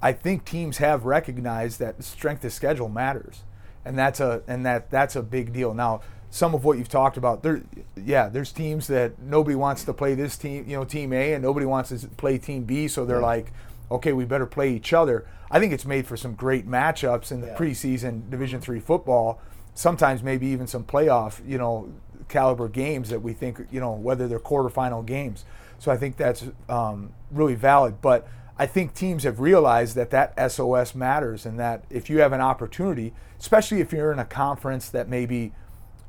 I 0.02 0.12
think 0.14 0.46
teams 0.46 0.78
have 0.78 1.04
recognized 1.04 1.78
that 1.80 2.02
strength 2.02 2.42
of 2.44 2.54
schedule 2.54 2.88
matters, 2.88 3.42
and 3.84 3.98
that's 3.98 4.20
a 4.20 4.42
and 4.46 4.64
that 4.66 4.90
that's 4.90 5.16
a 5.16 5.22
big 5.22 5.52
deal. 5.52 5.74
Now, 5.74 6.02
some 6.30 6.54
of 6.54 6.64
what 6.64 6.78
you've 6.78 6.88
talked 6.88 7.16
about, 7.16 7.42
there, 7.42 7.62
yeah, 7.96 8.28
there's 8.28 8.52
teams 8.52 8.86
that 8.86 9.18
nobody 9.18 9.56
wants 9.56 9.84
to 9.84 9.92
play 9.92 10.14
this 10.14 10.36
team, 10.36 10.64
you 10.68 10.76
know, 10.76 10.84
team 10.84 11.12
A, 11.12 11.32
and 11.32 11.42
nobody 11.42 11.66
wants 11.66 11.90
to 11.90 12.08
play 12.08 12.38
team 12.38 12.64
B, 12.64 12.86
so 12.86 13.04
they're 13.04 13.20
like, 13.20 13.52
okay, 13.90 14.12
we 14.12 14.24
better 14.24 14.46
play 14.46 14.72
each 14.72 14.92
other. 14.92 15.26
I 15.50 15.58
think 15.58 15.72
it's 15.72 15.84
made 15.84 16.06
for 16.06 16.16
some 16.16 16.34
great 16.34 16.68
matchups 16.68 17.32
in 17.32 17.40
the 17.40 17.48
preseason 17.48 18.30
Division 18.30 18.60
three 18.60 18.80
football. 18.80 19.40
Sometimes 19.74 20.22
maybe 20.22 20.46
even 20.48 20.66
some 20.66 20.84
playoff, 20.84 21.40
you 21.46 21.58
know, 21.58 21.92
caliber 22.28 22.68
games 22.68 23.08
that 23.08 23.20
we 23.20 23.32
think, 23.32 23.66
you 23.72 23.80
know, 23.80 23.92
whether 23.92 24.28
they're 24.28 24.38
quarterfinal 24.38 25.04
games. 25.04 25.44
So 25.80 25.90
I 25.90 25.96
think 25.96 26.16
that's 26.16 26.44
um, 26.68 27.12
really 27.32 27.56
valid. 27.56 28.00
But 28.00 28.28
I 28.60 28.66
think 28.66 28.92
teams 28.92 29.24
have 29.24 29.40
realized 29.40 29.96
that 29.96 30.10
that 30.10 30.52
SOS 30.52 30.94
matters 30.94 31.46
and 31.46 31.58
that 31.58 31.82
if 31.88 32.10
you 32.10 32.18
have 32.18 32.34
an 32.34 32.42
opportunity, 32.42 33.14
especially 33.38 33.80
if 33.80 33.90
you're 33.90 34.12
in 34.12 34.18
a 34.18 34.26
conference 34.26 34.90
that 34.90 35.08
maybe 35.08 35.54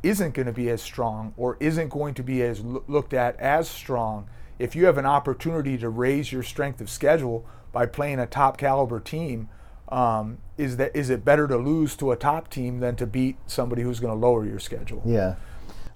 isn't 0.04 0.34
going 0.34 0.48
to 0.48 0.52
be 0.52 0.70
as 0.70 0.82
strong 0.82 1.34
or 1.38 1.56
isn't 1.62 1.88
going 1.88 2.14
to 2.16 2.24
be 2.24 2.42
as 2.42 2.60
loo- 2.60 2.84
looked 2.90 3.14
at 3.14 3.40
as 3.40 3.70
strong, 3.70 4.28
if 4.60 4.76
you 4.76 4.86
have 4.86 4.98
an 4.98 5.06
opportunity 5.06 5.78
to 5.78 5.88
raise 5.88 6.34
your 6.34 6.44
strength 6.44 6.82
of 6.82 6.90
schedule 6.90 7.46
by 7.72 7.86
playing 7.86 8.20
a 8.20 8.28
top 8.28 8.58
caliber 8.58 9.00
team, 9.00 9.48
um, 9.88 10.38
is 10.58 10.76
that 10.76 10.94
is 10.94 11.10
it 11.10 11.24
better 11.24 11.48
to 11.48 11.56
lose 11.56 11.96
to 11.96 12.12
a 12.12 12.18
top 12.18 12.50
team 12.50 12.82
than 12.82 12.98
to 12.98 13.08
beat 13.08 13.38
somebody 13.48 13.82
who's 13.82 14.02
going 14.02 14.14
to 14.14 14.20
lower 14.20 14.46
your 14.46 14.60
schedule? 14.60 15.02
Yeah. 15.06 15.36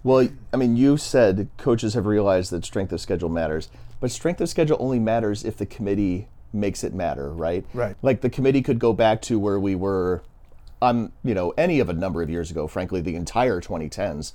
Well, 0.04 0.30
I 0.54 0.56
mean, 0.56 0.78
you 0.78 0.96
said 0.96 1.50
coaches 1.58 1.96
have 1.96 2.06
realized 2.06 2.52
that 2.52 2.64
strength 2.64 2.94
of 2.94 3.02
schedule 3.02 3.28
matters, 3.28 3.70
but 4.00 4.10
strength 4.10 4.40
of 4.40 4.48
schedule 4.48 4.78
only 4.80 5.00
matters 5.00 5.44
if 5.44 5.58
the 5.58 5.66
committee 5.66 6.30
makes 6.56 6.84
it 6.84 6.94
matter, 6.94 7.30
right? 7.30 7.66
Right. 7.74 7.96
Like 8.02 8.22
the 8.22 8.30
committee 8.30 8.62
could 8.62 8.80
go 8.80 8.94
back 8.94 9.22
to 9.24 9.38
where 9.40 9.60
we 9.60 9.76
were, 9.76 10.24
um, 10.82 11.12
you 11.24 11.34
know, 11.34 11.54
any 11.58 11.80
of 11.80 11.90
a 11.90 11.94
number 11.94 12.22
of 12.22 12.30
years 12.30 12.50
ago, 12.52 12.68
frankly, 12.68 13.02
the 13.02 13.16
entire 13.16 13.62
2010s, 13.62 14.34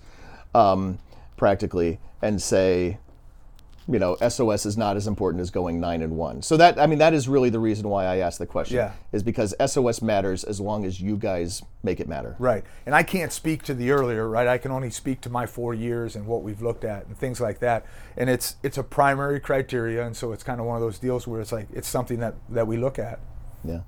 um, 0.54 0.98
practically, 1.36 1.98
and 2.22 2.40
say, 2.40 2.98
you 3.88 3.98
know, 3.98 4.16
SOS 4.16 4.66
is 4.66 4.76
not 4.76 4.96
as 4.96 5.06
important 5.06 5.40
as 5.40 5.50
going 5.50 5.80
nine 5.80 6.02
and 6.02 6.16
one. 6.16 6.42
So 6.42 6.56
that, 6.56 6.78
I 6.78 6.86
mean, 6.86 6.98
that 6.98 7.12
is 7.12 7.28
really 7.28 7.50
the 7.50 7.58
reason 7.58 7.88
why 7.88 8.04
I 8.04 8.18
asked 8.18 8.38
the 8.38 8.46
question. 8.46 8.76
Yeah. 8.76 8.92
Is 9.12 9.22
because 9.22 9.54
SOS 9.64 10.02
matters 10.02 10.44
as 10.44 10.60
long 10.60 10.84
as 10.84 11.00
you 11.00 11.16
guys 11.16 11.62
make 11.82 11.98
it 11.98 12.08
matter. 12.08 12.36
Right. 12.38 12.64
And 12.86 12.94
I 12.94 13.02
can't 13.02 13.32
speak 13.32 13.62
to 13.64 13.74
the 13.74 13.90
earlier, 13.90 14.28
right? 14.28 14.46
I 14.46 14.58
can 14.58 14.70
only 14.70 14.90
speak 14.90 15.20
to 15.22 15.30
my 15.30 15.46
four 15.46 15.74
years 15.74 16.14
and 16.14 16.26
what 16.26 16.42
we've 16.42 16.62
looked 16.62 16.84
at 16.84 17.06
and 17.06 17.16
things 17.16 17.40
like 17.40 17.58
that. 17.60 17.86
And 18.16 18.28
it's 18.30 18.56
it's 18.62 18.78
a 18.78 18.82
primary 18.82 19.40
criteria, 19.40 20.06
and 20.06 20.16
so 20.16 20.32
it's 20.32 20.42
kind 20.42 20.60
of 20.60 20.66
one 20.66 20.76
of 20.76 20.82
those 20.82 20.98
deals 20.98 21.26
where 21.26 21.40
it's 21.40 21.52
like 21.52 21.68
it's 21.72 21.88
something 21.88 22.20
that 22.20 22.34
that 22.50 22.66
we 22.66 22.76
look 22.76 22.98
at. 22.98 23.18
Yeah. 23.64 23.80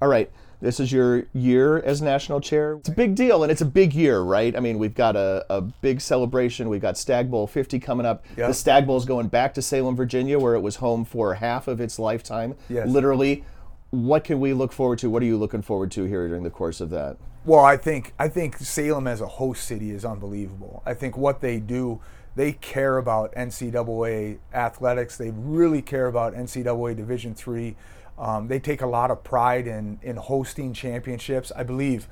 All 0.00 0.08
right. 0.08 0.30
This 0.60 0.80
is 0.80 0.90
your 0.90 1.24
year 1.34 1.78
as 1.78 2.00
national 2.00 2.40
chair. 2.40 2.74
It's 2.74 2.88
a 2.88 2.92
big 2.92 3.14
deal, 3.14 3.42
and 3.42 3.52
it's 3.52 3.60
a 3.60 3.66
big 3.66 3.94
year, 3.94 4.20
right? 4.20 4.56
I 4.56 4.60
mean, 4.60 4.78
we've 4.78 4.94
got 4.94 5.14
a, 5.16 5.44
a 5.50 5.60
big 5.60 6.00
celebration. 6.00 6.68
We've 6.68 6.80
got 6.80 6.96
Stagg 6.96 7.30
Bowl 7.30 7.46
50 7.46 7.78
coming 7.78 8.06
up. 8.06 8.24
Yeah. 8.36 8.46
The 8.48 8.54
Stagg 8.54 8.86
Bowl 8.86 8.96
is 8.96 9.04
going 9.04 9.28
back 9.28 9.54
to 9.54 9.62
Salem, 9.62 9.96
Virginia, 9.96 10.38
where 10.38 10.54
it 10.54 10.60
was 10.60 10.76
home 10.76 11.04
for 11.04 11.34
half 11.34 11.68
of 11.68 11.80
its 11.80 11.98
lifetime. 11.98 12.56
Yes. 12.68 12.88
Literally. 12.88 13.44
What 13.90 14.24
can 14.24 14.40
we 14.40 14.52
look 14.52 14.72
forward 14.72 14.98
to? 15.00 15.10
What 15.10 15.22
are 15.22 15.26
you 15.26 15.36
looking 15.36 15.62
forward 15.62 15.90
to 15.92 16.04
here 16.04 16.26
during 16.26 16.42
the 16.42 16.50
course 16.50 16.80
of 16.80 16.90
that? 16.90 17.16
Well, 17.44 17.64
I 17.64 17.76
think 17.76 18.12
I 18.18 18.28
think 18.28 18.56
Salem 18.56 19.06
as 19.06 19.20
a 19.20 19.26
host 19.26 19.64
city 19.64 19.92
is 19.92 20.04
unbelievable. 20.04 20.82
I 20.84 20.94
think 20.94 21.16
what 21.16 21.40
they 21.40 21.60
do, 21.60 22.00
they 22.34 22.52
care 22.52 22.98
about 22.98 23.32
NCAA 23.34 24.38
athletics. 24.52 25.16
They 25.16 25.30
really 25.30 25.80
care 25.80 26.08
about 26.08 26.34
NCAA 26.34 26.96
Division 26.96 27.34
three. 27.36 27.76
Um, 28.18 28.48
they 28.48 28.58
take 28.58 28.80
a 28.82 28.86
lot 28.86 29.10
of 29.10 29.22
pride 29.24 29.66
in 29.66 29.98
in 30.02 30.16
hosting 30.16 30.72
championships. 30.72 31.52
I 31.54 31.62
believe 31.62 32.08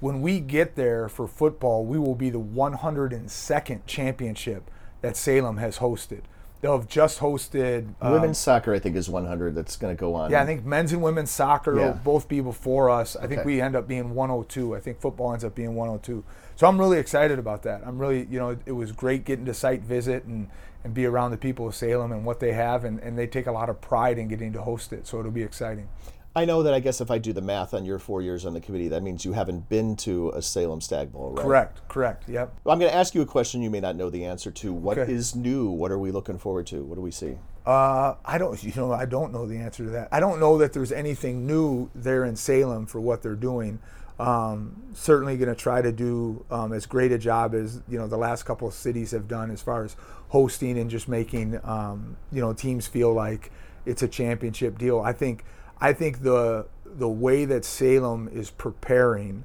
when 0.00 0.20
we 0.22 0.38
get 0.40 0.76
there 0.76 1.08
for 1.08 1.26
football, 1.26 1.84
we 1.84 1.98
will 1.98 2.14
be 2.14 2.30
the 2.30 2.38
102nd 2.40 3.80
championship 3.86 4.70
that 5.00 5.16
Salem 5.16 5.56
has 5.58 5.78
hosted. 5.78 6.20
They'll 6.60 6.76
have 6.76 6.88
just 6.88 7.20
hosted 7.20 7.94
um, 8.00 8.12
Women's 8.12 8.38
soccer, 8.38 8.74
I 8.74 8.80
think, 8.80 8.96
is 8.96 9.08
100 9.08 9.54
that's 9.54 9.76
going 9.76 9.96
to 9.96 10.00
go 10.00 10.14
on. 10.14 10.32
yeah, 10.32 10.42
I 10.42 10.46
think 10.46 10.64
men's 10.64 10.92
and 10.92 11.00
women's 11.00 11.30
soccer 11.30 11.76
Yeah. 11.76 11.86
will 11.86 11.94
both 12.02 12.26
be 12.28 12.40
before 12.40 12.90
us. 12.90 13.14
I 13.14 13.28
think 13.28 13.44
we 13.44 13.60
end 13.60 13.76
up 13.76 13.86
being 13.86 14.12
102. 14.14 14.74
I 14.74 14.80
think 14.80 15.00
football 15.00 15.32
ends 15.32 15.44
up 15.44 15.54
being 15.54 15.76
102. 15.76 16.24
So 16.56 16.66
I'm 16.66 16.76
really 16.76 16.98
excited 16.98 17.38
about 17.38 17.62
that. 17.62 17.82
I'm 17.86 17.96
really, 17.96 18.26
you 18.28 18.40
know, 18.40 18.56
it 18.66 18.72
was 18.72 18.90
great 18.90 19.24
getting 19.24 19.44
to 19.46 19.54
site 19.54 19.82
visit 19.82 20.24
and, 20.24 20.48
and 20.84 20.94
be 20.94 21.06
around 21.06 21.30
the 21.32 21.36
people 21.36 21.66
of 21.66 21.74
Salem 21.74 22.12
and 22.12 22.24
what 22.24 22.40
they 22.40 22.52
have, 22.52 22.84
and, 22.84 22.98
and 23.00 23.18
they 23.18 23.26
take 23.26 23.46
a 23.46 23.52
lot 23.52 23.68
of 23.68 23.80
pride 23.80 24.18
in 24.18 24.28
getting 24.28 24.52
to 24.52 24.62
host 24.62 24.92
it. 24.92 25.06
So 25.06 25.18
it'll 25.18 25.30
be 25.32 25.42
exciting. 25.42 25.88
I 26.36 26.44
know 26.44 26.62
that 26.62 26.72
I 26.72 26.78
guess 26.78 27.00
if 27.00 27.10
I 27.10 27.18
do 27.18 27.32
the 27.32 27.40
math 27.40 27.74
on 27.74 27.84
your 27.84 27.98
four 27.98 28.22
years 28.22 28.46
on 28.46 28.54
the 28.54 28.60
committee, 28.60 28.88
that 28.88 29.02
means 29.02 29.24
you 29.24 29.32
haven't 29.32 29.68
been 29.68 29.96
to 29.96 30.30
a 30.30 30.42
Salem 30.42 30.80
Stagg 30.80 31.10
Bowl, 31.10 31.32
right? 31.32 31.42
Correct, 31.42 31.88
correct. 31.88 32.28
Yep. 32.28 32.54
I'm 32.66 32.78
going 32.78 32.90
to 32.90 32.96
ask 32.96 33.14
you 33.14 33.22
a 33.22 33.26
question 33.26 33.60
you 33.60 33.70
may 33.70 33.80
not 33.80 33.96
know 33.96 34.08
the 34.08 34.24
answer 34.24 34.50
to. 34.52 34.72
What 34.72 34.98
is 34.98 35.32
Okay. 35.32 35.40
new? 35.40 35.68
What 35.70 35.90
are 35.90 35.98
we 35.98 36.12
looking 36.12 36.38
forward 36.38 36.66
to? 36.68 36.84
What 36.84 36.94
do 36.94 37.00
we 37.00 37.10
see? 37.10 37.38
Uh, 37.66 38.14
I 38.24 38.38
don't, 38.38 38.62
you 38.62 38.72
know, 38.76 38.92
I 38.92 39.04
don't 39.04 39.32
know 39.32 39.46
the 39.46 39.56
answer 39.56 39.84
to 39.84 39.90
that. 39.90 40.08
I 40.12 40.20
don't 40.20 40.38
know 40.38 40.58
that 40.58 40.72
there's 40.72 40.92
anything 40.92 41.46
new 41.46 41.90
there 41.94 42.24
in 42.24 42.36
Salem 42.36 42.86
for 42.86 43.00
what 43.00 43.22
they're 43.22 43.34
doing. 43.34 43.80
Um, 44.18 44.82
certainly 44.94 45.36
going 45.36 45.48
to 45.48 45.54
try 45.54 45.80
to 45.80 45.92
do 45.92 46.44
um, 46.50 46.72
as 46.72 46.86
great 46.86 47.12
a 47.12 47.18
job 47.18 47.54
as 47.54 47.80
you 47.88 47.98
know 47.98 48.08
the 48.08 48.16
last 48.16 48.42
couple 48.44 48.66
of 48.66 48.74
cities 48.74 49.12
have 49.12 49.28
done 49.28 49.50
as 49.52 49.62
far 49.62 49.84
as 49.84 49.94
hosting 50.30 50.76
and 50.76 50.90
just 50.90 51.06
making 51.08 51.60
um, 51.64 52.16
you 52.32 52.40
know 52.40 52.52
teams 52.52 52.86
feel 52.88 53.12
like 53.12 53.52
it's 53.86 54.02
a 54.02 54.08
championship 54.08 54.76
deal. 54.76 55.00
I 55.00 55.12
think 55.12 55.44
I 55.80 55.92
think 55.92 56.22
the 56.22 56.66
the 56.84 57.08
way 57.08 57.44
that 57.44 57.64
Salem 57.64 58.28
is 58.32 58.50
preparing 58.50 59.44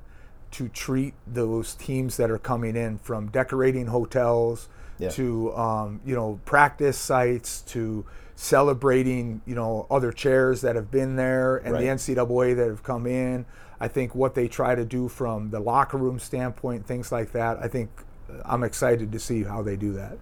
to 0.51 0.67
treat 0.69 1.13
those 1.27 1.75
teams 1.75 2.17
that 2.17 2.31
are 2.31 2.39
coming 2.39 2.75
in 2.75 2.97
from 2.97 3.27
decorating 3.27 3.87
hotels 3.87 4.69
Yeah. 4.97 5.09
to 5.09 5.53
um, 5.55 6.01
you 6.03 6.15
know 6.15 6.39
practice 6.45 6.97
sites 6.97 7.61
to 7.73 8.05
celebrating 8.35 9.41
you 9.45 9.53
know 9.55 9.85
other 9.91 10.11
chairs 10.11 10.61
that 10.61 10.75
have 10.75 10.89
been 10.89 11.15
there 11.15 11.57
and 11.57 11.75
the 11.75 11.85
NCAA 11.85 12.55
that 12.55 12.67
have 12.67 12.81
come 12.83 13.05
in. 13.05 13.45
I 13.79 13.87
think 13.87 14.15
what 14.15 14.35
they 14.35 14.47
try 14.47 14.75
to 14.75 14.85
do 14.85 15.07
from 15.07 15.49
the 15.49 15.59
locker 15.59 15.97
room 15.97 16.19
standpoint, 16.19 16.85
things 16.85 17.11
like 17.11 17.31
that. 17.31 17.57
I 17.59 17.67
think 17.67 17.89
uh, 18.29 18.41
I'm 18.45 18.63
excited 18.63 19.11
to 19.11 19.19
see 19.19 19.43
how 19.43 19.61
they 19.61 19.75
do 19.75 19.93
that. 19.93 20.17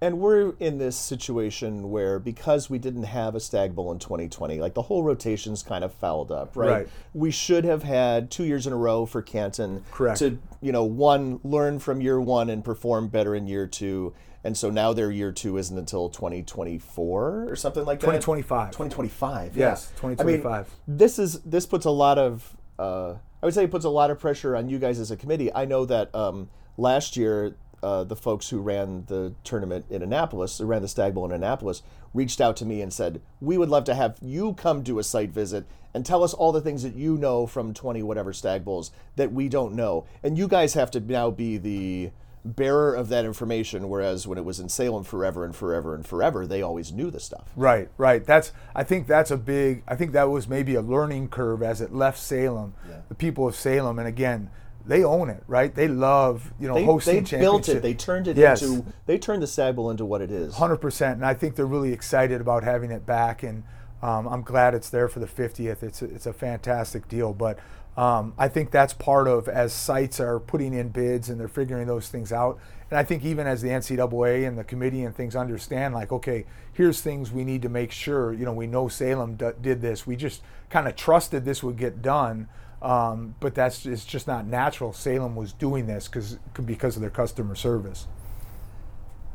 And 0.00 0.18
we're 0.18 0.52
in 0.60 0.76
this 0.76 0.96
situation 0.96 1.90
where 1.90 2.18
because 2.18 2.68
we 2.68 2.78
didn't 2.78 3.04
have 3.04 3.34
a 3.34 3.40
Stagg 3.40 3.74
Bowl 3.74 3.90
in 3.90 3.98
2020, 3.98 4.60
like 4.60 4.74
the 4.74 4.82
whole 4.82 5.02
rotation's 5.02 5.62
kind 5.62 5.82
of 5.82 5.94
fouled 5.94 6.30
up, 6.30 6.56
right? 6.56 6.68
Right. 6.68 6.88
We 7.14 7.30
should 7.30 7.64
have 7.64 7.84
had 7.84 8.30
two 8.30 8.44
years 8.44 8.66
in 8.66 8.74
a 8.74 8.76
row 8.76 9.06
for 9.06 9.22
Canton 9.22 9.82
Correct. 9.92 10.18
to, 10.18 10.38
you 10.60 10.72
know, 10.72 10.84
one 10.84 11.40
learn 11.42 11.78
from 11.78 12.02
year 12.02 12.20
one 12.20 12.50
and 12.50 12.62
perform 12.62 13.08
better 13.08 13.34
in 13.34 13.46
year 13.46 13.66
two. 13.66 14.12
And 14.44 14.56
so 14.56 14.70
now 14.70 14.92
their 14.92 15.10
year 15.10 15.32
two 15.32 15.56
isn't 15.56 15.76
until 15.76 16.10
2024 16.10 17.46
or 17.48 17.56
something 17.56 17.84
like 17.84 18.00
that. 18.00 18.06
2025. 18.06 18.72
2025. 18.72 19.56
Yes, 19.56 19.90
yeah. 19.94 20.00
I 20.02 20.08
mean, 20.08 20.16
2025. 20.16 20.70
this 20.86 21.18
is 21.18 21.40
this 21.40 21.64
puts 21.64 21.86
a 21.86 21.90
lot 21.90 22.18
of 22.18 22.54
uh, 22.78 23.14
I 23.42 23.46
would 23.46 23.54
say 23.54 23.64
it 23.64 23.70
puts 23.70 23.84
a 23.84 23.90
lot 23.90 24.10
of 24.10 24.18
pressure 24.18 24.54
on 24.54 24.68
you 24.68 24.78
guys 24.78 24.98
as 24.98 25.10
a 25.10 25.16
committee. 25.16 25.52
I 25.52 25.64
know 25.64 25.84
that 25.86 26.14
um, 26.14 26.50
last 26.76 27.16
year 27.16 27.56
uh, 27.82 28.02
the 28.02 28.16
folks 28.16 28.48
who 28.48 28.60
ran 28.60 29.04
the 29.08 29.34
tournament 29.44 29.84
in 29.90 30.02
Annapolis, 30.02 30.56
who 30.56 30.64
ran 30.64 30.80
the 30.80 30.88
Stagg 30.88 31.14
Bowl 31.14 31.26
in 31.26 31.32
Annapolis, 31.32 31.82
reached 32.14 32.40
out 32.40 32.56
to 32.56 32.64
me 32.64 32.80
and 32.80 32.92
said, 32.92 33.20
"We 33.40 33.58
would 33.58 33.68
love 33.68 33.84
to 33.84 33.94
have 33.94 34.16
you 34.22 34.54
come 34.54 34.82
do 34.82 34.98
a 34.98 35.04
site 35.04 35.30
visit 35.30 35.66
and 35.92 36.04
tell 36.04 36.24
us 36.24 36.32
all 36.32 36.50
the 36.50 36.62
things 36.62 36.82
that 36.82 36.94
you 36.94 37.16
know 37.16 37.46
from 37.46 37.74
20 37.74 38.02
whatever 38.02 38.32
Stagg 38.32 38.64
Bowls 38.64 38.90
that 39.16 39.32
we 39.32 39.48
don't 39.48 39.74
know." 39.74 40.06
And 40.22 40.38
you 40.38 40.48
guys 40.48 40.74
have 40.74 40.90
to 40.92 41.00
now 41.00 41.30
be 41.30 41.58
the 41.58 42.10
bearer 42.44 42.94
of 42.94 43.08
that 43.08 43.24
information 43.24 43.88
whereas 43.88 44.26
when 44.26 44.36
it 44.36 44.44
was 44.44 44.60
in 44.60 44.68
Salem 44.68 45.02
forever 45.02 45.44
and 45.44 45.56
forever 45.56 45.94
and 45.94 46.06
forever 46.06 46.46
they 46.46 46.60
always 46.60 46.92
knew 46.92 47.10
the 47.10 47.20
stuff. 47.20 47.50
Right, 47.56 47.88
right. 47.96 48.24
That's 48.24 48.52
I 48.74 48.84
think 48.84 49.06
that's 49.06 49.30
a 49.30 49.36
big. 49.36 49.82
I 49.88 49.96
think 49.96 50.12
that 50.12 50.24
was 50.24 50.46
maybe 50.46 50.74
a 50.74 50.82
learning 50.82 51.28
curve 51.28 51.62
as 51.62 51.80
it 51.80 51.94
left 51.94 52.18
Salem. 52.18 52.74
The 53.08 53.14
people 53.14 53.46
of 53.46 53.54
Salem, 53.54 53.98
and 53.98 54.08
again, 54.08 54.50
they 54.86 55.02
own 55.02 55.30
it, 55.30 55.42
right? 55.46 55.74
They 55.74 55.88
love 55.88 56.52
you 56.60 56.68
know 56.68 56.74
They, 56.74 56.84
hosting 56.84 57.24
they 57.24 57.38
built 57.38 57.68
it. 57.68 57.80
They 57.82 57.94
turned 57.94 58.28
it 58.28 58.36
Yes. 58.36 58.62
into. 58.62 58.84
They 59.06 59.18
turned 59.18 59.42
the 59.42 59.72
Bowl 59.72 59.90
into 59.90 60.04
what 60.04 60.20
it 60.20 60.30
is. 60.30 60.56
Hundred 60.56 60.78
percent, 60.78 61.16
and 61.16 61.24
I 61.24 61.34
think 61.34 61.56
they're 61.56 61.66
really 61.66 61.92
excited 61.92 62.40
about 62.40 62.62
having 62.64 62.90
it 62.90 63.06
back, 63.06 63.42
and 63.42 63.62
um, 64.02 64.26
I'm 64.26 64.42
glad 64.42 64.74
it's 64.74 64.90
there 64.90 65.08
for 65.08 65.20
the 65.20 65.26
50th. 65.26 65.82
It's 65.82 66.02
a, 66.02 66.04
it's 66.04 66.26
a 66.26 66.32
fantastic 66.34 67.08
deal, 67.08 67.32
but 67.32 67.58
Um, 67.96 68.34
I 68.36 68.48
think 68.48 68.70
that's 68.70 68.92
part 68.92 69.28
of 69.28 69.48
as 69.48 69.72
sites 69.72 70.18
are 70.18 70.40
putting 70.40 70.74
in 70.74 70.88
bids 70.88 71.28
and 71.30 71.38
they're 71.38 71.48
figuring 71.48 71.86
those 71.86 72.08
things 72.08 72.32
out. 72.32 72.58
And 72.90 72.98
I 72.98 73.04
think 73.04 73.24
even 73.24 73.46
as 73.46 73.62
the 73.62 73.68
NCAA 73.68 74.46
and 74.46 74.58
the 74.58 74.64
committee 74.64 75.04
and 75.04 75.14
things 75.14 75.36
understand, 75.36 75.94
like, 75.94 76.12
okay, 76.12 76.44
here's 76.72 77.00
things 77.00 77.30
we 77.30 77.44
need 77.44 77.62
to 77.62 77.68
make 77.68 77.92
sure. 77.92 78.32
You 78.32 78.44
know, 78.44 78.52
we 78.52 78.66
know 78.66 78.88
Salem 78.88 79.36
d- 79.36 79.50
did 79.60 79.80
this. 79.80 80.06
We 80.06 80.16
just 80.16 80.42
kind 80.70 80.88
of 80.88 80.96
trusted 80.96 81.44
this 81.44 81.62
would 81.62 81.76
get 81.76 82.02
done. 82.02 82.48
Um, 82.82 83.34
but 83.40 83.54
that's 83.54 83.86
it's 83.86 84.04
just 84.04 84.26
not 84.26 84.46
natural. 84.46 84.92
Salem 84.92 85.36
was 85.36 85.54
doing 85.54 85.86
this 85.86 86.06
because 86.06 86.38
because 86.66 86.96
of 86.96 87.00
their 87.00 87.10
customer 87.10 87.54
service. 87.54 88.06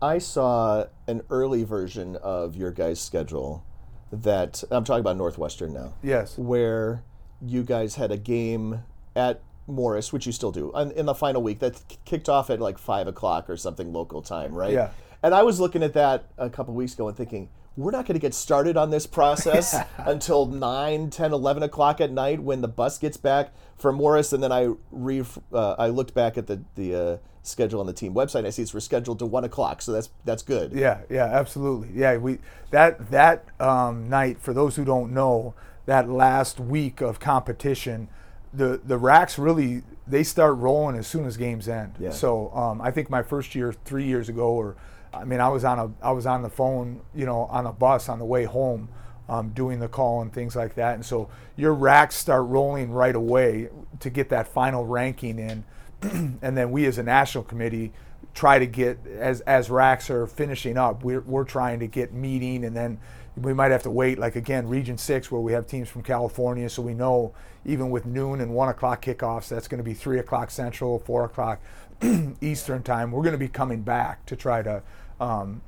I 0.02 0.20
saw 0.20 0.86
an 1.08 1.24
early 1.30 1.64
version 1.64 2.16
of 2.18 2.56
your 2.56 2.72
guys' 2.72 3.02
schedule 3.02 3.66
that 4.12 4.64
I'm 4.72 4.84
talking 4.84 5.02
about 5.02 5.18
Northwestern 5.18 5.74
now. 5.74 5.94
Yes. 6.04 6.38
Where 6.38 7.04
you 7.46 7.64
guys 7.64 7.96
had 7.96 8.12
a 8.12 8.18
game 8.18 8.84
at 9.16 9.42
Morris, 9.68 10.12
which 10.12 10.26
you 10.26 10.32
still 10.32 10.52
do, 10.52 10.72
in 10.76 11.06
the 11.06 11.14
final 11.14 11.42
week 11.42 11.60
that 11.60 11.82
kicked 12.06 12.28
off 12.28 12.50
at 12.50 12.60
like 12.60 12.78
five 12.78 13.08
o'clock 13.08 13.50
or 13.50 13.58
something 13.58 13.94
local 13.94 14.22
time, 14.22 14.54
right? 14.54 14.74
Yeah. 14.74 14.92
And 15.22 15.34
I 15.36 15.44
was 15.44 15.60
looking 15.60 15.84
at 15.84 15.94
that 15.94 16.26
a 16.38 16.50
couple 16.50 16.74
weeks 16.74 16.94
ago 16.94 17.08
and 17.08 17.16
thinking, 17.16 17.50
we're 17.80 17.92
not 17.92 18.06
going 18.06 18.16
to 18.16 18.20
get 18.20 18.34
started 18.34 18.76
on 18.78 18.90
this 18.90 19.08
process 19.08 19.76
until 19.98 20.46
9, 20.46 21.10
10, 21.10 21.34
11 21.34 21.64
o'clock 21.64 22.02
at 22.02 22.12
night 22.12 22.42
when 22.42 22.62
the 22.62 22.68
bus 22.68 22.98
gets 22.98 23.18
back 23.18 23.54
from 23.78 23.96
Morris. 23.96 24.34
And 24.34 24.44
then 24.44 24.52
I 24.52 24.74
re, 24.92 25.24
uh, 25.54 25.76
I 25.78 25.88
looked 25.88 26.14
back 26.14 26.38
at 26.38 26.48
the, 26.48 26.62
the 26.76 26.96
uh, 26.96 27.18
schedule 27.44 27.80
on 27.80 27.86
the 27.86 27.94
team 27.94 28.14
website. 28.14 28.40
And 28.40 28.48
I 28.48 28.50
see 28.50 28.64
it's 28.64 28.74
rescheduled 28.74 29.20
to 29.20 29.26
1 29.26 29.44
o'clock. 29.46 29.82
So 29.82 29.94
that's 29.94 30.10
that's 30.26 30.44
good. 30.44 30.74
Yeah, 30.74 31.02
yeah, 31.10 31.26
absolutely. 31.26 31.90
Yeah, 31.94 32.18
we 32.18 32.40
that 32.72 33.12
that 33.12 33.46
um, 33.62 34.10
night 34.10 34.42
for 34.42 34.54
those 34.54 34.76
who 34.76 34.84
don't 34.84 35.14
know, 35.14 35.54
that 35.90 36.08
last 36.08 36.60
week 36.60 37.02
of 37.02 37.20
competition, 37.20 38.10
the 38.54 38.80
the 38.84 38.98
RACs 38.98 39.40
really 39.44 39.82
they 40.06 40.24
start 40.24 40.56
rolling 40.58 40.96
as 40.96 41.08
soon 41.08 41.26
as 41.26 41.36
games 41.36 41.68
end. 41.68 41.96
Yeah. 42.00 42.12
So 42.12 42.52
um, 42.54 42.80
I 42.80 42.92
think 42.92 43.10
my 43.10 43.24
first 43.24 43.56
year, 43.56 43.74
three 43.74 44.06
years 44.06 44.30
ago, 44.30 44.50
or 44.50 44.76
I 45.12 45.24
mean, 45.24 45.40
I 45.40 45.50
was 45.50 45.64
on 45.64 45.80
a 45.80 45.92
I 46.06 46.12
was 46.12 46.28
on 46.28 46.44
the 46.44 46.50
phone, 46.50 47.02
you 47.16 47.26
know, 47.26 47.46
on 47.46 47.66
a 47.66 47.74
bus 47.74 48.08
on 48.08 48.20
the 48.20 48.26
way 48.26 48.46
home. 48.46 48.90
Um, 49.28 49.50
doing 49.50 49.80
the 49.80 49.88
call 49.88 50.24
and 50.24 50.34
things 50.34 50.56
like 50.56 50.74
that, 50.74 50.96
and 50.96 51.06
so 51.06 51.30
your 51.56 51.76
RACs 51.76 52.14
start 52.14 52.48
rolling 52.48 52.92
right 52.92 53.16
away 53.16 53.70
to 54.00 54.10
get 54.10 54.30
that 54.30 54.48
final 54.48 54.88
ranking 54.88 55.38
in, 55.38 55.64
and 56.42 56.58
then 56.58 56.72
we 56.72 56.88
as 56.88 56.98
a 56.98 57.04
national 57.04 57.44
committee 57.44 57.94
try 58.34 58.58
to 58.58 58.66
get 58.66 58.98
as 59.06 59.42
as 59.42 59.70
RACs 59.70 60.10
are 60.10 60.26
finishing 60.26 60.78
up 60.80 61.04
we're, 61.04 61.22
we're 61.22 61.44
trying 61.44 61.80
to 61.80 61.88
get 61.88 62.12
meeting 62.12 62.64
and 62.66 62.76
then 62.76 63.00
we 63.38 63.54
might 63.54 63.72
have 63.72 63.84
to 63.84 63.92
wait 63.92 64.20
like 64.20 64.36
again 64.36 64.68
region 64.68 64.98
six 64.98 65.32
where 65.32 65.42
we 65.42 65.54
have 65.54 65.68
teams 65.68 65.90
from 65.90 66.02
california 66.02 66.70
so 66.70 66.82
we 66.82 66.94
know 66.94 67.34
even 67.66 67.90
with 67.90 68.06
noon 68.06 68.42
and 68.42 68.54
one 68.54 68.70
o'clock 68.70 69.04
kickoffs 69.04 69.48
that's 69.48 69.68
going 69.68 69.78
to 69.78 69.84
be 69.84 69.94
three 69.94 70.20
o'clock 70.20 70.52
central 70.52 71.00
four 71.00 71.26
o'clock 71.26 71.60
eastern 72.42 72.84
time 72.84 73.12
we're 73.12 73.24
going 73.24 73.34
to 73.34 73.38
be 73.38 73.48
coming 73.48 73.82
back 73.82 74.26
to 74.26 74.36
try 74.36 74.62
to 74.62 74.82
um, 75.20 75.62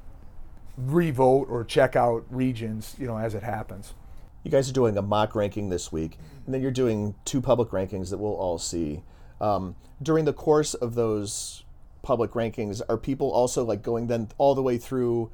revote 0.77 1.47
or 1.49 1.63
check 1.63 1.95
out 1.95 2.25
regions 2.29 2.95
you 2.97 3.07
know 3.07 3.17
as 3.17 3.35
it 3.35 3.43
happens 3.43 3.93
You 4.43 4.49
guys 4.49 4.69
are 4.69 4.73
doing 4.73 4.97
a 4.97 5.01
mock 5.01 5.35
ranking 5.35 5.69
this 5.69 5.91
week, 5.91 6.17
and 6.45 6.53
then 6.53 6.61
you're 6.61 6.71
doing 6.71 7.13
two 7.25 7.41
public 7.41 7.69
rankings 7.69 8.09
that 8.09 8.17
we'll 8.17 8.33
all 8.33 8.57
see. 8.57 9.03
Um, 9.39 9.75
during 10.01 10.25
the 10.25 10.33
course 10.33 10.73
of 10.73 10.95
those 10.95 11.63
public 12.01 12.31
rankings, 12.31 12.81
are 12.89 12.97
people 12.97 13.31
also 13.31 13.63
like 13.63 13.83
going 13.83 14.07
then 14.07 14.29
all 14.39 14.55
the 14.55 14.63
way 14.63 14.77
through 14.79 15.29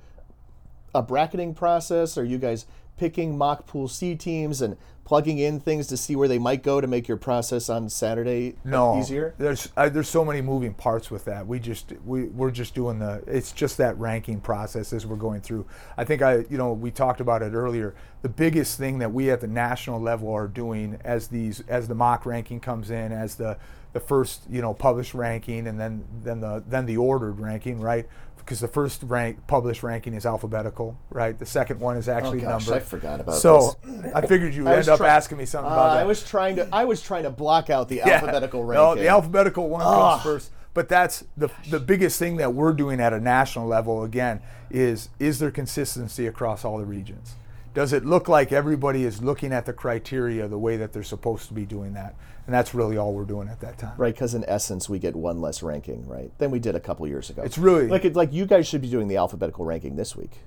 a 0.98 1.02
bracketing 1.02 1.54
process? 1.54 2.18
Are 2.18 2.24
you 2.24 2.38
guys 2.38 2.66
picking 2.98 3.38
mock 3.38 3.68
pool 3.68 3.88
C 3.88 4.16
teams 4.16 4.62
and 4.62 4.76
plugging 5.06 5.38
in 5.38 5.58
things 5.60 5.88
to 5.88 5.96
see 5.96 6.18
where 6.18 6.28
they 6.28 6.40
might 6.40 6.62
go 6.64 6.82
to 6.82 6.88
make 6.88 7.08
your 7.08 7.16
process 7.16 7.70
on 7.70 7.88
Saturday 7.88 8.56
no 8.66 9.00
easier? 9.00 9.36
There's 9.38 9.70
uh, 9.78 9.88
there's 9.90 10.10
so 10.10 10.26
many 10.26 10.42
moving 10.42 10.74
parts 10.74 11.10
with 11.12 11.26
that. 11.26 11.48
We 11.48 11.60
just 11.60 11.94
we 12.04 12.26
we're 12.26 12.52
just 12.52 12.74
doing 12.74 13.00
the 13.00 13.24
it's 13.28 13.52
just 13.52 13.78
that 13.78 13.98
ranking 13.98 14.42
process 14.42 14.92
as 14.92 15.06
we're 15.06 15.16
going 15.16 15.42
through. 15.42 15.66
I 15.96 16.04
think 16.04 16.22
I 16.22 16.46
you 16.50 16.58
know 16.58 16.74
we 16.74 16.92
talked 16.92 17.22
about 17.22 17.42
it 17.42 17.54
earlier. 17.54 17.96
The 18.24 18.30
biggest 18.30 18.78
thing 18.78 18.98
that 19.00 19.14
we 19.14 19.30
at 19.30 19.40
the 19.40 19.48
national 19.48 20.02
level 20.02 20.32
are 20.34 20.48
doing 20.48 21.00
as 21.04 21.28
these 21.28 21.64
as 21.68 21.88
the 21.88 21.96
mock 21.96 22.26
ranking 22.26 22.60
comes 22.60 22.90
in 22.90 23.12
as 23.12 23.36
the 23.36 23.58
the 23.94 24.00
first 24.00 24.44
you 24.50 24.62
know 24.62 24.74
published 24.74 25.14
ranking 25.14 25.68
and 25.68 25.80
then 25.80 26.04
then 26.24 26.42
the 26.42 26.64
then 26.68 26.86
the 26.86 26.98
ordered 26.98 27.40
ranking 27.40 27.80
right 27.80 28.08
because 28.48 28.62
the 28.62 28.68
first 28.68 29.04
rank 29.04 29.46
published 29.46 29.84
ranking 29.84 30.14
is 30.14 30.26
alphabetical 30.26 30.98
right 31.10 31.38
the 31.38 31.46
second 31.46 31.82
one 31.82 31.98
is 31.98 32.08
actually 32.08 32.40
Oh, 32.40 32.50
gosh, 32.50 32.66
numbered 32.68 32.82
I 32.82 32.86
forgot 32.86 33.20
about 33.20 33.34
this. 33.34 33.42
so 33.42 33.76
I 34.16 34.22
figured 34.26 34.54
you 34.54 34.64
would 34.66 34.72
end 34.72 34.88
up 34.88 35.00
try- 35.00 35.10
asking 35.10 35.38
me 35.38 35.46
something 35.46 35.70
Uh, 35.70 35.76
about 35.76 35.94
that 35.96 36.00
I 36.00 36.06
was 36.06 36.24
trying 36.24 36.56
to 36.56 36.70
I 36.72 36.86
was 36.86 37.02
trying 37.02 37.24
to 37.24 37.30
block 37.30 37.70
out 37.70 37.90
the 37.90 37.96
Yeah. 38.06 38.10
alphabetical 38.12 38.64
ranking. 38.64 38.84
No, 38.86 38.96
the 38.96 39.10
alphabetical 39.10 39.68
one 39.70 39.82
Ugh. 39.84 40.12
comes 40.12 40.24
first. 40.24 40.52
But 40.74 40.88
that's 40.88 41.26
the 41.36 41.50
the 41.70 41.80
biggest 41.80 42.18
thing 42.20 42.38
that 42.38 42.54
we're 42.54 42.72
doing 42.74 43.02
at 43.02 43.12
a 43.12 43.20
national 43.20 43.68
level 43.68 44.04
again 44.04 44.42
is 44.72 45.10
is 45.20 45.40
there 45.40 45.52
consistency 45.52 46.26
across 46.26 46.64
all 46.64 46.78
the 46.78 46.86
regions? 46.86 47.36
Does 47.78 47.94
it 47.94 48.04
look 48.04 48.28
like 48.28 48.52
everybody 48.52 49.04
is 49.04 49.22
looking 49.22 49.54
at 49.54 49.68
the 49.68 49.72
criteria 49.72 50.48
the 50.48 50.58
way 50.58 50.78
that 50.78 50.94
they're 50.94 51.04
supposed 51.04 51.48
to 51.50 51.54
be 51.54 51.64
doing 51.64 51.94
that? 51.94 52.16
And 52.48 52.54
that's 52.56 52.74
really 52.74 52.98
all 52.98 53.14
we're 53.14 53.24
doing 53.24 53.48
at 53.48 53.60
that 53.60 53.78
time. 53.78 53.94
Right, 53.98 54.16
because 54.16 54.34
in 54.34 54.44
essence, 54.48 54.90
we 54.90 54.98
get 54.98 55.16
one 55.16 55.42
less 55.42 55.62
ranking, 55.62 56.08
right, 56.08 56.32
than 56.40 56.50
we 56.50 56.58
did 56.58 56.74
a 56.74 56.80
couple 56.80 57.06
years 57.06 57.30
ago. 57.30 57.44
It's 57.44 57.60
really- 57.60 57.86
like 57.88 58.04
like 58.16 58.34
you 58.34 58.48
guys 58.48 58.68
should 58.68 58.82
be 58.82 58.90
doing 58.90 59.08
the 59.08 59.18
alphabetical 59.18 59.64
ranking 59.64 59.96
this 59.96 60.16
week. 60.16 60.40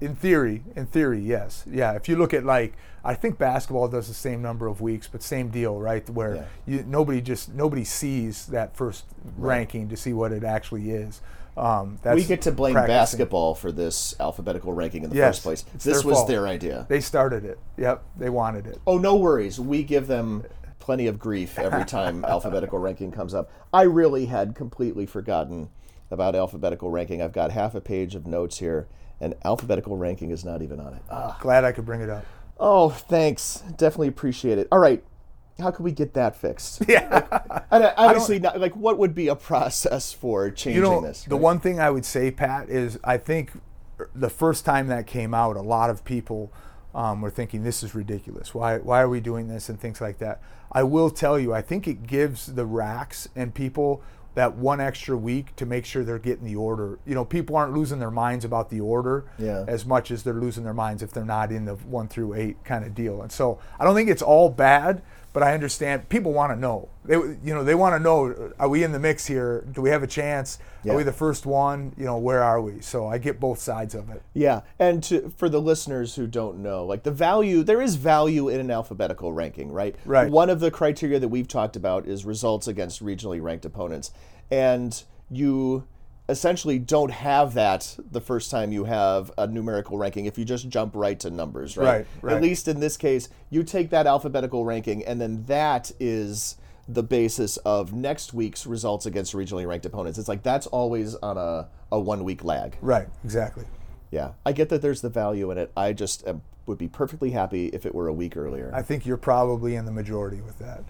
In 0.00 0.16
theory, 0.16 0.64
in 0.74 0.86
theory, 0.86 1.20
yes, 1.20 1.62
yeah. 1.70 1.92
If 1.92 2.08
you 2.08 2.16
look 2.16 2.34
at 2.34 2.44
like, 2.44 2.72
I 3.04 3.14
think 3.14 3.38
basketball 3.38 3.86
does 3.86 4.08
the 4.08 4.14
same 4.14 4.42
number 4.42 4.66
of 4.66 4.80
weeks, 4.80 5.06
but 5.06 5.22
same 5.22 5.50
deal, 5.50 5.78
right? 5.78 6.10
Where 6.10 6.34
Yeah. 6.34 6.44
you, 6.66 6.84
nobody 6.88 7.20
just 7.20 7.54
nobody 7.54 7.84
sees 7.84 8.46
that 8.46 8.74
first 8.74 9.04
ranking 9.38 9.88
to 9.90 9.96
see 9.96 10.12
what 10.12 10.32
it 10.32 10.42
actually 10.42 10.90
is. 10.90 11.20
Um, 11.56 11.98
that's 12.02 12.16
we 12.16 12.24
get 12.24 12.42
to 12.42 12.52
blame 12.52 12.74
practicing. 12.74 12.94
basketball 12.96 13.54
for 13.54 13.70
this 13.70 14.14
alphabetical 14.18 14.72
ranking 14.72 15.04
in 15.04 15.10
the 15.10 15.16
Yes, 15.16 15.36
first 15.36 15.42
place. 15.42 15.62
This 15.74 15.84
their 15.84 15.94
was 16.08 16.16
fault. 16.18 16.28
their 16.28 16.46
idea. 16.48 16.86
They 16.88 17.00
started 17.00 17.44
it. 17.44 17.58
Yep, 17.76 18.02
they 18.16 18.30
wanted 18.30 18.66
it. 18.66 18.78
Oh, 18.86 18.98
no 18.98 19.14
worries. 19.14 19.60
We 19.60 19.84
give 19.84 20.06
them 20.08 20.44
plenty 20.80 21.06
of 21.06 21.18
grief 21.18 21.58
every 21.58 21.84
time 21.86 22.24
alphabetical 22.24 22.78
ranking 22.78 23.12
comes 23.12 23.34
up. 23.34 23.50
I 23.72 23.82
really 23.82 24.26
had 24.26 24.54
completely 24.54 25.06
forgotten 25.06 25.68
about 26.10 26.34
alphabetical 26.34 26.90
ranking. 26.90 27.22
I've 27.22 27.32
got 27.32 27.52
half 27.52 27.74
a 27.74 27.80
page 27.80 28.14
of 28.14 28.26
notes 28.26 28.58
here, 28.58 28.88
and 29.20 29.34
alphabetical 29.44 29.96
ranking 29.96 30.30
is 30.30 30.44
not 30.44 30.60
even 30.60 30.80
on 30.80 30.94
it. 30.94 31.02
Ah. 31.10 31.38
Glad 31.40 31.64
I 31.64 31.70
could 31.72 31.86
bring 31.86 32.00
it 32.00 32.10
up. 32.10 32.24
Oh, 32.58 32.90
thanks. 32.90 33.62
Definitely 33.76 34.08
appreciate 34.08 34.58
it. 34.58 34.68
All 34.72 34.78
right. 34.78 35.02
How 35.60 35.70
can 35.70 35.84
we 35.84 35.92
get 35.92 36.14
that 36.14 36.36
fixed? 36.36 36.82
Yeah. 36.88 37.26
And 37.70 37.84
I- 37.84 37.94
obviously, 37.96 38.38
not, 38.38 38.60
like, 38.60 38.74
what 38.76 38.98
would 38.98 39.14
be 39.14 39.28
a 39.28 39.36
process 39.36 40.12
for 40.12 40.50
changing 40.50 40.82
you 40.82 40.88
know, 40.88 41.00
this? 41.00 41.24
the 41.24 41.36
one 41.36 41.60
thing 41.60 41.78
I 41.80 41.90
would 41.90 42.04
say, 42.04 42.30
Pat, 42.30 42.68
is 42.68 42.98
I 43.04 43.16
think 43.18 43.52
the 44.14 44.30
first 44.30 44.64
time 44.64 44.88
that 44.88 45.06
came 45.06 45.32
out, 45.34 45.56
a 45.56 45.62
lot 45.62 45.90
of 45.90 46.04
people 46.04 46.52
um, 46.94 47.20
were 47.20 47.30
thinking 47.30 47.62
this 47.64 47.82
is 47.82 47.94
ridiculous. 47.94 48.54
Why 48.54 48.78
why 48.78 49.00
are 49.00 49.08
we 49.08 49.20
doing 49.20 49.48
this 49.48 49.68
and 49.68 49.80
things 49.80 50.00
like 50.00 50.18
that. 50.18 50.40
I 50.72 50.82
will 50.84 51.10
tell 51.10 51.38
you, 51.38 51.52
I 51.52 51.62
think 51.62 51.86
it 51.88 52.06
gives 52.06 52.46
the 52.46 52.64
RACs 52.66 53.28
and 53.36 53.54
people 53.54 54.02
that 54.34 54.56
one 54.56 54.80
extra 54.80 55.16
week 55.16 55.54
to 55.56 55.64
make 55.66 55.84
sure 55.84 56.02
they're 56.04 56.18
getting 56.18 56.44
the 56.44 56.56
order. 56.56 56.98
You 57.06 57.14
know, 57.14 57.24
people 57.24 57.54
aren't 57.56 57.72
losing 57.72 58.00
their 58.00 58.10
minds 58.10 58.44
about 58.44 58.68
the 58.70 58.80
order 58.80 59.24
Yeah. 59.38 59.64
as 59.68 59.86
much 59.86 60.10
as 60.10 60.24
they're 60.24 60.34
losing 60.34 60.64
their 60.64 60.74
minds 60.74 61.02
if 61.04 61.12
they're 61.12 61.24
not 61.24 61.52
in 61.52 61.64
the 61.66 61.74
one 61.74 62.08
through 62.08 62.34
eight 62.34 62.62
kind 62.64 62.84
of 62.84 62.94
deal. 62.96 63.22
And 63.22 63.30
so 63.30 63.60
I 63.78 63.84
don't 63.84 63.94
think 63.94 64.08
it's 64.10 64.22
all 64.22 64.48
bad, 64.48 65.02
but 65.34 65.42
I 65.42 65.52
understand 65.52 66.08
people 66.08 66.32
want 66.32 66.52
to 66.52 66.56
know. 66.56 66.88
They 67.04 67.16
you 67.16 67.52
know 67.52 67.64
they 67.64 67.74
want 67.74 67.94
to 67.96 67.98
know: 67.98 68.52
Are 68.58 68.68
we 68.68 68.84
in 68.84 68.92
the 68.92 69.00
mix 69.00 69.26
here? 69.26 69.66
Do 69.72 69.82
we 69.82 69.90
have 69.90 70.02
a 70.02 70.06
chance? 70.06 70.58
Yeah. 70.84 70.92
Are 70.92 70.96
we 70.96 71.02
the 71.02 71.12
first 71.12 71.44
one? 71.44 71.92
You 71.98 72.04
know, 72.04 72.16
where 72.16 72.42
are 72.42 72.62
we? 72.62 72.80
So 72.80 73.08
I 73.08 73.18
get 73.18 73.40
both 73.40 73.58
sides 73.58 73.94
of 73.94 74.08
it. 74.08 74.22
Yeah, 74.32 74.60
and 74.78 75.02
to, 75.04 75.30
for 75.36 75.48
the 75.48 75.60
listeners 75.60 76.14
who 76.14 76.28
don't 76.28 76.58
know, 76.58 76.86
like 76.86 77.02
the 77.02 77.10
value, 77.10 77.64
there 77.64 77.82
is 77.82 77.96
value 77.96 78.48
in 78.48 78.60
an 78.60 78.70
alphabetical 78.70 79.32
ranking, 79.32 79.72
right? 79.72 79.96
Right. 80.06 80.30
One 80.30 80.48
of 80.48 80.60
the 80.60 80.70
criteria 80.70 81.18
that 81.18 81.28
we've 81.28 81.48
talked 81.48 81.74
about 81.74 82.06
is 82.06 82.24
results 82.24 82.68
against 82.68 83.04
regionally 83.04 83.42
ranked 83.42 83.64
opponents, 83.64 84.12
and 84.52 85.02
you 85.30 85.84
essentially 86.28 86.78
don't 86.78 87.10
have 87.10 87.54
that 87.54 87.96
the 88.10 88.20
first 88.20 88.50
time 88.50 88.72
you 88.72 88.84
have 88.84 89.30
a 89.36 89.46
numerical 89.46 89.98
ranking 89.98 90.26
if 90.26 90.38
you 90.38 90.44
just 90.44 90.68
jump 90.68 90.94
right 90.94 91.18
to 91.20 91.30
numbers, 91.30 91.76
right? 91.76 91.84
Right, 91.84 92.06
right. 92.22 92.36
At 92.36 92.42
least 92.42 92.68
in 92.68 92.80
this 92.80 92.96
case, 92.96 93.28
you 93.50 93.62
take 93.62 93.90
that 93.90 94.06
alphabetical 94.06 94.64
ranking, 94.64 95.04
and 95.04 95.20
then 95.20 95.44
that 95.44 95.92
is 96.00 96.56
the 96.88 97.02
basis 97.02 97.56
of 97.58 97.92
next 97.92 98.34
week's 98.34 98.66
results 98.66 99.06
against 99.06 99.34
regionally 99.34 99.66
ranked 99.66 99.86
opponents. 99.86 100.18
It's 100.18 100.28
like 100.28 100.42
that's 100.42 100.66
always 100.66 101.14
on 101.16 101.36
a, 101.36 101.68
a 101.92 101.98
one 102.00 102.24
week 102.24 102.44
lag. 102.44 102.76
Right. 102.80 103.08
Exactly. 103.22 103.64
Yeah, 104.10 104.32
I 104.46 104.52
get 104.52 104.68
that 104.68 104.80
there's 104.80 105.00
the 105.00 105.08
value 105.08 105.50
in 105.50 105.58
it. 105.58 105.72
I 105.76 105.92
just 105.92 106.26
um, 106.28 106.42
would 106.66 106.78
be 106.78 106.88
perfectly 106.88 107.30
happy 107.30 107.66
if 107.68 107.84
it 107.84 107.94
were 107.94 108.08
a 108.08 108.12
week 108.12 108.36
earlier. 108.36 108.70
I 108.72 108.82
think 108.82 109.04
you're 109.04 109.16
probably 109.16 109.74
in 109.74 109.84
the 109.84 109.92
majority 109.92 110.40
with 110.40 110.58
that. 110.58 110.84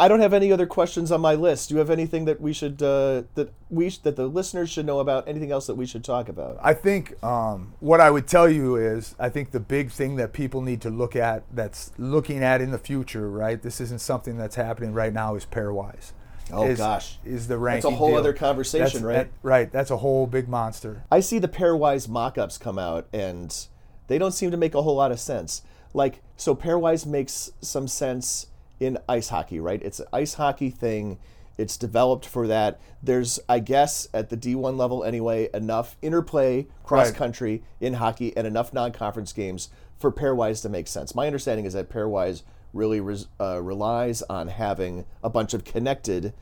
I 0.00 0.08
don't 0.08 0.20
have 0.20 0.32
any 0.32 0.50
other 0.50 0.66
questions 0.66 1.12
on 1.12 1.20
my 1.20 1.34
list. 1.34 1.68
Do 1.68 1.74
you 1.74 1.78
have 1.78 1.90
anything 1.90 2.24
that 2.24 2.40
we 2.40 2.54
should 2.54 2.82
uh, 2.82 3.24
that 3.34 3.52
we 3.68 3.90
sh- 3.90 3.98
that 3.98 4.16
the 4.16 4.26
listeners 4.26 4.70
should 4.70 4.86
know 4.86 4.98
about? 4.98 5.28
Anything 5.28 5.52
else 5.52 5.66
that 5.66 5.74
we 5.74 5.84
should 5.84 6.02
talk 6.02 6.30
about? 6.30 6.58
I 6.62 6.72
think 6.72 7.22
um, 7.22 7.74
what 7.80 8.00
I 8.00 8.10
would 8.10 8.26
tell 8.26 8.48
you 8.48 8.76
is 8.76 9.14
I 9.18 9.28
think 9.28 9.50
the 9.50 9.60
big 9.60 9.90
thing 9.90 10.16
that 10.16 10.32
people 10.32 10.62
need 10.62 10.80
to 10.80 10.90
look 10.90 11.14
at 11.16 11.42
that's 11.52 11.92
looking 11.98 12.42
at 12.42 12.62
in 12.62 12.70
the 12.70 12.78
future, 12.78 13.28
right? 13.30 13.60
This 13.60 13.78
isn't 13.78 14.00
something 14.00 14.38
that's 14.38 14.56
happening 14.56 14.94
right 14.94 15.12
now. 15.12 15.34
Is 15.34 15.44
pairwise. 15.44 16.12
Oh, 16.50 16.66
is, 16.66 16.78
gosh. 16.78 17.18
is 17.22 17.46
the 17.46 17.58
ranking? 17.58 17.90
That's 17.90 17.94
a 17.94 17.98
whole 17.98 18.08
deal. 18.08 18.18
other 18.18 18.32
conversation, 18.32 19.02
That's- 19.02 19.04
right? 19.04 19.12
that- 19.14 19.48
right. 19.48 19.70
That's 19.70 19.90
a 19.90 19.98
whole 19.98 20.26
big 20.26 20.48
monster. 20.48 21.04
I 21.12 21.20
see 21.20 21.38
the 21.38 21.46
pairwise 21.46 22.08
mock-ups 22.08 22.58
come 22.58 22.78
out 22.78 23.06
and 23.12 23.54
they 24.08 24.18
don't 24.18 24.32
seem 24.32 24.50
to 24.50 24.56
make 24.56 24.74
a 24.74 24.82
whole 24.82 24.96
lot 24.96 25.12
of 25.12 25.20
sense. 25.20 25.62
Like 25.92 26.22
so 26.36 26.56
pairwise 26.56 27.04
makes 27.06 27.52
some 27.60 27.86
sense 27.86 28.46
in 28.80 28.98
ice 29.08 29.28
hockey, 29.28 29.60
right? 29.60 29.80
It's 29.82 30.00
an 30.00 30.06
ice 30.12 30.34
hockey 30.34 30.70
thing. 30.70 31.18
It's 31.58 31.76
developed 31.76 32.24
for 32.26 32.46
that. 32.48 32.80
There's 33.02 33.38
I 33.48 33.58
guess 33.58 34.08
at 34.14 34.30
the 34.30 34.36
D1 34.36 34.76
level 34.78 35.04
anyway 35.04 35.50
enough 35.52 35.96
interplay 36.00 36.66
cross 36.82 37.08
Right. 37.08 37.14
country 37.16 37.62
in 37.80 37.94
hockey 37.94 38.34
and 38.36 38.46
enough 38.46 38.72
non-conference 38.72 39.32
games 39.34 39.68
for 39.98 40.10
pairwise 40.10 40.62
to 40.62 40.70
make 40.70 40.86
sense. 40.88 41.14
My 41.14 41.26
understanding 41.26 41.66
is 41.66 41.74
that 41.74 41.90
pairwise 41.90 42.42
really 42.72 43.00
res, 43.00 43.28
uh, 43.38 43.60
relies 43.62 44.22
on 44.22 44.48
having 44.48 45.04
a 45.22 45.28
bunch 45.28 45.52
of 45.52 45.64
connected 45.64 46.32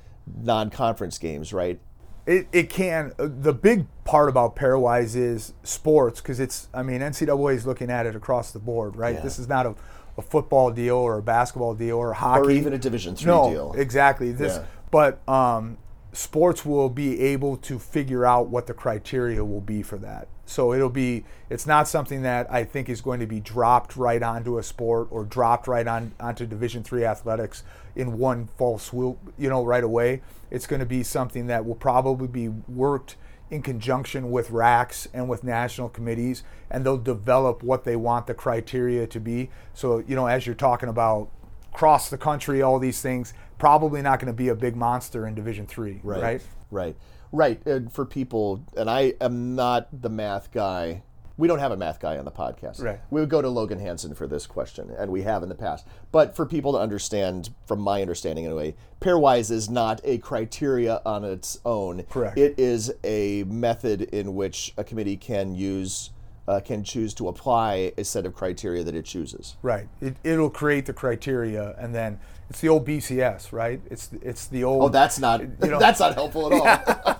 non-conference 0.43 1.18
games, 1.18 1.53
right? 1.53 1.80
It, 2.26 2.47
it 2.53 2.70
can. 2.70 3.12
uh, 3.18 3.26
The 3.28 3.55
big 3.55 3.86
part 4.05 4.28
about 4.28 4.55
pairwise 4.55 5.16
is 5.16 5.55
sports 5.62 6.20
because 6.20 6.39
it's. 6.39 6.68
I 6.74 6.82
mean, 6.82 7.01
NCAA 7.01 7.55
is 7.55 7.66
looking 7.66 7.91
at 7.91 8.05
it 8.07 8.14
across 8.14 8.53
the 8.53 8.59
board, 8.59 8.97
right? 8.97 9.14
Yeah. 9.14 9.22
This 9.22 9.39
is 9.39 9.49
not 9.49 9.64
a, 9.64 9.74
a 10.19 10.23
football 10.23 10.71
deal 10.71 10.97
or 10.97 11.16
a 11.19 11.23
basketball 11.23 11.75
deal 11.75 11.97
or 11.97 12.12
hockey 12.12 12.43
Or 12.49 12.51
even 12.51 12.73
a 12.73 12.79
Division 12.79 13.14
three 13.16 13.27
no, 13.27 13.51
deal. 13.51 13.75
exactly. 13.77 14.33
This, 14.33 14.57
Yeah. 14.57 14.64
but 14.91 15.27
um, 15.29 15.79
sports 16.12 16.64
will 16.66 16.89
be 16.91 17.21
able 17.21 17.57
to 17.59 17.79
figure 17.79 18.27
out 18.27 18.49
what 18.49 18.66
the 18.66 18.75
criteria 18.75 19.45
will 19.45 19.61
be 19.61 19.83
for 19.83 19.97
that. 19.99 20.27
So 20.45 20.73
it'll 20.73 20.89
be. 20.89 21.25
It's 21.51 21.66
not 21.66 21.87
something 21.89 22.23
that 22.23 22.51
I 22.51 22.64
think 22.64 22.89
is 22.89 23.01
going 23.03 23.21
to 23.21 23.27
be 23.27 23.39
dropped 23.39 23.97
right 23.97 24.23
onto 24.23 24.57
a 24.59 24.62
sport 24.62 25.09
or 25.11 25.25
dropped 25.25 25.69
right 25.69 25.87
on 25.87 26.12
onto 26.19 26.47
Division 26.47 26.83
three 26.83 27.05
athletics 27.05 27.62
in 27.95 28.19
one 28.19 28.49
fall 28.57 28.79
swoop. 28.79 29.19
You 29.39 29.51
know, 29.51 29.62
right 29.64 29.85
away. 29.85 30.23
It's 30.51 30.66
going 30.66 30.81
to 30.81 30.87
be 30.87 31.03
something 31.03 31.49
that 31.49 31.66
will 31.66 31.75
probably 31.75 32.29
be 32.29 32.49
worked 32.49 33.16
in 33.51 33.63
conjunction 33.63 34.31
with 34.31 34.51
RACs 34.51 35.07
and 35.15 35.29
with 35.29 35.45
national 35.45 35.89
committees, 35.89 36.43
and 36.71 36.85
they'll 36.85 36.99
develop 36.99 37.63
what 37.63 37.85
they 37.85 37.97
want 37.97 38.27
the 38.27 38.35
criteria 38.35 39.07
to 39.07 39.21
be. 39.21 39.51
So, 39.75 39.99
you 40.07 40.15
know, 40.15 40.27
as 40.27 40.47
you're 40.47 40.55
talking 40.55 40.89
about 40.89 41.31
cross 41.73 42.11
the 42.11 42.19
country, 42.19 42.61
all 42.63 42.79
these 42.79 43.01
things, 43.01 43.35
probably 43.59 44.03
not 44.03 44.19
going 44.21 44.27
to 44.27 44.37
be 44.37 44.49
a 44.49 44.55
big 44.55 44.77
monster 44.77 45.27
in 45.27 45.35
Division 45.35 45.67
Three, 45.67 46.01
right? 46.03 46.23
right 46.23 46.43
right 46.71 46.97
right 47.33 47.67
and 47.67 47.93
for 47.93 48.05
people 48.05 48.65
and 48.77 48.89
i 48.91 49.15
am 49.21 49.55
not 49.55 49.89
the 49.93 50.09
math 50.09 50.51
guy 50.53 51.03
we 51.39 51.49
don't 51.49 51.61
have 51.61 51.72
a 51.72 51.76
math 51.76 52.01
guy 52.01 52.18
on 52.18 52.24
the 52.26 52.30
podcast 52.30 52.82
Right. 52.82 53.01
we 53.11 53.20
would 53.20 53.30
go 53.30 53.41
to 53.41 53.49
logan 53.49 53.78
hansen 53.78 54.14
for 54.14 54.26
this 54.26 54.47
question 54.47 54.91
and 54.99 55.11
we 55.11 55.22
have 55.22 55.43
in 55.43 55.49
the 55.49 55.55
past 55.55 55.86
but 56.12 56.36
for 56.36 56.45
people 56.45 56.72
to 56.72 56.78
understand 56.78 57.51
from 57.66 57.80
my 57.80 58.03
understanding 58.03 58.45
anyway 58.45 58.74
pairwise 59.01 59.51
is 59.51 59.70
not 59.70 60.01
a 60.05 60.18
criteria 60.18 61.01
on 61.07 61.24
its 61.24 61.59
own 61.64 62.03
Correct. 62.11 62.36
it 62.36 62.59
is 62.59 62.93
a 63.05 63.45
method 63.45 64.03
in 64.03 64.34
which 64.34 64.74
a 64.76 64.84
committee 64.84 65.16
can 65.16 65.55
use 65.55 66.11
uh, 66.49 66.61
can 66.61 66.83
choose 66.83 67.13
to 67.15 67.29
apply 67.29 67.93
a 67.99 68.05
set 68.05 68.25
of 68.27 68.35
criteria 68.35 68.83
that 68.83 68.95
it 68.95 69.05
chooses 69.05 69.57
Right. 69.63 69.87
It, 70.01 70.17
it'll 70.25 70.51
create 70.51 70.87
the 70.87 70.93
criteria, 70.95 71.75
and 71.79 71.95
then 71.95 72.19
it's 72.51 72.61
the 72.63 72.69
old 72.71 72.87
BCS, 72.87 73.53
right? 73.53 73.81
It's 73.91 74.11
it's 74.23 74.47
the 74.47 74.65
old. 74.65 74.83
oh 74.85 74.89
that's 74.89 75.19
not 75.19 75.43
know- 75.61 75.79
that's 75.79 76.01
not 76.01 76.15
helpful 76.15 76.53
at 76.53 76.53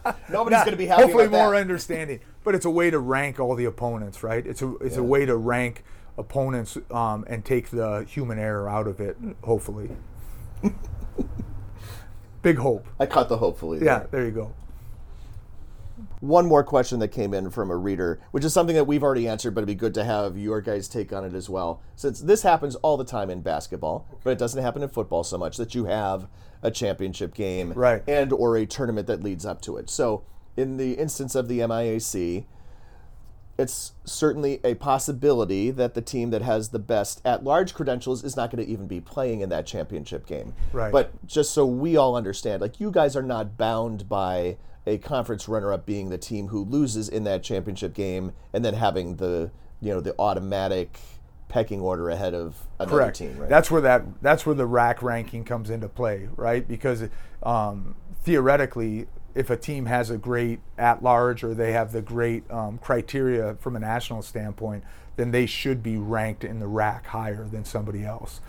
all 0.05 0.15
nobody's 0.31 0.61
going 0.61 0.71
to 0.71 0.77
be 0.77 0.87
happy 0.87 1.03
hopefully 1.03 1.29
more 1.29 1.51
that. 1.53 1.61
understanding 1.61 2.21
but 2.45 2.55
it's 2.55 2.65
a 2.65 2.71
way 2.71 2.91
to 2.91 2.99
rank 2.99 3.39
all 3.39 3.55
the 3.55 3.65
opponents 3.67 4.23
right 4.23 4.47
it's 4.47 4.63
a 4.63 4.75
it's 4.77 4.97
a 4.97 5.03
way 5.03 5.27
to 5.27 5.37
rank 5.37 5.85
opponents 6.17 6.79
um, 6.91 7.25
and 7.29 7.45
take 7.45 7.69
the 7.71 8.05
human 8.09 8.39
error 8.39 8.69
out 8.69 8.87
of 8.87 9.01
it 9.01 9.17
hopefully 9.45 9.91
big 12.43 12.59
hope 12.59 12.87
i 12.99 13.05
caught 13.07 13.29
the 13.29 13.37
hopefully 13.39 13.79
yeah 13.79 13.99
there. 13.99 14.09
there 14.13 14.25
you 14.25 14.31
go 14.33 14.53
one 16.21 16.47
more 16.47 16.65
question 16.65 16.99
that 16.99 17.09
came 17.09 17.33
in 17.33 17.51
from 17.51 17.71
a 17.71 17.77
reader, 17.77 18.21
which 18.33 18.45
is 18.45 18.53
something 18.53 18.75
that 18.75 18.87
we've 18.87 19.03
already 19.03 19.29
answered, 19.29 19.55
but 19.55 19.61
it'd 19.61 19.69
be 19.69 19.75
good 19.75 19.95
to 19.95 20.05
have 20.05 20.37
your 20.37 20.61
guys' 20.61 20.89
take 20.89 21.13
on 21.13 21.25
it 21.25 21.35
as 21.35 21.49
well. 21.49 21.81
Since 21.97 22.21
this 22.21 22.43
happens 22.43 22.75
all 22.77 22.97
the 22.97 23.05
time 23.05 23.31
in 23.31 23.41
basketball, 23.41 24.07
but 24.25 24.31
it 24.31 24.39
doesn't 24.39 24.63
happen 24.63 24.83
in 24.83 24.89
football 24.89 25.23
so 25.25 25.39
much 25.39 25.57
that 25.59 25.75
you 25.75 25.85
have 25.85 26.29
a 26.63 26.71
championship 26.71 27.35
game 27.35 27.73
Right. 27.73 28.03
and 28.09 28.33
or 28.33 28.57
a 28.57 28.67
tournament 28.67 29.07
that 29.07 29.23
leads 29.23 29.47
up 29.47 29.61
to 29.63 29.77
it. 29.77 29.89
So 29.89 30.25
in 30.57 30.77
the 30.77 30.95
instance 30.95 31.37
of 31.37 31.47
the 31.47 31.61
MIAC, 31.61 32.47
it's 33.57 33.93
certainly 34.05 34.61
a 34.63 34.75
possibility 34.75 35.71
that 35.73 35.95
the 35.95 36.01
team 36.01 36.31
that 36.31 36.43
has 36.43 36.69
the 36.69 36.79
best 36.79 37.21
at-large 37.25 37.75
credentials 37.75 38.23
is 38.23 38.37
not 38.37 38.51
going 38.53 38.65
to 38.65 38.71
even 38.71 38.87
be 38.87 39.01
playing 39.01 39.41
in 39.41 39.49
that 39.49 39.67
championship 39.67 40.27
game. 40.27 40.55
Right. 40.73 40.93
But 40.93 41.27
just 41.27 41.53
so 41.53 41.67
we 41.67 41.97
all 41.97 42.15
understand, 42.17 42.61
like 42.63 42.79
you 42.79 42.91
guys 42.93 43.17
are 43.17 43.23
not 43.23 43.57
bound 43.57 44.09
by 44.09 44.59
a 44.89 44.99
conference 44.99 45.47
runner-up 45.49 45.85
being 45.85 46.09
the 46.09 46.19
team 46.19 46.49
who 46.49 46.65
loses 46.65 47.09
in 47.09 47.25
that 47.25 47.43
championship 47.43 47.93
game 47.93 48.33
and 48.53 48.65
then 48.65 48.75
having 48.75 49.17
the 49.17 49.51
you 49.81 49.93
know 49.93 50.01
the 50.01 50.15
automatic 50.19 50.99
pecking 51.49 51.81
order 51.81 52.11
ahead 52.11 52.35
of 52.35 52.57
another 52.79 52.97
correct 52.97 53.19
team. 53.19 53.37
Right. 53.39 53.49
that's 53.49 53.71
where 53.71 53.81
that 53.83 54.23
that's 54.23 54.45
where 54.47 54.55
the 54.55 54.67
RAC 54.67 55.03
ranking 55.03 55.45
comes 55.45 55.71
into 55.71 55.89
play 55.89 56.29
right 56.37 56.67
because 56.67 57.05
um, 57.43 57.95
theoretically 58.23 59.07
if 59.35 59.51
a 59.51 59.57
team 59.57 59.87
has 59.87 60.11
a 60.11 60.19
great 60.19 60.61
at 60.79 61.03
large 61.03 61.45
or 61.45 61.55
they 61.55 61.73
have 61.73 61.93
the 61.93 62.03
great 62.03 62.51
um, 62.51 62.79
criteria 62.79 63.55
from 63.61 63.77
a 63.77 63.79
national 63.79 64.23
standpoint 64.23 64.85
then 65.17 65.31
they 65.33 65.47
should 65.47 65.83
be 65.83 65.97
ranked 65.97 66.45
in 66.45 66.61
the 66.61 66.67
RAC 66.67 67.07
higher 67.07 67.45
than 67.45 67.65
somebody 67.65 68.05
else 68.05 68.41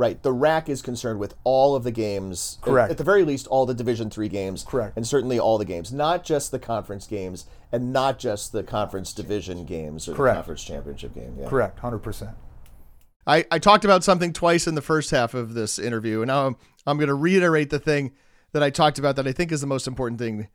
Right. 0.00 0.22
The 0.22 0.32
RAC 0.32 0.70
is 0.70 0.80
concerned 0.80 1.20
with 1.20 1.34
all 1.44 1.76
of 1.76 1.84
the 1.84 1.90
games. 1.90 2.56
at- 2.62 2.64
Correct. 2.64 2.90
At, 2.90 2.96
the 2.96 3.04
very 3.04 3.22
least, 3.22 3.46
all 3.48 3.66
the 3.66 3.74
Division 3.74 4.08
Three 4.08 4.30
games. 4.30 4.64
Correct. 4.66 4.96
And 4.96 5.06
certainly 5.06 5.38
all 5.38 5.58
the 5.58 5.66
games, 5.66 5.92
not 5.92 6.24
just 6.24 6.50
the 6.50 6.58
conference 6.58 7.06
games, 7.06 7.44
and 7.70 7.92
not 7.92 8.18
just 8.18 8.52
the 8.52 8.62
conference 8.62 9.12
division 9.12 9.66
games 9.66 10.08
or 10.08 10.14
Correct. 10.14 10.36
the 10.36 10.38
conference 10.38 10.64
championship 10.64 11.14
game. 11.14 11.36
Yeah. 11.38 11.48
correct 11.48 11.78
100% 11.80 12.34
I, 13.26 13.44
I 13.50 13.58
talked 13.58 13.84
about 13.84 14.02
something 14.02 14.32
twice 14.32 14.66
in 14.66 14.74
the 14.74 14.82
first 14.82 15.10
half 15.10 15.34
of 15.34 15.52
this 15.52 15.78
interview, 15.78 16.22
and 16.22 16.28
now 16.28 16.46
I'm, 16.46 16.56
I'm 16.86 16.96
going 16.96 17.08
to 17.08 17.14
reiterate 17.14 17.68
the 17.68 17.78
thing 17.78 18.12
that 18.52 18.62
I 18.62 18.70
talked 18.70 18.98
about 18.98 19.16
that 19.16 19.26
I 19.28 19.32
think 19.32 19.52
is 19.52 19.60
the 19.60 19.66
most 19.66 19.86
important 19.86 20.18
thing 20.18 20.48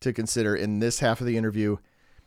to 0.00 0.12
consider 0.12 0.54
in 0.54 0.78
this 0.80 0.98
half 0.98 1.20
of 1.20 1.26
the 1.26 1.38
interview. 1.38 1.78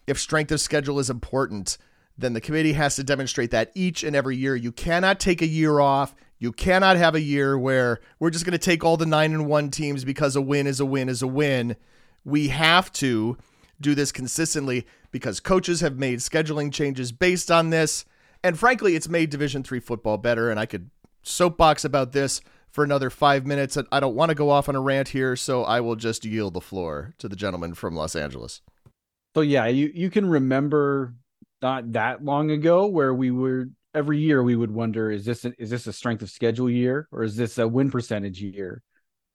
If 0.08 0.20
strength 0.20 0.52
of 0.52 0.60
schedule 0.60 1.00
is 1.00 1.10
important, 1.12 1.78
then 2.18 2.34
the 2.34 2.42
committee 2.42 2.74
has 2.74 2.96
to 2.96 3.04
demonstrate 3.04 3.52
that 3.52 3.72
each 3.76 4.04
and 4.04 4.16
every 4.16 4.36
year. 4.36 4.56
You 4.56 4.72
cannot 4.72 5.20
take 5.20 5.42
a 5.42 5.48
year 5.48 5.80
off. 5.80 6.16
You 6.40 6.52
cannot 6.52 6.98
have 6.98 7.16
a 7.16 7.22
year 7.22 7.58
where 7.58 8.00
we're 8.20 8.30
just 8.30 8.46
going 8.46 8.52
to 8.52 8.58
take 8.58 8.84
all 8.84 8.98
the 8.98 9.06
nine 9.06 9.34
and 9.34 9.48
one 9.48 9.72
teams 9.72 10.04
because 10.04 10.36
a 10.36 10.42
win 10.42 10.68
is 10.68 10.80
a 10.80 10.86
win 10.86 11.10
is 11.10 11.22
a 11.22 11.28
win. 11.28 11.76
We 12.24 12.50
have 12.50 12.92
to 12.94 13.38
do 13.82 13.96
this 13.96 14.12
consistently 14.12 14.86
because 15.12 15.40
coaches 15.40 15.82
have 15.82 15.98
made 15.98 16.20
scheduling 16.20 16.72
changes 16.72 17.12
based 17.12 17.50
on 17.50 17.70
this. 17.70 18.06
And 18.44 18.58
frankly, 18.58 18.96
it's 18.96 19.10
made 19.10 19.30
Division 19.30 19.64
three 19.64 19.80
football 19.80 20.18
better. 20.18 20.52
And 20.52 20.60
I 20.60 20.66
could 20.66 20.92
soapbox 21.24 21.84
about 21.84 22.12
this 22.12 22.42
for 22.70 22.84
another 22.84 23.10
five 23.10 23.46
minutes. 23.46 23.78
I 23.92 24.00
don't 24.00 24.16
want 24.16 24.30
to 24.30 24.36
go 24.36 24.50
off 24.50 24.70
on 24.70 24.76
a 24.76 24.82
rant 24.82 25.10
here, 25.10 25.36
so 25.36 25.64
I 25.64 25.82
will 25.82 25.96
just 25.96 26.26
yield 26.26 26.54
the 26.54 26.62
floor 26.62 27.16
to 27.18 27.28
the 27.28 27.36
gentleman 27.36 27.74
from 27.74 27.96
Los 27.96 28.16
Angeles. 28.16 28.62
So 29.36 29.42
yeah, 29.42 29.68
you 29.68 29.92
you 29.94 30.10
can 30.10 30.30
remember 30.30 31.16
not 31.62 31.94
that 31.94 32.24
long 32.24 32.52
ago 32.52 32.86
where 32.86 33.14
we 33.14 33.32
were 33.32 33.70
every 33.94 34.20
year 34.20 34.44
we 34.44 34.56
would 34.56 34.72
wonder 34.72 35.10
is 35.12 35.26
this 35.26 35.46
a, 35.46 35.54
is 35.62 35.70
this 35.70 35.88
a 35.88 35.94
strength 35.94 36.22
of 36.22 36.30
schedule 36.30 36.70
year 36.70 37.08
or 37.12 37.24
is 37.24 37.36
this 37.36 37.58
a 37.58 37.68
win 37.68 37.92
percentage 37.92 38.42
year, 38.42 38.82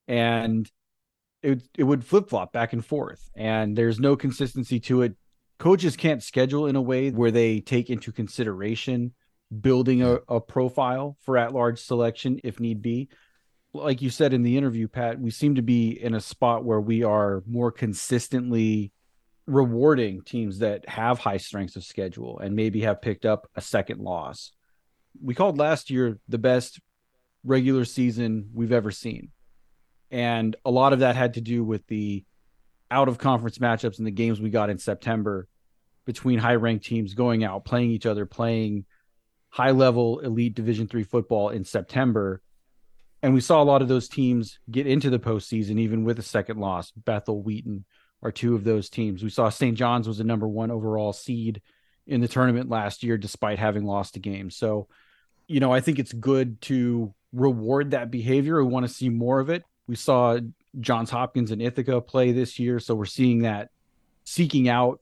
and 0.08 0.70
it 1.42 1.62
it 1.76 1.84
would 1.84 2.04
flip 2.04 2.28
flop 2.28 2.52
back 2.52 2.72
and 2.72 2.84
forth, 2.84 3.30
and 3.34 3.76
there's 3.76 4.00
no 4.00 4.16
consistency 4.16 4.80
to 4.80 5.02
it. 5.02 5.16
Coaches 5.58 5.96
can't 5.96 6.22
schedule 6.22 6.66
in 6.66 6.76
a 6.76 6.82
way 6.82 7.10
where 7.10 7.30
they 7.30 7.60
take 7.60 7.90
into 7.90 8.10
consideration 8.10 9.14
building 9.60 10.02
a, 10.02 10.18
a 10.28 10.40
profile 10.40 11.16
for 11.20 11.36
at 11.36 11.52
large 11.52 11.78
selection 11.78 12.40
if 12.42 12.58
need 12.58 12.80
be. 12.82 13.08
Like 13.74 14.02
you 14.02 14.10
said 14.10 14.32
in 14.32 14.42
the 14.42 14.56
interview, 14.56 14.88
Pat, 14.88 15.20
we 15.20 15.30
seem 15.30 15.54
to 15.54 15.62
be 15.62 15.90
in 15.90 16.14
a 16.14 16.20
spot 16.20 16.64
where 16.64 16.80
we 16.80 17.04
are 17.04 17.42
more 17.46 17.70
consistently 17.70 18.92
rewarding 19.46 20.22
teams 20.22 20.60
that 20.60 20.88
have 20.88 21.18
high 21.18 21.36
strengths 21.36 21.76
of 21.76 21.84
schedule 21.84 22.38
and 22.38 22.54
maybe 22.54 22.82
have 22.82 23.02
picked 23.02 23.24
up 23.24 23.48
a 23.56 23.60
second 23.60 24.00
loss. 24.00 24.52
We 25.22 25.34
called 25.34 25.58
last 25.58 25.90
year 25.90 26.18
the 26.28 26.38
best 26.38 26.80
regular 27.44 27.84
season 27.84 28.50
we've 28.54 28.72
ever 28.72 28.90
seen. 28.90 29.30
And 30.10 30.54
a 30.64 30.70
lot 30.70 30.92
of 30.92 31.00
that 31.00 31.16
had 31.16 31.34
to 31.34 31.40
do 31.40 31.64
with 31.64 31.86
the 31.86 32.24
out 32.90 33.08
of 33.08 33.18
conference 33.18 33.58
matchups 33.58 33.98
and 33.98 34.06
the 34.06 34.12
games 34.12 34.40
we 34.40 34.50
got 34.50 34.70
in 34.70 34.78
September 34.78 35.48
between 36.04 36.38
high 36.38 36.56
ranked 36.56 36.84
teams 36.84 37.14
going 37.14 37.42
out, 37.42 37.64
playing 37.64 37.90
each 37.90 38.06
other, 38.06 38.26
playing 38.26 38.84
high 39.48 39.70
level 39.70 40.20
elite 40.20 40.54
division 40.54 40.86
three 40.86 41.04
football 41.04 41.48
in 41.48 41.64
September. 41.64 42.42
And 43.22 43.34
we 43.34 43.40
saw 43.40 43.62
a 43.62 43.64
lot 43.64 43.82
of 43.82 43.88
those 43.88 44.08
teams 44.08 44.58
get 44.70 44.86
into 44.86 45.08
the 45.08 45.18
postseason, 45.18 45.78
even 45.78 46.04
with 46.04 46.18
a 46.18 46.22
second 46.22 46.58
loss. 46.58 46.90
Bethel, 46.90 47.42
Wheaton 47.42 47.84
are 48.22 48.32
two 48.32 48.54
of 48.54 48.64
those 48.64 48.88
teams. 48.88 49.22
We 49.22 49.30
saw 49.30 49.48
St. 49.48 49.76
John's 49.76 50.06
was 50.06 50.20
a 50.20 50.24
number 50.24 50.48
one 50.48 50.70
overall 50.70 51.12
seed 51.12 51.60
in 52.06 52.20
the 52.20 52.28
tournament 52.28 52.68
last 52.68 53.02
year, 53.02 53.18
despite 53.18 53.58
having 53.58 53.84
lost 53.84 54.16
a 54.16 54.20
game. 54.20 54.50
So, 54.50 54.88
you 55.46 55.60
know, 55.60 55.72
I 55.72 55.80
think 55.80 55.98
it's 55.98 56.12
good 56.12 56.60
to 56.62 57.14
reward 57.32 57.92
that 57.92 58.10
behavior. 58.10 58.62
We 58.62 58.70
want 58.70 58.86
to 58.86 58.92
see 58.92 59.08
more 59.08 59.40
of 59.40 59.50
it. 59.50 59.64
We 59.86 59.96
saw 59.96 60.38
Johns 60.80 61.10
Hopkins 61.10 61.50
and 61.50 61.60
Ithaca 61.60 62.00
play 62.00 62.32
this 62.32 62.58
year. 62.58 62.78
So 62.78 62.94
we're 62.94 63.04
seeing 63.04 63.40
that 63.40 63.70
seeking 64.24 64.68
out 64.68 65.00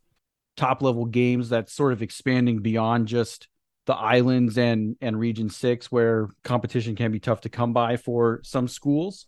top 0.56 0.82
level 0.82 1.04
games 1.04 1.48
that's 1.48 1.72
sort 1.72 1.92
of 1.92 2.02
expanding 2.02 2.60
beyond 2.60 3.06
just 3.08 3.48
the 3.86 3.94
islands 3.94 4.58
and 4.58 4.96
and 5.00 5.18
region 5.18 5.48
6 5.48 5.90
where 5.90 6.28
competition 6.44 6.94
can 6.94 7.10
be 7.10 7.18
tough 7.18 7.40
to 7.40 7.48
come 7.48 7.72
by 7.72 7.96
for 7.96 8.40
some 8.44 8.68
schools 8.68 9.26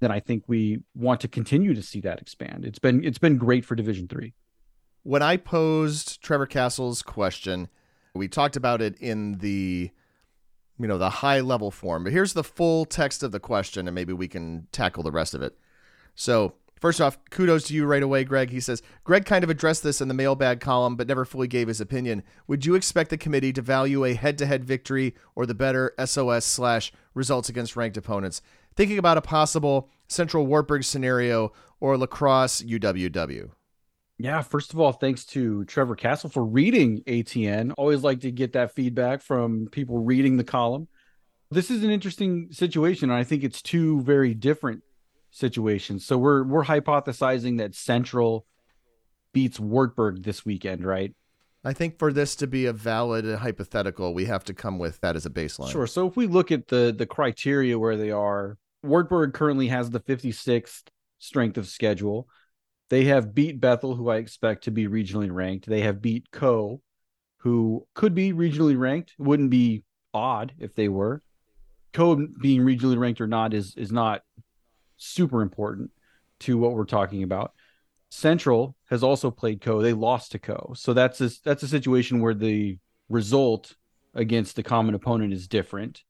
then 0.00 0.10
I 0.10 0.20
think 0.20 0.44
we 0.46 0.80
want 0.94 1.20
to 1.20 1.28
continue 1.28 1.74
to 1.74 1.82
see 1.82 2.00
that 2.00 2.20
expand. 2.20 2.64
It's 2.64 2.78
been 2.78 3.04
it's 3.04 3.18
been 3.18 3.38
great 3.38 3.64
for 3.64 3.74
Division 3.74 4.08
3. 4.08 4.34
When 5.02 5.22
I 5.22 5.36
posed 5.36 6.22
Trevor 6.22 6.46
Castle's 6.46 7.02
question, 7.02 7.68
we 8.14 8.28
talked 8.28 8.56
about 8.56 8.80
it 8.80 8.96
in 8.98 9.38
the 9.38 9.90
you 10.78 10.88
know, 10.88 10.98
the 10.98 11.10
high 11.10 11.40
level 11.40 11.70
form. 11.70 12.04
But 12.04 12.12
here's 12.12 12.32
the 12.32 12.44
full 12.44 12.84
text 12.84 13.22
of 13.22 13.32
the 13.32 13.40
question 13.40 13.86
and 13.86 13.94
maybe 13.94 14.12
we 14.12 14.28
can 14.28 14.66
tackle 14.72 15.02
the 15.02 15.12
rest 15.12 15.34
of 15.34 15.42
it. 15.42 15.56
So, 16.14 16.54
first 16.80 17.00
off, 17.00 17.18
kudos 17.30 17.64
to 17.64 17.74
you 17.74 17.86
right 17.86 18.02
away, 18.02 18.24
Greg. 18.24 18.50
He 18.50 18.60
says, 18.60 18.82
Greg 19.04 19.24
kind 19.24 19.44
of 19.44 19.50
addressed 19.50 19.82
this 19.82 20.00
in 20.00 20.08
the 20.08 20.14
mailbag 20.14 20.60
column, 20.60 20.96
but 20.96 21.06
never 21.06 21.24
fully 21.24 21.48
gave 21.48 21.68
his 21.68 21.80
opinion. 21.80 22.22
Would 22.46 22.66
you 22.66 22.74
expect 22.74 23.10
the 23.10 23.16
committee 23.16 23.52
to 23.52 23.62
value 23.62 24.04
a 24.04 24.14
head 24.14 24.38
to 24.38 24.46
head 24.46 24.64
victory 24.64 25.14
or 25.34 25.46
the 25.46 25.54
better 25.54 25.94
SOS 26.04 26.44
slash 26.44 26.92
results 27.14 27.48
against 27.48 27.76
ranked 27.76 27.96
opponents? 27.96 28.42
Thinking 28.76 28.98
about 28.98 29.18
a 29.18 29.22
possible 29.22 29.88
Central 30.08 30.46
Wartburg 30.46 30.84
scenario 30.84 31.52
or 31.80 31.96
La 31.96 32.06
Crosse 32.06 32.62
UWW. 32.62 33.50
Yeah, 34.18 34.42
first 34.42 34.72
of 34.72 34.78
all, 34.78 34.92
thanks 34.92 35.24
to 35.26 35.64
Trevor 35.64 35.96
Castle 35.96 36.30
for 36.30 36.44
reading 36.44 37.02
ATN. 37.06 37.72
Always 37.76 38.02
like 38.02 38.20
to 38.20 38.30
get 38.30 38.52
that 38.52 38.72
feedback 38.72 39.22
from 39.22 39.66
people 39.72 39.98
reading 39.98 40.36
the 40.36 40.44
column. 40.44 40.88
This 41.50 41.70
is 41.70 41.82
an 41.82 41.90
interesting 41.90 42.48
situation, 42.52 43.10
and 43.10 43.18
I 43.18 43.24
think 43.24 43.42
it's 43.42 43.60
two 43.60 44.00
very 44.02 44.34
different 44.34 44.82
situations. 45.30 46.06
So 46.06 46.16
we're 46.16 46.44
we're 46.44 46.64
hypothesizing 46.64 47.58
that 47.58 47.74
Central 47.74 48.46
beats 49.32 49.58
Wartburg 49.58 50.22
this 50.22 50.46
weekend, 50.46 50.86
right? 50.86 51.12
I 51.64 51.72
think 51.72 51.98
for 51.98 52.12
this 52.12 52.36
to 52.36 52.46
be 52.46 52.66
a 52.66 52.72
valid 52.72 53.24
hypothetical, 53.38 54.14
we 54.14 54.26
have 54.26 54.44
to 54.44 54.54
come 54.54 54.78
with 54.78 55.00
that 55.00 55.16
as 55.16 55.26
a 55.26 55.30
baseline. 55.30 55.72
Sure. 55.72 55.86
So 55.86 56.06
if 56.06 56.16
we 56.16 56.26
look 56.26 56.52
at 56.52 56.68
the 56.68 56.94
the 56.96 57.06
criteria 57.06 57.78
where 57.78 57.96
they 57.96 58.10
are, 58.10 58.58
Wartburg 58.84 59.32
currently 59.32 59.68
has 59.68 59.90
the 59.90 60.00
56th 60.00 60.84
strength 61.18 61.58
of 61.58 61.66
schedule. 61.66 62.28
They 62.90 63.04
have 63.04 63.34
beat 63.34 63.60
Bethel, 63.60 63.94
who 63.96 64.10
I 64.10 64.16
expect 64.16 64.64
to 64.64 64.70
be 64.70 64.86
regionally 64.86 65.32
ranked. 65.32 65.66
They 65.66 65.80
have 65.80 66.02
beat 66.02 66.30
Coe, 66.30 66.80
who 67.38 67.86
could 67.94 68.14
be 68.14 68.32
regionally 68.32 68.78
ranked. 68.78 69.14
Wouldn't 69.18 69.50
be 69.50 69.84
odd 70.12 70.52
if 70.58 70.74
they 70.74 70.88
were. 70.88 71.22
Coe 71.92 72.26
being 72.40 72.60
regionally 72.60 72.98
ranked 72.98 73.20
or 73.20 73.26
not 73.26 73.54
is 73.54 73.74
is 73.76 73.92
not 73.92 74.22
super 74.96 75.42
important 75.42 75.90
to 76.40 76.58
what 76.58 76.72
we're 76.72 76.84
talking 76.84 77.22
about. 77.22 77.52
Central 78.10 78.76
has 78.90 79.02
also 79.02 79.30
played 79.30 79.60
Coe. 79.60 79.82
They 79.82 79.92
lost 79.92 80.32
to 80.32 80.38
Coe. 80.38 80.72
So 80.76 80.92
that's 80.92 81.20
a, 81.20 81.30
that's 81.44 81.62
a 81.62 81.68
situation 81.68 82.20
where 82.20 82.34
the 82.34 82.78
result 83.08 83.74
against 84.14 84.56
the 84.56 84.62
common 84.62 84.94
opponent 84.94 85.32
is 85.32 85.48
different. 85.48 86.02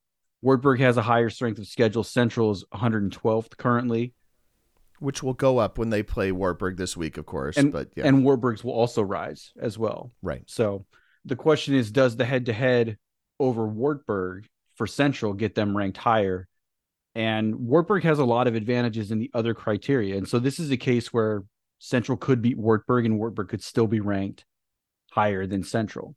Wartburg 0.44 0.78
has 0.80 0.98
a 0.98 1.02
higher 1.02 1.30
strength 1.30 1.58
of 1.58 1.66
schedule. 1.66 2.04
Central 2.04 2.50
is 2.50 2.66
112th 2.74 3.56
currently, 3.56 4.12
which 4.98 5.22
will 5.22 5.32
go 5.32 5.56
up 5.56 5.78
when 5.78 5.88
they 5.88 6.02
play 6.02 6.32
Wartburg 6.32 6.76
this 6.76 6.98
week, 6.98 7.16
of 7.16 7.24
course. 7.24 7.56
And, 7.56 7.72
but 7.72 7.88
yeah. 7.96 8.06
and 8.06 8.22
Wartburg's 8.22 8.62
will 8.62 8.74
also 8.74 9.00
rise 9.00 9.52
as 9.58 9.78
well. 9.78 10.12
Right. 10.20 10.42
So 10.46 10.84
the 11.24 11.34
question 11.34 11.74
is, 11.74 11.90
does 11.90 12.16
the 12.16 12.26
head-to-head 12.26 12.98
over 13.40 13.66
Wartburg 13.66 14.46
for 14.74 14.86
Central 14.86 15.32
get 15.32 15.54
them 15.54 15.74
ranked 15.74 15.96
higher? 15.96 16.46
And 17.14 17.54
Wartburg 17.54 18.02
has 18.02 18.18
a 18.18 18.24
lot 18.26 18.46
of 18.46 18.54
advantages 18.54 19.10
in 19.10 19.20
the 19.20 19.30
other 19.32 19.54
criteria, 19.54 20.18
and 20.18 20.28
so 20.28 20.38
this 20.38 20.58
is 20.58 20.70
a 20.70 20.76
case 20.76 21.10
where 21.10 21.44
Central 21.78 22.18
could 22.18 22.42
beat 22.42 22.58
Wartburg, 22.58 23.06
and 23.06 23.18
Wartburg 23.18 23.48
could 23.48 23.62
still 23.62 23.86
be 23.86 24.00
ranked 24.00 24.44
higher 25.10 25.46
than 25.46 25.62
Central. 25.62 26.16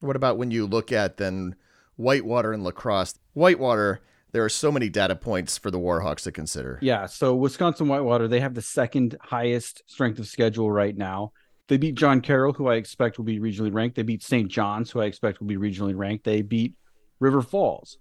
What 0.00 0.16
about 0.16 0.38
when 0.38 0.50
you 0.50 0.66
look 0.66 0.90
at 0.90 1.18
then 1.18 1.54
Whitewater 1.96 2.52
and 2.52 2.64
La 2.64 2.70
Crosse. 2.70 3.14
Whitewater, 3.34 4.00
there 4.32 4.44
are 4.44 4.48
so 4.48 4.72
many 4.72 4.88
data 4.88 5.14
points 5.14 5.58
for 5.58 5.70
the 5.70 5.78
Warhawks 5.78 6.22
to 6.22 6.32
consider. 6.32 6.78
Yeah, 6.82 7.06
so 7.06 7.34
Wisconsin 7.34 7.88
Whitewater, 7.88 8.28
they 8.28 8.40
have 8.40 8.54
the 8.54 8.62
second 8.62 9.16
highest 9.20 9.82
strength 9.86 10.18
of 10.18 10.26
schedule 10.26 10.70
right 10.70 10.96
now. 10.96 11.32
They 11.68 11.76
beat 11.76 11.94
John 11.94 12.20
Carroll, 12.20 12.52
who 12.52 12.68
I 12.68 12.74
expect 12.74 13.16
will 13.16 13.24
be 13.24 13.38
regionally 13.38 13.72
ranked. 13.72 13.96
They 13.96 14.02
beat 14.02 14.22
St. 14.22 14.50
John's, 14.50 14.90
who 14.90 15.00
I 15.00 15.06
expect 15.06 15.40
will 15.40 15.46
be 15.46 15.56
regionally 15.56 15.96
ranked. 15.96 16.24
They 16.24 16.42
beat 16.42 16.74
River 17.20 17.40
Falls, 17.40 17.98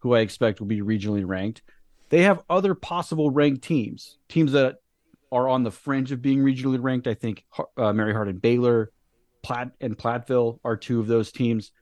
who 0.00 0.14
I 0.14 0.20
expect 0.20 0.60
will 0.60 0.66
be 0.66 0.82
regionally 0.82 1.26
ranked. 1.26 1.62
They 2.08 2.22
have 2.22 2.42
other 2.50 2.74
possible 2.74 3.30
ranked 3.30 3.62
teams, 3.62 4.18
teams 4.28 4.52
that 4.52 4.76
are 5.32 5.48
on 5.48 5.62
the 5.62 5.70
fringe 5.70 6.12
of 6.12 6.20
being 6.20 6.40
regionally 6.40 6.82
ranked. 6.82 7.06
I 7.06 7.14
think 7.14 7.44
uh, 7.76 7.92
Mary 7.92 8.12
Hardin-Baylor, 8.12 8.92
Platt 9.42 9.70
and 9.80 9.96
Platteville 9.96 10.58
are 10.64 10.76
two 10.76 11.00
of 11.00 11.06
those 11.06 11.32
teams. 11.32 11.72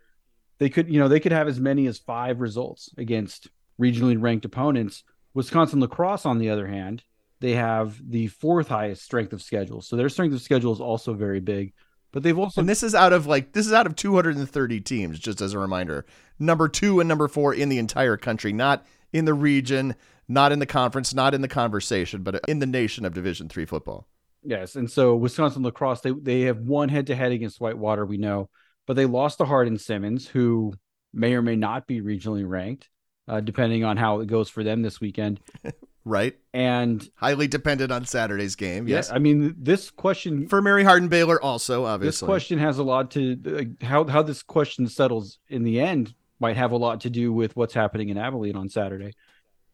They 0.59 0.69
could, 0.69 0.89
you 0.89 0.99
know, 0.99 1.09
they 1.09 1.21
could 1.21 1.33
have 1.33 1.49
as 1.49 1.61
many 1.61 1.87
as 1.87 1.99
five 1.99 2.41
results 2.41 2.91
against 2.97 3.49
regionally 3.81 4.21
ranked 4.21 4.45
opponents. 4.45 5.03
Wisconsin 5.35 5.81
La 5.81 5.87
Crosse 5.87 6.27
on 6.27 6.39
the 6.39 6.51
other 6.51 6.67
hand, 6.67 7.03
they 7.41 7.53
have 7.53 8.01
the 8.09 8.29
fourth 8.29 8.69
highest 8.69 9.03
strength 9.03 9.33
of 9.33 9.43
schedule. 9.43 9.83
So 9.83 9.97
their 9.97 10.09
strength 10.09 10.33
of 10.33 10.43
schedule 10.43 10.73
is 10.73 10.81
also 10.81 11.13
very 11.13 11.41
big. 11.41 11.73
But 12.13 12.23
they've 12.23 12.39
also 12.39 12.61
And 12.61 12.69
this 12.69 12.85
is 12.85 12.95
out 12.95 13.13
of 13.13 13.27
like 13.27 13.53
this 13.53 13.67
is 13.67 13.73
out 13.73 13.87
of 13.87 13.97
230 13.97 14.81
teams 14.81 15.19
just 15.19 15.41
as 15.41 15.53
a 15.53 15.59
reminder. 15.59 16.07
Number 16.39 16.69
2 16.69 17.01
and 17.01 17.09
number 17.09 17.27
4 17.27 17.55
in 17.55 17.69
the 17.69 17.79
entire 17.79 18.17
country, 18.17 18.53
not 18.53 18.87
in 19.13 19.25
the 19.25 19.35
region, 19.35 19.97
not 20.29 20.53
in 20.53 20.61
the 20.61 20.67
conference, 20.67 21.13
not 21.13 21.35
in 21.35 21.41
the 21.41 21.49
conversation, 21.49 22.23
but 22.23 22.41
in 22.47 22.61
the 22.61 22.67
nation 22.67 23.05
of 23.05 23.15
Division 23.15 23.49
3 23.49 23.65
football. 23.65 24.07
Yes, 24.45 24.77
and 24.77 24.91
so 24.91 25.17
Wisconsin 25.17 25.63
La 25.63 25.71
Crosse 25.71 26.03
they 26.03 26.13
they 26.13 26.41
have 26.43 26.59
one 26.59 26.89
head 26.89 27.09
to 27.09 27.17
head 27.17 27.33
against 27.33 27.61
Whitewater, 27.61 28.07
we 28.07 28.17
know, 28.17 28.49
but 28.87 28.95
they 28.95 29.07
lost 29.07 29.39
to 29.39 29.45
Hardin-Simmons, 29.45 30.29
who 30.29 30.75
may 31.13 31.35
or 31.35 31.43
may 31.43 31.57
not 31.57 31.87
be 31.87 32.01
regionally 32.01 32.47
ranked, 32.47 32.89
uh, 33.29 33.41
depending 33.41 33.85
on 33.85 33.97
how 33.97 34.21
it 34.21 34.27
goes 34.27 34.49
for 34.49 34.65
them 34.65 34.83
this 34.83 35.01
weekend. 35.01 35.41
right. 36.05 36.37
And 36.53 37.07
highly 37.15 37.47
dependent 37.47 37.93
on 37.93 38.05
Saturday's 38.05 38.57
game. 38.57 38.89
Yes. 38.89 39.09
Yeah, 39.09 39.17
I 39.17 39.19
mean, 39.19 39.55
this 39.59 39.91
question 39.91 40.49
for 40.49 40.61
Mary 40.61 40.85
Hardin-Baylor 40.85 41.41
also 41.41 41.85
obviously. 41.85 42.27
This 42.27 42.29
question 42.29 42.59
has 42.59 42.79
a 42.79 42.83
lot 42.83 43.13
to 43.13 43.77
uh, 43.83 43.87
how 43.87 44.05
how 44.05 44.23
this 44.23 44.43
question 44.43 44.87
settles 44.89 45.39
in 45.49 45.63
the 45.63 45.81
end 45.81 46.15
might 46.41 46.57
have 46.57 46.73
a 46.73 46.77
lot 46.77 47.01
to 47.03 47.11
do 47.11 47.33
with 47.33 47.57
what's 47.57 47.75
happening 47.75 48.09
in 48.11 48.19
Abilene 48.19 48.57
on 48.57 48.69
Saturday. 48.69 49.13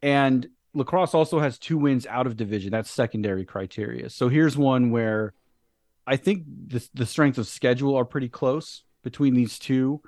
And 0.03 0.47
La 0.73 0.85
Crosse 0.85 1.15
also 1.15 1.41
has 1.41 1.59
two 1.59 1.79
wins 1.79 2.07
out 2.07 2.27
of 2.27 2.37
division. 2.37 2.71
That's 2.71 2.91
secondary 2.91 3.45
criteria. 3.45 4.09
So 4.11 4.29
here's 4.29 4.57
one 4.57 4.91
where 4.91 5.35
I 6.07 6.17
think 6.17 6.45
the, 6.69 6.87
the 6.95 7.07
strength 7.07 7.39
of 7.39 7.49
schedule 7.49 7.97
are 7.97 8.05
pretty 8.05 8.29
close 8.29 8.85
between 9.03 9.35
these 9.35 9.59
two. 9.59 10.01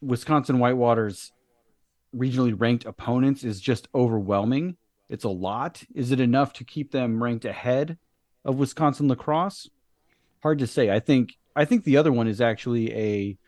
Wisconsin 0.00 0.58
Whitewater's 0.58 1.32
regionally 2.14 2.58
ranked 2.58 2.84
opponents 2.84 3.44
is 3.44 3.60
just 3.60 3.88
overwhelming. 3.94 4.76
It's 5.08 5.24
a 5.24 5.28
lot. 5.28 5.82
Is 5.94 6.12
it 6.12 6.20
enough 6.20 6.52
to 6.54 6.64
keep 6.64 6.92
them 6.92 7.22
ranked 7.22 7.44
ahead 7.44 7.98
of 8.44 8.56
Wisconsin 8.56 9.08
La 9.08 9.14
Crosse? 9.14 9.68
Hard 10.42 10.58
to 10.58 10.66
say. 10.66 10.90
I 10.90 11.00
think 11.00 11.34
I 11.56 11.64
think 11.64 11.84
the 11.84 11.96
other 11.96 12.12
one 12.12 12.28
is 12.28 12.40
actually 12.40 12.92
a 12.94 13.38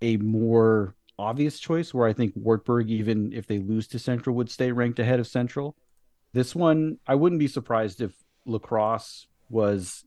a 0.00 0.16
more 0.18 0.94
obvious 1.18 1.58
choice 1.58 1.92
where 1.92 2.08
I 2.08 2.12
think 2.12 2.32
Wartburg, 2.36 2.90
even 2.90 3.32
if 3.32 3.46
they 3.46 3.58
lose 3.58 3.86
to 3.88 3.98
Central, 3.98 4.36
would 4.36 4.50
stay 4.50 4.72
ranked 4.72 4.98
ahead 4.98 5.20
of 5.20 5.26
Central. 5.26 5.76
This 6.32 6.54
one, 6.54 6.98
I 7.06 7.14
wouldn't 7.14 7.38
be 7.38 7.48
surprised 7.48 8.00
if 8.00 8.12
La 8.44 8.58
Crosse 8.58 9.26
was 9.48 10.04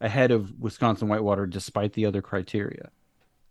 ahead 0.00 0.30
of 0.30 0.58
Wisconsin 0.58 1.08
Whitewater 1.08 1.46
despite 1.46 1.92
the 1.94 2.06
other 2.06 2.22
criteria. 2.22 2.90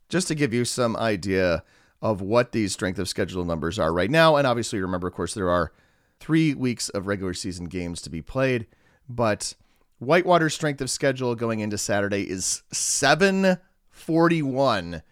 Just 0.09 0.27
to 0.27 0.35
give 0.35 0.53
you 0.53 0.65
some 0.65 0.97
idea 0.97 1.63
of 2.01 2.21
what 2.21 2.51
these 2.51 2.73
strength 2.73 2.99
of 2.99 3.07
schedule 3.07 3.45
numbers 3.45 3.79
are 3.79 3.93
right 3.93 4.11
now, 4.11 4.35
and 4.35 4.47
obviously 4.47 4.79
remember, 4.79 5.07
of 5.07 5.13
course, 5.13 5.33
there 5.33 5.49
are 5.49 5.71
three 6.19 6.53
weeks 6.53 6.89
of 6.89 7.07
regular 7.07 7.33
season 7.33 7.65
games 7.65 8.01
to 8.01 8.09
be 8.09 8.21
played, 8.21 8.67
but 9.07 9.55
Whitewater's 9.99 10.53
strength 10.53 10.81
of 10.81 10.89
schedule 10.89 11.35
going 11.35 11.59
into 11.59 11.77
Saturday 11.77 12.29
is 12.29 12.63
741 12.71 15.03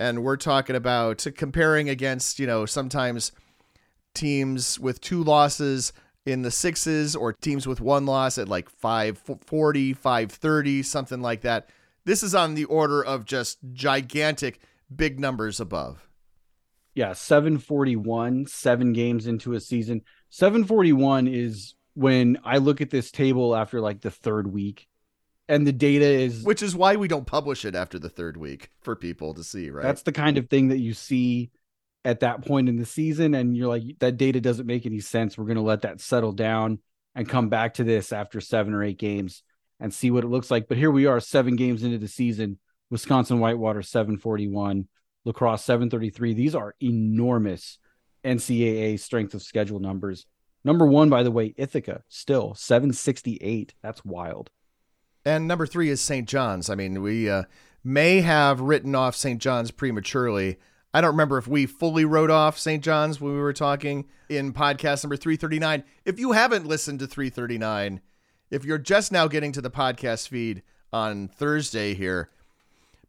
and 0.00 0.24
we're 0.24 0.38
talking 0.38 0.74
about 0.74 1.26
comparing 1.36 1.90
against 1.90 2.38
you 2.38 2.46
know 2.46 2.66
sometimes 2.66 3.32
teams 4.14 4.80
with 4.80 5.00
two 5.00 5.22
losses 5.22 5.92
in 6.24 6.42
the 6.42 6.50
sixes 6.50 7.14
or 7.14 7.34
teams 7.34 7.66
with 7.66 7.80
one 7.80 8.06
loss 8.06 8.38
at 8.38 8.48
like 8.48 8.70
540 8.70 9.92
530 9.92 10.82
something 10.82 11.20
like 11.20 11.42
that 11.42 11.68
this 12.04 12.22
is 12.22 12.34
on 12.34 12.54
the 12.54 12.64
order 12.64 13.04
of 13.04 13.24
just 13.24 13.58
gigantic 13.72 14.60
big 14.94 15.20
numbers 15.20 15.60
above 15.60 16.08
Yeah, 16.94 17.12
741, 17.12 18.46
seven 18.46 18.92
games 18.92 19.26
into 19.26 19.52
a 19.54 19.60
season. 19.60 20.02
741 20.30 21.28
is 21.28 21.74
when 21.94 22.38
I 22.44 22.58
look 22.58 22.80
at 22.80 22.90
this 22.90 23.10
table 23.10 23.54
after 23.54 23.80
like 23.80 24.00
the 24.00 24.10
third 24.10 24.52
week, 24.52 24.86
and 25.48 25.66
the 25.66 25.72
data 25.72 26.04
is 26.04 26.44
Which 26.44 26.62
is 26.62 26.76
why 26.76 26.96
we 26.96 27.08
don't 27.08 27.26
publish 27.26 27.64
it 27.64 27.74
after 27.74 27.98
the 27.98 28.08
third 28.08 28.36
week 28.36 28.70
for 28.80 28.94
people 28.94 29.34
to 29.34 29.44
see, 29.44 29.70
right? 29.70 29.82
that's 29.82 30.02
the 30.02 30.12
kind 30.12 30.38
of 30.38 30.48
thing 30.48 30.68
that 30.68 30.78
you 30.78 30.94
see 30.94 31.50
at 32.04 32.20
that 32.20 32.44
point 32.46 32.68
in 32.68 32.76
the 32.76 32.86
season, 32.86 33.34
and 33.34 33.56
you're 33.56 33.68
like, 33.68 33.82
that 33.98 34.16
data 34.16 34.40
doesn't 34.40 34.66
make 34.66 34.86
any 34.86 35.00
sense. 35.00 35.36
We're 35.36 35.44
going 35.44 35.56
to 35.56 35.62
let 35.62 35.82
that 35.82 36.00
settle 36.00 36.32
down 36.32 36.78
and 37.14 37.28
come 37.28 37.48
back 37.48 37.74
to 37.74 37.84
this 37.84 38.12
after 38.12 38.40
seven 38.40 38.72
or 38.72 38.82
eight 38.82 38.98
games 38.98 39.42
and 39.80 39.92
see 39.92 40.10
what 40.10 40.24
it 40.24 40.28
looks 40.28 40.50
like. 40.50 40.68
But 40.68 40.78
here 40.78 40.90
we 40.90 41.06
are, 41.06 41.20
seven 41.20 41.56
games 41.56 41.82
into 41.82 41.98
the 41.98 42.08
season. 42.08 42.58
Wisconsin 42.90 43.38
Whitewater 43.38 43.82
741, 43.82 44.88
La 45.24 45.32
Crosse 45.32 45.64
733. 45.64 46.34
These 46.34 46.54
are 46.54 46.74
enormous 46.82 47.78
NCAA 48.24 48.98
strength 49.00 49.34
of 49.34 49.42
schedule 49.42 49.80
numbers. 49.80 50.26
Number 50.64 50.84
one, 50.84 51.08
by 51.08 51.22
the 51.22 51.30
way, 51.30 51.54
Ithaca 51.56 52.02
still 52.08 52.54
768. 52.54 53.74
That's 53.82 54.04
wild. 54.04 54.50
And 55.24 55.46
number 55.46 55.66
three 55.66 55.88
is 55.88 56.00
St. 56.00 56.28
John's. 56.28 56.68
I 56.68 56.74
mean, 56.74 57.02
we 57.02 57.30
uh, 57.30 57.44
may 57.84 58.20
have 58.20 58.60
written 58.60 58.94
off 58.94 59.16
St. 59.16 59.40
John's 59.40 59.70
prematurely. 59.70 60.58
I 60.92 61.00
don't 61.00 61.12
remember 61.12 61.38
if 61.38 61.46
we 61.46 61.66
fully 61.66 62.04
wrote 62.04 62.30
off 62.30 62.58
St. 62.58 62.82
John's 62.82 63.20
when 63.20 63.32
we 63.32 63.40
were 63.40 63.52
talking 63.52 64.06
in 64.28 64.52
podcast 64.52 65.04
number 65.04 65.16
339. 65.16 65.84
If 66.04 66.18
you 66.18 66.32
haven't 66.32 66.66
listened 66.66 66.98
to 66.98 67.06
339, 67.06 68.00
if 68.50 68.64
you're 68.64 68.78
just 68.78 69.12
now 69.12 69.28
getting 69.28 69.52
to 69.52 69.60
the 69.60 69.70
podcast 69.70 70.28
feed 70.28 70.62
on 70.92 71.28
Thursday 71.28 71.94
here, 71.94 72.30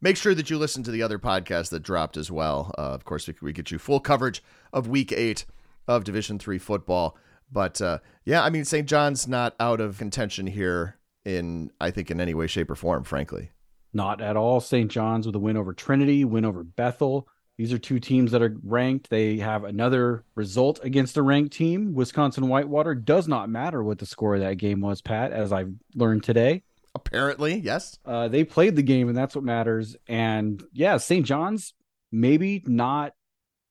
make 0.02 0.18
sure 0.18 0.36
that 0.36 0.50
you 0.50 0.58
listen 0.58 0.84
to 0.84 0.92
the 0.92 1.02
other 1.02 1.20
podcast 1.20 1.70
that 1.70 1.84
dropped 1.84 2.18
as 2.18 2.32
well. 2.32 2.74
Uh, 2.78 2.82
of 2.94 3.06
course, 3.06 3.30
we, 3.42 3.54
get 3.54 3.72
you 3.72 3.80
full 3.80 4.00
coverage 4.00 4.44
of 4.72 4.88
Week 4.88 5.12
Eight 5.12 5.46
of 5.88 6.04
Division 6.04 6.40
Three 6.40 6.60
football. 6.60 7.18
But 7.52 7.82
uh, 7.82 8.00
yeah, 8.24 8.44
I 8.44 8.50
mean, 8.50 8.66
St. 8.66 8.88
John's 8.88 9.28
not 9.28 9.56
out 9.60 9.82
of 9.82 9.98
contention 9.98 10.48
here 10.48 10.98
in 11.26 11.72
I 11.82 11.92
think 11.92 12.10
in 12.10 12.22
any 12.22 12.34
way, 12.34 12.48
shape, 12.48 12.70
or 12.70 12.76
form. 12.76 13.04
Frankly, 13.04 13.52
Not 13.94 14.22
at 14.22 14.38
all. 14.38 14.60
St. 14.60 14.90
John's 14.90 15.26
with 15.26 15.36
a 15.36 15.40
win 15.40 15.58
over 15.58 15.74
Trinity, 15.74 16.24
win 16.24 16.46
over 16.46 16.64
Bethel. 16.64 17.28
These 17.62 17.74
are 17.74 17.78
two 17.78 18.00
teams 18.00 18.32
that 18.32 18.42
are 18.42 18.58
ranked. 18.64 19.12
They 19.12 19.38
have 19.38 19.66
another 19.66 20.24
result 20.34 20.80
against 20.82 21.16
a 21.16 21.22
ranked 21.22 21.54
team. 21.54 21.94
Wisconsin 21.94 22.48
Whitewater 22.48 22.96
does 22.96 23.28
not 23.28 23.52
matter 23.52 23.84
what 23.84 24.00
the 24.00 24.08
score 24.08 24.34
of 24.34 24.42
that 24.42 24.56
game 24.56 24.82
was, 24.82 25.00
Pat, 25.00 25.32
as 25.32 25.54
I've 25.54 25.72
learned 25.94 26.24
today. 26.24 26.64
apparently, 26.96 27.60
yes. 27.60 28.00
Uh, 28.04 28.28
they 28.30 28.44
played 28.44 28.76
the 28.76 28.82
game, 28.82 29.10
and 29.10 29.16
that's 29.16 29.36
what 29.36 29.44
matters. 29.44 29.96
And 30.08 30.64
yeah, 30.74 30.98
St. 30.98 31.24
John's 31.24 31.76
maybe 32.12 32.64
not 32.66 33.14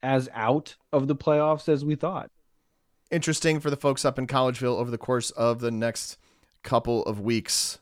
as 0.04 0.28
out 0.34 0.76
of 0.92 1.08
the 1.08 1.16
playoffs 1.16 1.68
as 1.68 1.84
we 1.84 1.96
thought. 1.96 2.30
Interesting 3.10 3.58
for 3.58 3.70
the 3.70 3.76
folks 3.76 4.04
up 4.04 4.20
in 4.20 4.28
Collegeville 4.28 4.78
over 4.78 4.92
the 4.92 4.98
course 4.98 5.32
of 5.32 5.58
the 5.58 5.72
next 5.72 6.16
couple 6.62 7.02
of 7.06 7.18
weeks. 7.18 7.80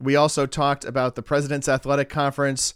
We 0.00 0.16
also 0.16 0.46
talked 0.46 0.86
about 0.86 1.16
the 1.16 1.22
President's 1.22 1.68
Athletic 1.68 2.08
Conference. 2.08 2.72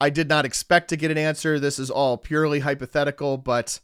I 0.00 0.10
did 0.10 0.28
not 0.28 0.44
expect 0.44 0.88
to 0.88 0.96
get 0.96 1.10
an 1.10 1.18
answer. 1.18 1.58
This 1.58 1.78
is 1.78 1.90
all 1.90 2.18
purely 2.18 2.60
hypothetical, 2.60 3.38
but 3.38 3.80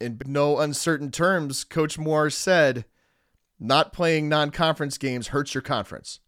in 0.00 0.20
no 0.26 0.58
uncertain 0.58 1.10
terms, 1.10 1.64
Coach 1.64 1.98
Moore 1.98 2.30
said 2.30 2.84
not 3.58 3.92
playing 3.92 4.28
non 4.28 4.50
conference 4.50 4.98
games 4.98 5.28
hurts 5.28 5.54
your 5.54 5.62
conference. 5.62 6.20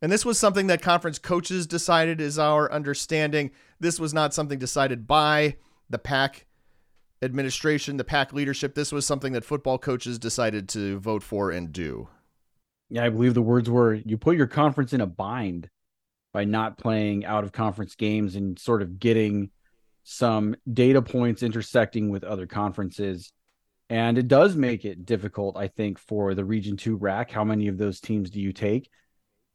And 0.00 0.10
this 0.10 0.24
was 0.24 0.38
something 0.38 0.66
that 0.66 0.82
conference 0.82 1.18
coaches 1.18 1.66
decided, 1.66 2.20
is 2.20 2.38
our 2.38 2.70
understanding. 2.72 3.52
This 3.78 4.00
was 4.00 4.12
not 4.12 4.34
something 4.34 4.58
decided 4.58 5.06
by 5.06 5.56
the 5.88 5.98
PAC 5.98 6.46
administration, 7.22 7.98
the 7.98 8.04
PAC 8.04 8.32
leadership. 8.32 8.74
This 8.74 8.90
was 8.90 9.06
something 9.06 9.32
that 9.32 9.44
football 9.44 9.78
coaches 9.78 10.18
decided 10.18 10.68
to 10.70 10.98
vote 10.98 11.22
for 11.22 11.52
and 11.52 11.72
do. 11.72 12.08
Yeah, 12.90 13.04
I 13.04 13.10
believe 13.10 13.34
the 13.34 13.42
words 13.42 13.70
were 13.70 13.94
you 13.94 14.18
put 14.18 14.36
your 14.36 14.48
conference 14.48 14.92
in 14.92 15.00
a 15.00 15.06
bind 15.06 15.70
by 16.32 16.44
not 16.44 16.78
playing 16.78 17.24
out 17.24 17.44
of 17.44 17.52
conference 17.52 17.94
games 17.94 18.36
and 18.36 18.58
sort 18.58 18.82
of 18.82 18.98
getting 18.98 19.50
some 20.04 20.56
data 20.70 21.02
points 21.02 21.42
intersecting 21.42 22.10
with 22.10 22.24
other 22.24 22.46
conferences. 22.46 23.32
And 23.90 24.16
it 24.16 24.28
does 24.28 24.56
make 24.56 24.84
it 24.84 25.04
difficult, 25.04 25.56
I 25.56 25.68
think, 25.68 25.98
for 25.98 26.34
the 26.34 26.44
Region 26.44 26.76
2 26.76 26.96
RAC. 26.96 27.30
How 27.30 27.44
many 27.44 27.68
of 27.68 27.76
those 27.76 28.00
teams 28.00 28.30
do 28.30 28.40
you 28.40 28.52
take? 28.52 28.88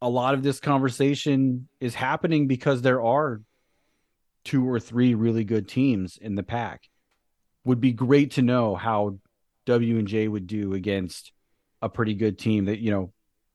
A 0.01 0.09
lot 0.09 0.35
of 0.35 0.43
this 0.43 0.59
conversation 0.59 1.67
is 1.79 1.95
happening 1.95 2.47
because 2.47 2.81
there 2.81 3.01
are 3.01 3.41
two 4.45 4.69
or 4.69 4.79
three 4.79 5.15
really 5.15 5.43
good 5.43 5.67
teams 5.67 6.17
in 6.17 6.35
the 6.35 6.43
PAC. 6.43 6.83
Would 7.65 7.81
be 7.81 7.91
great 7.91 8.31
to 8.33 8.43
know 8.43 8.75
how 8.75 9.17
W 9.65 9.97
and 9.97 10.07
J 10.07 10.27
would 10.27 10.47
do 10.47 10.73
against 10.73 11.31
a 11.81 11.89
pretty 11.89 12.13
good 12.13 12.37
team 12.39 12.65
that, 12.65 12.79
you 12.79 12.91
know, 12.91 13.11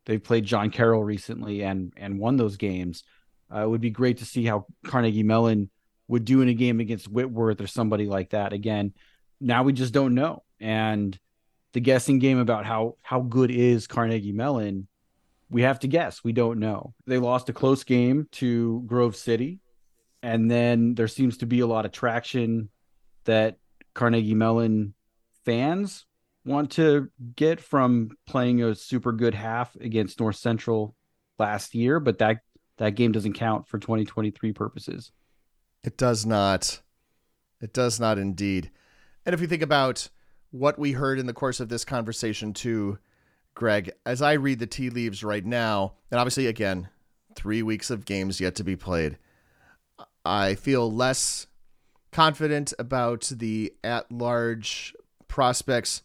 they've 0.07 0.22
played 0.22 0.44
John 0.44 0.70
Carroll 0.70 1.05
recently 1.05 1.62
and 1.62 1.92
and 1.96 2.18
won 2.18 2.36
those 2.36 2.57
games. 2.57 3.05
Uh, 3.53 3.64
it 3.64 3.68
would 3.68 3.80
be 3.80 3.90
great 3.90 4.18
to 4.18 4.24
see 4.24 4.44
how 4.44 4.66
Carnegie 4.84 5.22
Mellon 5.22 5.70
would 6.09 6.24
do 6.24 6.40
in 6.40 6.48
a 6.48 6.55
game 6.55 6.80
against 6.80 7.09
Whitworth 7.09 7.61
or 7.61 7.66
somebody 7.66 8.07
like 8.07 8.30
that. 8.30 8.53
Again, 8.53 8.92
now 9.40 9.62
we 9.62 9.72
just 9.72 9.92
don't 9.92 10.14
know. 10.14 10.42
And 10.61 11.18
the 11.72 11.80
guessing 11.80 12.18
game 12.18 12.38
about 12.38 12.64
how 12.64 12.96
how 13.03 13.20
good 13.20 13.50
is 13.50 13.86
Carnegie 13.86 14.32
Mellon, 14.32 14.88
we 15.50 15.62
have 15.62 15.80
to 15.80 15.88
guess. 15.88 16.24
We 16.24 16.32
don't 16.32 16.59
know. 16.59 16.94
They 17.07 17.18
lost 17.18 17.48
a 17.48 17.53
close 17.53 17.84
game 17.84 18.28
to 18.32 18.82
Grove 18.86 19.16
City, 19.16 19.61
and 20.22 20.50
then 20.50 20.94
there 20.94 21.09
seems 21.09 21.38
to 21.38 21.46
be 21.46 21.61
a 21.61 21.66
lot 21.66 21.84
of 21.84 21.92
traction 21.92 22.68
that 23.24 23.59
Carnegie 23.94 24.34
Mellon 24.34 24.94
fans 25.44 26.07
want 26.45 26.72
to 26.72 27.09
get 27.36 27.61
from 27.61 28.16
playing 28.26 28.62
a 28.62 28.74
super 28.74 29.12
good 29.12 29.34
half 29.34 29.74
against 29.76 30.20
North 30.20 30.36
Central 30.36 30.97
last 31.38 31.74
year, 31.74 32.01
but 32.01 32.18
that 32.18 32.38
that 32.78 32.95
game 32.95 33.12
doesn't 33.12 33.34
count 33.34 33.68
for 33.68 33.78
2023 33.78 34.53
purposes. 34.53 35.12
It 35.84 35.97
does 35.97 36.24
not. 36.26 36.80
It 37.61 37.72
does 37.72 38.01
not 38.01 38.18
indeed. 38.18 38.70
And 39.24 39.34
if 39.34 39.40
we 39.40 39.47
think 39.47 39.62
about 39.62 40.09
what 40.51 40.78
we 40.78 40.93
heard 40.93 41.18
in 41.18 41.26
the 41.26 41.32
course 41.32 41.61
of 41.61 41.68
this 41.68 41.84
conversation, 41.84 42.53
too, 42.53 42.99
Greg, 43.55 43.93
as 44.05 44.22
I 44.22 44.32
read 44.32 44.59
the 44.59 44.66
tea 44.66 44.90
leaves 44.90 45.22
right 45.22 45.45
now, 45.45 45.95
and 46.11 46.18
obviously, 46.18 46.47
again, 46.47 46.88
three 47.36 47.62
weeks 47.62 47.90
of 47.90 48.05
games 48.05 48.40
yet 48.40 48.55
to 48.57 48.64
be 48.64 48.76
played, 48.76 49.18
I 50.24 50.55
feel 50.55 50.90
less 50.90 51.47
confident 52.11 52.72
about 52.78 53.30
the 53.34 53.72
at 53.82 54.11
large 54.11 54.95
prospects 55.28 56.03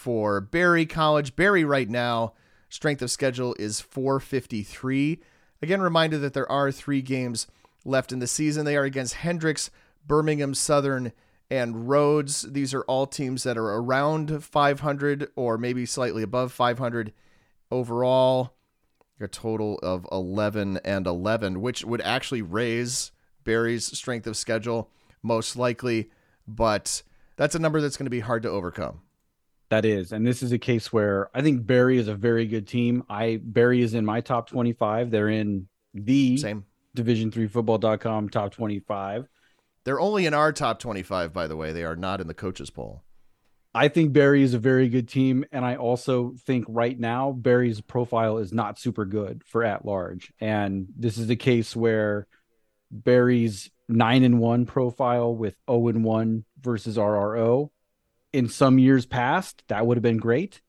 for 0.00 0.40
Berry 0.40 0.86
College. 0.86 1.36
Berry, 1.36 1.62
right 1.62 1.88
now, 1.88 2.32
strength 2.70 3.02
of 3.02 3.10
schedule 3.10 3.54
is 3.58 3.82
453. 3.82 5.20
Again, 5.60 5.82
reminder 5.82 6.16
that 6.16 6.32
there 6.32 6.50
are 6.50 6.72
three 6.72 7.02
games 7.02 7.46
left 7.84 8.10
in 8.10 8.18
the 8.18 8.26
season. 8.26 8.64
They 8.64 8.78
are 8.78 8.84
against 8.84 9.16
Hendrix, 9.16 9.70
Birmingham 10.06 10.54
Southern, 10.54 11.12
and 11.50 11.86
Rhodes. 11.86 12.46
These 12.50 12.72
are 12.72 12.80
all 12.84 13.06
teams 13.06 13.42
that 13.42 13.58
are 13.58 13.74
around 13.74 14.42
500 14.42 15.28
or 15.36 15.58
maybe 15.58 15.84
slightly 15.84 16.22
above 16.22 16.50
500 16.50 17.12
overall. 17.70 18.54
A 19.20 19.28
total 19.28 19.78
of 19.82 20.06
11 20.10 20.78
and 20.82 21.06
11, 21.06 21.60
which 21.60 21.84
would 21.84 22.00
actually 22.00 22.40
raise 22.40 23.12
Berry's 23.44 23.84
strength 23.98 24.26
of 24.26 24.38
schedule 24.38 24.90
most 25.22 25.56
likely, 25.56 26.10
but 26.48 27.02
that's 27.36 27.54
a 27.54 27.58
number 27.58 27.82
that's 27.82 27.98
going 27.98 28.06
to 28.06 28.10
be 28.10 28.20
hard 28.20 28.42
to 28.44 28.48
overcome. 28.48 29.02
That 29.70 29.84
is, 29.84 30.10
and 30.10 30.26
this 30.26 30.42
is 30.42 30.50
a 30.50 30.58
case 30.58 30.92
where 30.92 31.30
I 31.32 31.42
think 31.42 31.64
Berry 31.64 31.96
is 31.96 32.08
a 32.08 32.14
very 32.14 32.46
good 32.46 32.66
team. 32.66 33.04
I 33.08 33.40
Berry 33.42 33.82
is 33.82 33.94
in 33.94 34.04
my 34.04 34.20
top 34.20 34.48
25. 34.48 35.12
They're 35.12 35.28
in 35.28 35.68
the 35.94 36.36
Same. 36.38 36.64
division3football.com 36.96 38.30
top 38.30 38.52
25. 38.52 39.28
They're 39.84 40.00
only 40.00 40.26
in 40.26 40.34
our 40.34 40.52
top 40.52 40.80
25, 40.80 41.32
by 41.32 41.46
the 41.46 41.56
way. 41.56 41.72
They 41.72 41.84
are 41.84 41.94
not 41.94 42.20
in 42.20 42.26
the 42.26 42.34
coaches 42.34 42.68
poll. 42.68 43.04
I 43.72 43.86
think 43.86 44.12
Berry 44.12 44.42
is 44.42 44.54
a 44.54 44.58
very 44.58 44.88
good 44.88 45.08
team, 45.08 45.44
and 45.52 45.64
I 45.64 45.76
also 45.76 46.34
think 46.44 46.64
right 46.68 46.98
now 46.98 47.30
Berry's 47.30 47.80
profile 47.80 48.38
is 48.38 48.52
not 48.52 48.80
super 48.80 49.04
good 49.04 49.42
for 49.46 49.62
at 49.62 49.84
large. 49.84 50.32
And 50.40 50.88
this 50.96 51.16
is 51.16 51.30
a 51.30 51.36
case 51.36 51.76
where 51.76 52.26
Berry's 52.90 53.70
nine 53.88 54.24
and 54.24 54.40
one 54.40 54.66
profile 54.66 55.34
with 55.34 55.54
0 55.70 55.88
and 55.88 56.04
one 56.04 56.44
versus 56.60 56.96
RRO. 56.96 57.70
In 58.32 58.48
some 58.48 58.78
years 58.78 59.06
past, 59.06 59.64
that 59.68 59.86
would 59.86 59.96
have 59.96 60.02
been 60.02 60.18
great. 60.18 60.60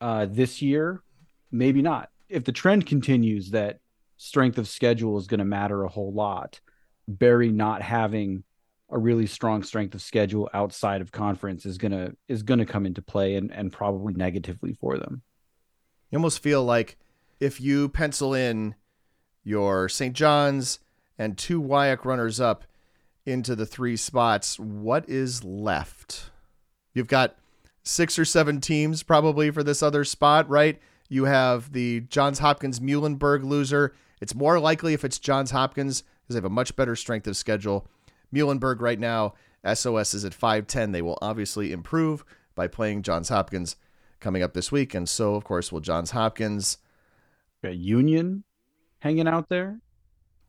Uh, 0.00 0.26
this 0.28 0.62
year, 0.62 1.02
maybe 1.50 1.82
not. 1.82 2.10
If 2.28 2.44
the 2.44 2.52
trend 2.52 2.86
continues 2.86 3.50
that 3.50 3.80
strength 4.16 4.58
of 4.58 4.68
schedule 4.68 5.18
is 5.18 5.26
going 5.26 5.38
to 5.38 5.44
matter 5.44 5.84
a 5.84 5.88
whole 5.88 6.12
lot, 6.12 6.60
Berry 7.06 7.50
not 7.50 7.82
having 7.82 8.44
a 8.92 8.98
really 8.98 9.26
strong 9.26 9.62
strength 9.62 9.94
of 9.94 10.02
schedule 10.02 10.48
outside 10.52 11.00
of 11.00 11.10
conference 11.10 11.64
is 11.64 11.78
gonna 11.78 12.12
is 12.28 12.42
gonna 12.42 12.66
come 12.66 12.84
into 12.84 13.00
play 13.00 13.36
and, 13.36 13.50
and 13.50 13.72
probably 13.72 14.12
negatively 14.12 14.74
for 14.74 14.98
them. 14.98 15.22
You 16.10 16.18
almost 16.18 16.42
feel 16.42 16.62
like 16.62 16.98
if 17.40 17.60
you 17.60 17.88
pencil 17.88 18.34
in 18.34 18.74
your 19.44 19.88
St. 19.88 20.14
John's 20.14 20.78
and 21.18 21.38
two 21.38 21.60
WIAC 21.60 22.04
runners 22.04 22.38
up 22.38 22.64
into 23.24 23.56
the 23.56 23.66
three 23.66 23.96
spots, 23.96 24.58
what 24.58 25.08
is 25.08 25.42
left? 25.42 26.31
You've 26.94 27.08
got 27.08 27.36
six 27.82 28.18
or 28.18 28.24
seven 28.24 28.60
teams 28.60 29.02
probably 29.02 29.50
for 29.50 29.62
this 29.62 29.82
other 29.82 30.04
spot, 30.04 30.48
right? 30.48 30.80
You 31.08 31.24
have 31.24 31.72
the 31.72 32.00
Johns 32.00 32.38
Hopkins 32.38 32.80
Muhlenberg 32.80 33.44
loser. 33.44 33.94
It's 34.20 34.34
more 34.34 34.58
likely 34.58 34.94
if 34.94 35.04
it's 35.04 35.18
Johns 35.18 35.50
Hopkins 35.50 36.02
because 36.22 36.34
they 36.34 36.38
have 36.38 36.44
a 36.44 36.50
much 36.50 36.76
better 36.76 36.96
strength 36.96 37.26
of 37.26 37.36
schedule. 37.36 37.86
Muhlenberg 38.34 38.80
right 38.80 38.98
now, 38.98 39.34
SOS 39.70 40.14
is 40.14 40.24
at 40.24 40.34
510. 40.34 40.92
They 40.92 41.02
will 41.02 41.18
obviously 41.20 41.72
improve 41.72 42.24
by 42.54 42.68
playing 42.68 43.02
Johns 43.02 43.28
Hopkins 43.28 43.76
coming 44.20 44.42
up 44.42 44.54
this 44.54 44.72
week. 44.72 44.94
And 44.94 45.08
so, 45.08 45.34
of 45.34 45.44
course, 45.44 45.70
will 45.70 45.80
Johns 45.80 46.12
Hopkins. 46.12 46.78
Got 47.62 47.76
Union 47.76 48.44
hanging 49.00 49.28
out 49.28 49.48
there. 49.48 49.80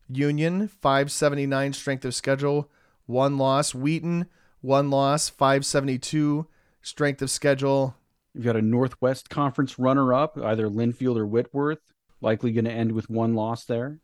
Union, 0.09 0.67
579 0.67 1.73
strength 1.73 2.05
of 2.05 2.15
schedule, 2.15 2.69
one 3.05 3.37
loss. 3.37 3.73
Wheaton, 3.73 4.27
one 4.63 4.89
loss, 4.89 5.29
572 5.29 6.47
strength 6.81 7.21
of 7.21 7.29
schedule. 7.29 7.95
You've 8.33 8.45
got 8.45 8.55
a 8.55 8.61
Northwest 8.61 9.29
Conference 9.29 9.77
runner 9.77 10.13
up, 10.13 10.37
either 10.37 10.67
Linfield 10.67 11.17
or 11.17 11.27
Whitworth, 11.27 11.79
likely 12.21 12.51
going 12.51 12.65
to 12.65 12.71
end 12.71 12.93
with 12.93 13.09
one 13.09 13.35
loss 13.35 13.65
there. 13.65 13.99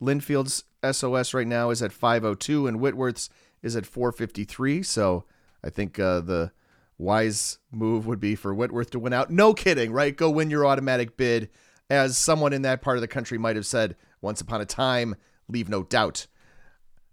Linfield's 0.00 0.64
SOS 0.88 1.34
right 1.34 1.46
now 1.46 1.70
is 1.70 1.82
at 1.82 1.92
502 1.92 2.66
and 2.66 2.78
Whitworth's 2.78 3.30
is 3.62 3.74
at 3.74 3.86
453. 3.86 4.82
So 4.82 5.24
I 5.64 5.70
think 5.70 5.98
uh, 5.98 6.20
the 6.20 6.52
wise 6.96 7.58
move 7.72 8.06
would 8.06 8.20
be 8.20 8.34
for 8.34 8.54
Whitworth 8.54 8.90
to 8.90 8.98
win 8.98 9.12
out. 9.12 9.30
No 9.30 9.54
kidding, 9.54 9.92
right? 9.92 10.16
Go 10.16 10.30
win 10.30 10.50
your 10.50 10.66
automatic 10.66 11.16
bid. 11.16 11.50
As 11.88 12.16
someone 12.16 12.52
in 12.52 12.62
that 12.62 12.82
part 12.82 12.98
of 12.98 13.00
the 13.00 13.08
country 13.08 13.36
might 13.36 13.56
have 13.56 13.66
said 13.66 13.96
once 14.20 14.40
upon 14.40 14.60
a 14.60 14.66
time, 14.66 15.16
leave 15.48 15.68
no 15.68 15.82
doubt. 15.82 16.26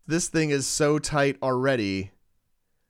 This 0.05 0.27
thing 0.27 0.49
is 0.51 0.67
so 0.67 0.99
tight 0.99 1.37
already. 1.41 2.11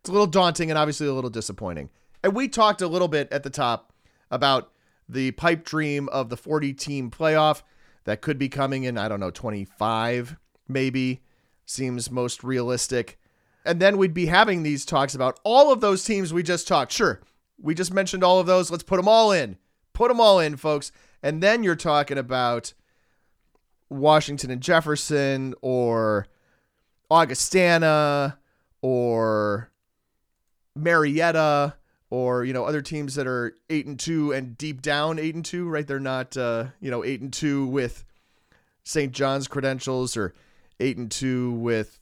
It's 0.07 0.09
a 0.09 0.13
little 0.13 0.25
daunting 0.25 0.69
and 0.69 0.77
obviously 0.77 1.05
a 1.05 1.13
little 1.13 1.29
disappointing. 1.29 1.89
And 2.23 2.33
we 2.33 2.47
talked 2.47 2.81
a 2.81 2.87
little 2.87 3.09
bit 3.09 3.29
at 3.29 3.43
the 3.43 3.49
top 3.49 3.91
about 4.31 4.71
the 5.09 5.31
pipe 5.31 5.65
dream 5.65 6.07
of 6.13 6.29
the 6.29 6.37
40 6.37 6.71
team 6.75 7.11
playoff 7.11 7.61
that 8.05 8.21
could 8.21 8.37
be 8.37 8.47
coming 8.47 8.85
in, 8.85 8.97
I 8.97 9.09
don't 9.09 9.19
know, 9.19 9.31
25 9.31 10.37
maybe 10.65 11.23
seems 11.65 12.09
most 12.09 12.41
realistic. 12.41 13.19
And 13.65 13.81
then 13.81 13.97
we'd 13.97 14.13
be 14.13 14.27
having 14.27 14.63
these 14.63 14.85
talks 14.85 15.13
about 15.13 15.41
all 15.43 15.73
of 15.73 15.81
those 15.81 16.05
teams 16.05 16.31
we 16.31 16.41
just 16.41 16.69
talked. 16.69 16.93
Sure, 16.93 17.19
we 17.61 17.75
just 17.75 17.93
mentioned 17.93 18.23
all 18.23 18.39
of 18.39 18.47
those. 18.47 18.71
Let's 18.71 18.83
put 18.83 18.95
them 18.95 19.09
all 19.09 19.33
in. 19.33 19.57
Put 19.91 20.07
them 20.07 20.21
all 20.21 20.39
in, 20.39 20.55
folks. 20.55 20.93
And 21.21 21.43
then 21.43 21.63
you're 21.63 21.75
talking 21.75 22.17
about 22.17 22.73
Washington 23.89 24.51
and 24.51 24.61
Jefferson 24.61 25.53
or 25.61 26.27
Augustana 27.11 28.39
or 28.81 29.69
Marietta 30.77 31.75
or 32.09 32.43
you 32.45 32.53
know 32.53 32.65
other 32.65 32.81
teams 32.81 33.15
that 33.15 33.27
are 33.27 33.55
8 33.69 33.85
and 33.85 33.99
2 33.99 34.31
and 34.33 34.57
deep 34.57 34.81
down 34.81 35.19
8 35.19 35.35
and 35.35 35.45
2, 35.45 35.67
right? 35.67 35.85
They're 35.85 35.99
not 35.99 36.37
uh, 36.37 36.67
you 36.79 36.91
know 36.91 37.03
8 37.03 37.21
and 37.21 37.33
2 37.33 37.67
with 37.67 38.05
St. 38.83 39.11
John's 39.11 39.47
credentials 39.47 40.15
or 40.15 40.33
8 40.79 40.97
and 40.97 41.11
2 41.11 41.51
with 41.51 41.99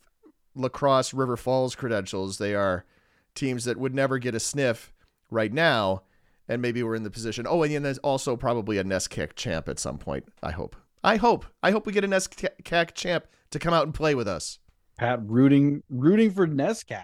La 0.55 0.69
Crosse 0.69 1.13
River 1.13 1.37
Falls 1.37 1.75
credentials. 1.75 2.37
They 2.37 2.53
are 2.53 2.85
teams 3.33 3.65
that 3.65 3.77
would 3.77 3.93
never 3.93 4.17
get 4.17 4.35
a 4.35 4.39
sniff 4.39 4.93
right 5.29 5.51
now 5.51 6.03
and 6.47 6.61
maybe 6.61 6.83
we're 6.83 6.95
in 6.95 7.03
the 7.03 7.09
position. 7.09 7.45
Oh, 7.47 7.63
and 7.63 7.73
then 7.73 7.83
there's 7.83 7.97
also 7.99 8.35
probably 8.35 8.77
a 8.77 8.83
NESCAC 8.83 9.35
champ 9.35 9.67
at 9.67 9.79
some 9.79 9.97
point. 9.97 10.25
I 10.43 10.51
hope. 10.51 10.75
I 11.03 11.17
hope. 11.17 11.45
I 11.61 11.71
hope 11.71 11.85
we 11.85 11.93
get 11.93 12.03
a 12.03 12.07
NESCAC 12.07 12.93
champ 12.93 13.25
to 13.51 13.59
come 13.59 13.73
out 13.73 13.85
and 13.85 13.93
play 13.93 14.15
with 14.15 14.27
us. 14.27 14.59
Pat 14.97 15.19
rooting 15.23 15.83
rooting 15.89 16.31
for 16.31 16.47
NESCAC. 16.47 17.03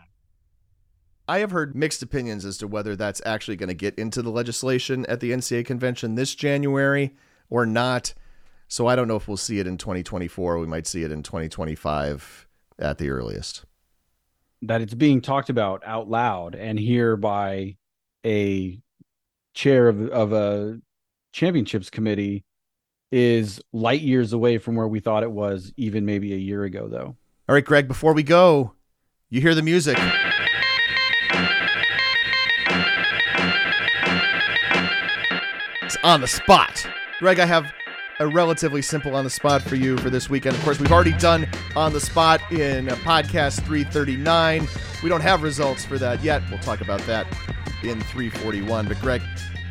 I 1.32 1.40
have 1.40 1.52
heard 1.52 1.78
mixed 1.78 2.04
opinions 2.04 2.44
as 2.44 2.58
to 2.58 2.68
whether 2.68 2.94
that's 2.94 3.22
actually 3.26 3.56
going 3.56 3.70
to 3.70 3.74
get 3.74 3.96
into 3.96 4.22
the 4.22 4.30
legislation 4.30 5.06
at 5.06 5.22
the 5.22 5.32
NCAA 5.32 5.66
convention 5.66 6.16
this 6.16 6.36
January 6.36 7.16
or 7.50 7.66
not. 7.66 8.14
So 8.68 8.88
I 8.88 8.98
don't 8.98 9.08
know 9.08 9.16
if 9.16 9.30
we'll 9.30 9.38
see 9.38 9.58
it 9.58 9.66
in 9.66 9.78
2024. 9.78 10.60
We 10.60 10.68
might 10.68 10.86
see 10.86 11.04
it 11.04 11.12
in 11.12 11.24
2025 11.24 12.50
at 12.80 12.98
the 12.98 13.10
earliest. 13.12 13.64
That 14.62 14.82
it's 14.82 14.94
being 14.94 15.22
talked 15.22 15.50
about 15.50 15.82
out 15.86 16.10
loud 16.10 16.54
and 16.54 16.78
here 16.78 17.16
by 17.16 17.78
a 18.26 18.82
chair 19.54 19.88
of, 19.88 20.10
of 20.10 20.34
a 20.34 20.82
championships 21.32 21.90
committee 21.90 22.44
is 23.10 23.62
light 23.72 24.02
years 24.02 24.34
away 24.34 24.58
from 24.58 24.76
where 24.76 24.88
we 24.88 25.00
thought 25.00 25.24
it 25.24 25.32
was 25.32 25.72
even 25.78 26.06
maybe 26.06 26.34
a 26.34 26.38
year 26.38 26.66
ago 26.66 26.90
though. 26.90 27.16
All 27.48 27.56
right, 27.56 27.64
Greg, 27.64 27.88
before 27.88 28.14
we 28.14 28.24
go, 28.24 28.74
you 29.30 29.40
hear 29.40 29.56
the 29.56 29.62
music. 29.62 29.98
On 36.04 36.22
the 36.22 36.28
spot. 36.28 36.86
Greg, 37.20 37.40
I 37.40 37.46
have 37.46 37.72
a 38.20 38.28
relatively 38.28 38.82
simple 38.82 39.16
on 39.16 39.24
the 39.24 39.30
spot 39.30 39.62
for 39.62 39.76
you 39.76 39.98
for 39.98 40.10
this 40.10 40.30
weekend. 40.30 40.56
Of 40.56 40.64
course, 40.64 40.80
we've 40.80 40.92
already 40.92 41.14
done 41.14 41.48
on 41.76 41.94
the 41.94 42.00
spot 42.00 42.40
in 42.52 42.88
podcast 42.88 43.64
339. 43.66 44.68
We 45.02 45.10
don't 45.10 45.22
have 45.22 45.42
results 45.44 45.86
for 45.86 45.98
that 45.98 46.24
yet. 46.24 46.44
We'll 46.50 46.60
talk 46.60 46.82
about 46.82 47.02
that 47.02 47.26
in 47.84 48.00
341. 48.02 48.88
But, 48.88 49.00
Greg, 49.02 49.22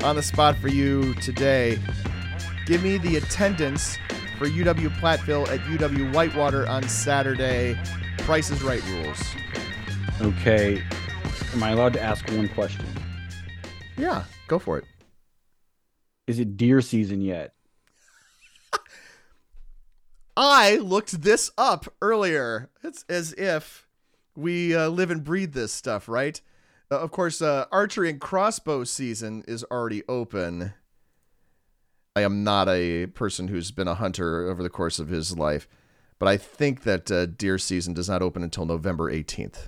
on 0.03 0.17
the 0.17 0.23
spot 0.23 0.57
for 0.57 0.69
you 0.69 1.15
today, 1.15 1.79
give 2.67 2.83
me 2.83 2.99
the 2.99 3.17
attendance 3.17 3.97
for 4.39 4.47
UW 4.47 4.89
Platteville 4.99 5.49
at 5.49 5.61
UW 5.61 6.13
Whitewater 6.15 6.67
on 6.67 6.89
Saturday. 6.89 7.79
Price 8.19 8.51
is 8.51 8.63
right 8.63 8.83
rules. 8.89 9.23
Okay. 10.21 10.83
Am 11.53 11.63
I 11.63 11.71
allowed 11.71 11.93
to 11.95 12.03
ask 12.03 12.29
one 12.31 12.49
question? 12.49 12.87
Yeah, 13.97 14.25
go 14.49 14.59
for 14.59 14.79
it. 14.79 14.85
Is 16.31 16.39
it 16.39 16.57
deer 16.57 16.81
season 16.81 17.23
yet? 17.23 17.55
I 20.37 20.77
looked 20.77 21.23
this 21.23 21.51
up 21.59 21.93
earlier. 22.01 22.71
It's 22.85 23.05
as 23.09 23.33
if 23.33 23.89
we 24.37 24.77
uh, 24.77 24.91
live 24.91 25.11
and 25.11 25.25
breathe 25.25 25.55
this 25.55 25.73
stuff, 25.73 26.09
right? 26.09 26.41
Uh, 26.89 27.01
of 27.01 27.11
course, 27.11 27.43
uh, 27.43 27.65
archery 27.73 28.11
and 28.11 28.21
crossbow 28.21 28.85
season 28.85 29.43
is 29.49 29.65
already 29.73 30.05
open. 30.09 30.73
I 32.15 32.21
am 32.21 32.45
not 32.45 32.69
a 32.69 33.07
person 33.07 33.49
who's 33.49 33.73
been 33.73 33.89
a 33.89 33.97
hunter 33.97 34.49
over 34.49 34.63
the 34.63 34.71
course 34.71 35.01
of 35.01 35.09
his 35.09 35.37
life, 35.37 35.67
but 36.21 36.29
I 36.29 36.37
think 36.37 36.85
that 36.85 37.11
uh, 37.11 37.27
deer 37.27 37.59
season 37.59 37.93
does 37.93 38.09
not 38.09 38.23
open 38.23 38.45
until 38.45 38.67
November 38.67 39.13
18th. 39.13 39.67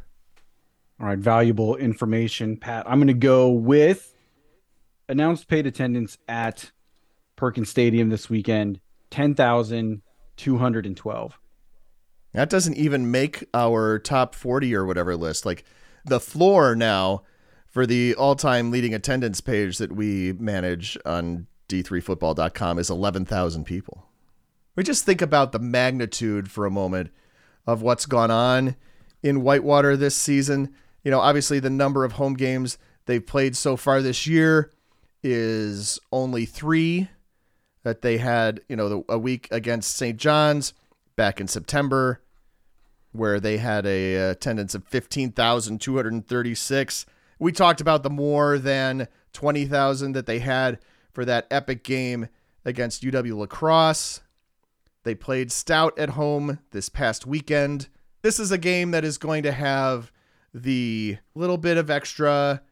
All 1.01 1.09
right, 1.09 1.19
valuable 1.19 1.75
information, 1.75 2.57
Pat. 2.57 2.89
I'm 2.89 3.01
going 3.01 3.09
to 3.09 3.15
go 3.15 3.51
with 3.51 4.12
announced 5.09 5.49
paid 5.49 5.67
attendance 5.67 6.19
at 6.29 6.71
Perkins 7.37 7.69
Stadium 7.69 8.09
this 8.09 8.31
weekend 8.31 8.81
10,212. 9.11 11.39
That 12.33 12.49
doesn't 12.49 12.77
even 12.77 13.11
make 13.11 13.45
our 13.53 13.99
top 13.99 14.35
40 14.35 14.75
or 14.75 14.87
whatever 14.87 15.17
list. 15.17 15.45
Like 15.45 15.65
the 16.05 16.21
floor 16.21 16.75
now 16.75 17.23
for 17.69 17.87
the 17.87 18.15
all 18.15 18.37
time 18.37 18.71
leading 18.71 18.95
attendance 18.95 19.41
page 19.41 19.79
that 19.79 19.93
we 19.93 20.33
manage 20.35 20.97
on 21.05 21.47
d3football.com 21.69 22.79
is 22.79 22.91
11,000 22.91 23.65
people. 23.65 24.09
We 24.75 24.83
just 24.83 25.05
think 25.05 25.21
about 25.21 25.53
the 25.53 25.59
magnitude 25.59 26.51
for 26.51 26.65
a 26.65 26.71
moment 26.71 27.11
of 27.67 27.83
what's 27.83 28.07
gone 28.07 28.31
on 28.31 28.77
in 29.23 29.43
Whitewater 29.43 29.97
this 29.97 30.17
season. 30.17 30.75
You 31.05 31.11
know, 31.11 31.21
obviously 31.21 31.61
the 31.61 31.71
number 31.71 32.05
of 32.05 32.13
home 32.13 32.35
games 32.35 32.79
they've 33.07 33.25
played 33.25 33.57
so 33.57 33.77
far 33.77 34.01
this 34.01 34.27
year 34.27 34.71
is 35.23 36.01
only 36.11 36.45
three 36.45 37.09
that 37.83 38.03
they 38.03 38.19
had, 38.19 38.61
you 38.69 38.77
know, 38.77 38.89
the, 38.89 39.03
a 39.09 39.19
week 39.19 39.49
against 39.51 39.97
St. 39.97 40.17
John's 40.17 40.73
back 41.17 41.41
in 41.41 41.49
September, 41.49 42.21
where 43.13 43.41
they 43.41 43.59
had 43.59 43.87
a 43.87 44.31
attendance 44.31 44.75
of 44.75 44.85
15,236. 44.85 47.07
We 47.39 47.53
talked 47.53 47.81
about 47.81 48.03
the 48.03 48.11
more 48.11 48.59
than 48.59 49.09
20,000 49.33 50.13
that 50.13 50.27
they 50.27 50.39
had 50.39 50.79
for 51.13 51.25
that 51.25 51.47
epic 51.51 51.85
game 51.85 52.29
against 52.65 53.03
UW 53.03 53.37
La 53.37 53.47
Crosse. 53.47 54.21
They 55.05 55.15
played 55.15 55.51
Stout 55.51 55.99
at 55.99 56.11
home 56.11 56.61
this 56.71 56.89
past 56.89 57.27
weekend. 57.27 57.89
This 58.23 58.39
is 58.39 58.53
a 58.53 58.59
game 58.59 58.93
that 58.93 59.05
is 59.05 59.19
going 59.19 59.43
to 59.43 59.53
have 59.53 60.13
the 60.55 61.19
little 61.35 61.59
bit 61.59 61.77
of 61.77 61.91
extra 61.91 62.63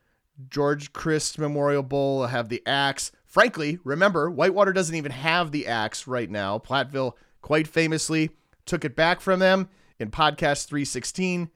George 0.48 0.92
Christ 0.92 1.38
Memorial 1.38 1.82
Bowl, 1.82 2.26
have 2.26 2.48
the 2.48 2.62
axe. 2.66 3.12
Frankly, 3.26 3.78
remember, 3.84 4.30
Whitewater 4.30 4.72
doesn't 4.72 4.94
even 4.94 5.12
have 5.12 5.52
the 5.52 5.66
axe 5.66 6.06
right 6.06 6.30
now. 6.30 6.58
Platteville 6.58 7.12
quite 7.42 7.66
famously 7.66 8.30
took 8.66 8.84
it 8.84 8.96
back 8.96 9.20
from 9.20 9.40
them 9.40 9.68
in 9.98 10.10
podcast 10.10 10.66
316. 10.66 11.50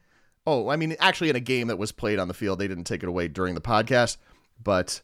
Oh, 0.47 0.69
I 0.69 0.77
mean, 0.77 0.95
actually, 1.01 1.31
in 1.31 1.37
a 1.37 1.41
game 1.41 1.69
that 1.69 1.79
was 1.79 1.93
played 1.93 2.19
on 2.19 2.29
the 2.29 2.35
field, 2.35 2.59
they 2.59 2.69
didn't 2.69 2.85
take 2.85 3.03
it 3.03 3.09
away 3.09 3.29
during 3.29 3.55
the 3.55 3.61
podcast. 3.61 4.19
But 4.63 5.01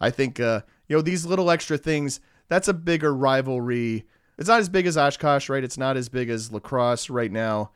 I 0.00 0.10
think, 0.10 0.38
uh, 0.38 0.62
you 0.88 0.96
know, 0.96 1.02
these 1.02 1.26
little 1.26 1.50
extra 1.50 1.76
things, 1.76 2.20
that's 2.48 2.68
a 2.68 2.74
bigger 2.74 3.14
rivalry. 3.14 4.06
It's 4.38 4.48
not 4.48 4.60
as 4.60 4.68
big 4.68 4.86
as 4.86 4.96
Oshkosh, 4.96 5.48
right? 5.48 5.64
It's 5.64 5.78
not 5.78 5.96
as 5.96 6.08
big 6.08 6.30
as 6.30 6.52
La 6.52 6.60
Crosse 6.60 7.10
right 7.10 7.32
now. 7.32 7.70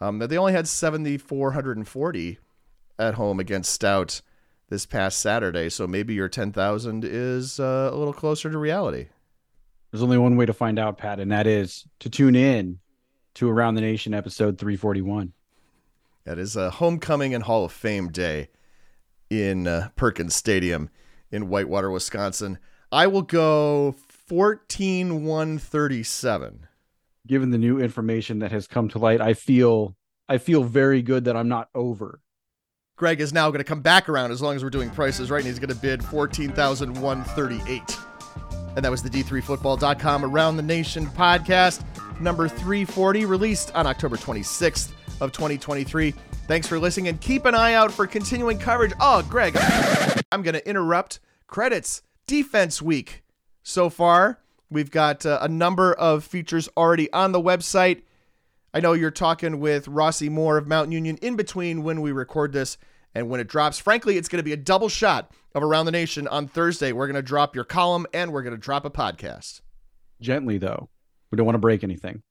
Um, 0.00 0.18
they 0.18 0.38
only 0.38 0.52
had 0.52 0.68
7,440 0.68 2.38
at 2.98 3.14
home 3.14 3.40
against 3.40 3.72
Stout 3.72 4.20
this 4.70 4.86
past 4.86 5.18
Saturday, 5.18 5.68
so 5.68 5.86
maybe 5.86 6.14
your 6.14 6.28
10,000 6.28 7.04
is 7.04 7.58
uh, 7.58 7.90
a 7.92 7.96
little 7.96 8.14
closer 8.14 8.48
to 8.48 8.56
reality. 8.56 9.08
There's 9.90 10.02
only 10.02 10.16
one 10.16 10.36
way 10.36 10.46
to 10.46 10.52
find 10.52 10.78
out, 10.78 10.96
Pat, 10.96 11.18
and 11.18 11.32
that 11.32 11.46
is 11.46 11.86
to 11.98 12.08
tune 12.08 12.36
in 12.36 12.78
to 13.34 13.50
Around 13.50 13.74
the 13.74 13.80
Nation 13.80 14.14
episode 14.14 14.58
341. 14.58 15.32
That 16.24 16.38
is 16.38 16.54
a 16.54 16.70
homecoming 16.70 17.34
and 17.34 17.42
Hall 17.42 17.64
of 17.64 17.72
Fame 17.72 18.10
day 18.10 18.48
in 19.28 19.66
uh, 19.66 19.88
Perkins 19.96 20.36
Stadium 20.36 20.88
in 21.32 21.48
Whitewater, 21.48 21.90
Wisconsin. 21.90 22.58
I 22.92 23.08
will 23.08 23.22
go 23.22 23.96
14 24.08 25.24
137. 25.24 26.66
Given 27.26 27.50
the 27.50 27.58
new 27.58 27.80
information 27.80 28.38
that 28.38 28.52
has 28.52 28.68
come 28.68 28.88
to 28.90 28.98
light, 28.98 29.20
I 29.20 29.34
feel 29.34 29.96
I 30.28 30.38
feel 30.38 30.62
very 30.62 31.02
good 31.02 31.24
that 31.24 31.36
I'm 31.36 31.48
not 31.48 31.68
over. 31.74 32.20
Greg 33.00 33.22
is 33.22 33.32
now 33.32 33.48
going 33.48 33.60
to 33.60 33.64
come 33.64 33.80
back 33.80 34.10
around 34.10 34.30
as 34.30 34.42
long 34.42 34.54
as 34.54 34.62
we're 34.62 34.68
doing 34.68 34.90
prices 34.90 35.30
right, 35.30 35.38
and 35.38 35.46
he's 35.46 35.58
going 35.58 35.70
to 35.70 35.74
bid 35.74 36.04
14,138. 36.04 37.98
And 38.76 38.84
that 38.84 38.90
was 38.90 39.02
the 39.02 39.08
D3Football.com 39.08 40.22
Around 40.22 40.58
the 40.58 40.62
Nation 40.62 41.06
podcast, 41.06 41.82
number 42.20 42.46
340, 42.46 43.24
released 43.24 43.74
on 43.74 43.86
October 43.86 44.18
26th 44.18 44.92
of 45.22 45.32
2023. 45.32 46.10
Thanks 46.46 46.66
for 46.66 46.78
listening, 46.78 47.08
and 47.08 47.18
keep 47.22 47.46
an 47.46 47.54
eye 47.54 47.72
out 47.72 47.90
for 47.90 48.06
continuing 48.06 48.58
coverage. 48.58 48.92
Oh, 49.00 49.26
Greg, 49.30 49.56
I'm 50.30 50.42
going 50.42 50.52
to 50.52 50.68
interrupt 50.68 51.20
credits 51.46 52.02
defense 52.26 52.82
week. 52.82 53.22
So 53.62 53.88
far, 53.88 54.40
we've 54.68 54.90
got 54.90 55.24
uh, 55.24 55.38
a 55.40 55.48
number 55.48 55.94
of 55.94 56.22
features 56.22 56.68
already 56.76 57.10
on 57.14 57.32
the 57.32 57.40
website. 57.40 58.02
I 58.72 58.80
know 58.80 58.92
you're 58.92 59.10
talking 59.10 59.58
with 59.58 59.88
Rossi 59.88 60.28
Moore 60.28 60.56
of 60.56 60.68
Mount 60.68 60.92
Union 60.92 61.16
in 61.16 61.34
between 61.36 61.82
when 61.82 62.00
we 62.00 62.12
record 62.12 62.52
this 62.52 62.78
and 63.14 63.28
when 63.28 63.40
it 63.40 63.48
drops. 63.48 63.78
Frankly, 63.78 64.16
it's 64.16 64.28
going 64.28 64.38
to 64.38 64.44
be 64.44 64.52
a 64.52 64.56
double 64.56 64.88
shot 64.88 65.32
of 65.54 65.62
Around 65.62 65.86
the 65.86 65.92
Nation 65.92 66.28
on 66.28 66.46
Thursday. 66.46 66.92
We're 66.92 67.08
going 67.08 67.16
to 67.16 67.22
drop 67.22 67.56
your 67.56 67.64
column 67.64 68.06
and 68.14 68.32
we're 68.32 68.42
going 68.42 68.54
to 68.54 68.60
drop 68.60 68.84
a 68.84 68.90
podcast. 68.90 69.60
Gently, 70.20 70.58
though. 70.58 70.88
We 71.32 71.36
don't 71.36 71.46
want 71.46 71.54
to 71.54 71.60
break 71.60 71.82
anything. 71.82 72.22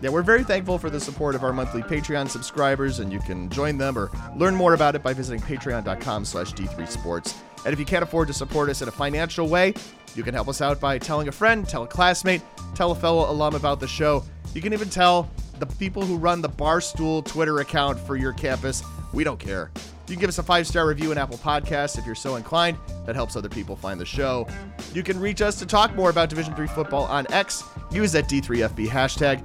Yeah, 0.00 0.10
we're 0.10 0.22
very 0.22 0.44
thankful 0.44 0.78
for 0.78 0.90
the 0.90 1.00
support 1.00 1.34
of 1.34 1.42
our 1.42 1.52
monthly 1.52 1.80
Patreon 1.80 2.28
subscribers, 2.28 2.98
and 2.98 3.10
you 3.10 3.20
can 3.20 3.48
join 3.48 3.78
them 3.78 3.96
or 3.96 4.10
learn 4.36 4.54
more 4.54 4.74
about 4.74 4.94
it 4.94 5.02
by 5.02 5.14
visiting 5.14 5.40
patreon.com 5.40 6.26
slash 6.26 6.52
d3sports. 6.52 7.34
And 7.64 7.72
if 7.72 7.78
you 7.78 7.84
can't 7.84 8.02
afford 8.02 8.28
to 8.28 8.34
support 8.34 8.68
us 8.68 8.82
in 8.82 8.88
a 8.88 8.92
financial 8.92 9.48
way, 9.48 9.74
you 10.14 10.22
can 10.22 10.34
help 10.34 10.48
us 10.48 10.60
out 10.60 10.80
by 10.80 10.98
telling 10.98 11.28
a 11.28 11.32
friend, 11.32 11.68
tell 11.68 11.82
a 11.82 11.86
classmate, 11.86 12.42
tell 12.74 12.92
a 12.92 12.94
fellow 12.94 13.30
alum 13.30 13.54
about 13.54 13.80
the 13.80 13.88
show. 13.88 14.24
You 14.54 14.60
can 14.60 14.72
even 14.72 14.90
tell 14.90 15.30
the 15.58 15.66
people 15.66 16.04
who 16.04 16.16
run 16.16 16.40
the 16.40 16.48
Barstool 16.48 17.24
Twitter 17.24 17.60
account 17.60 17.98
for 17.98 18.16
your 18.16 18.32
campus. 18.32 18.82
We 19.12 19.24
don't 19.24 19.38
care. 19.38 19.70
You 20.06 20.14
can 20.14 20.20
give 20.20 20.28
us 20.28 20.38
a 20.38 20.42
five 20.42 20.66
star 20.66 20.86
review 20.86 21.12
in 21.12 21.18
Apple 21.18 21.38
Podcasts 21.38 21.98
if 21.98 22.04
you're 22.04 22.14
so 22.14 22.36
inclined. 22.36 22.76
That 23.06 23.14
helps 23.14 23.36
other 23.36 23.48
people 23.48 23.74
find 23.74 23.98
the 23.98 24.04
show. 24.04 24.46
You 24.92 25.02
can 25.02 25.18
reach 25.18 25.40
us 25.40 25.58
to 25.60 25.66
talk 25.66 25.94
more 25.94 26.10
about 26.10 26.28
Division 26.28 26.54
3 26.54 26.66
football 26.68 27.04
on 27.04 27.26
X. 27.32 27.64
Use 27.90 28.12
that 28.12 28.28
D3FB 28.28 28.86
hashtag. 28.86 29.42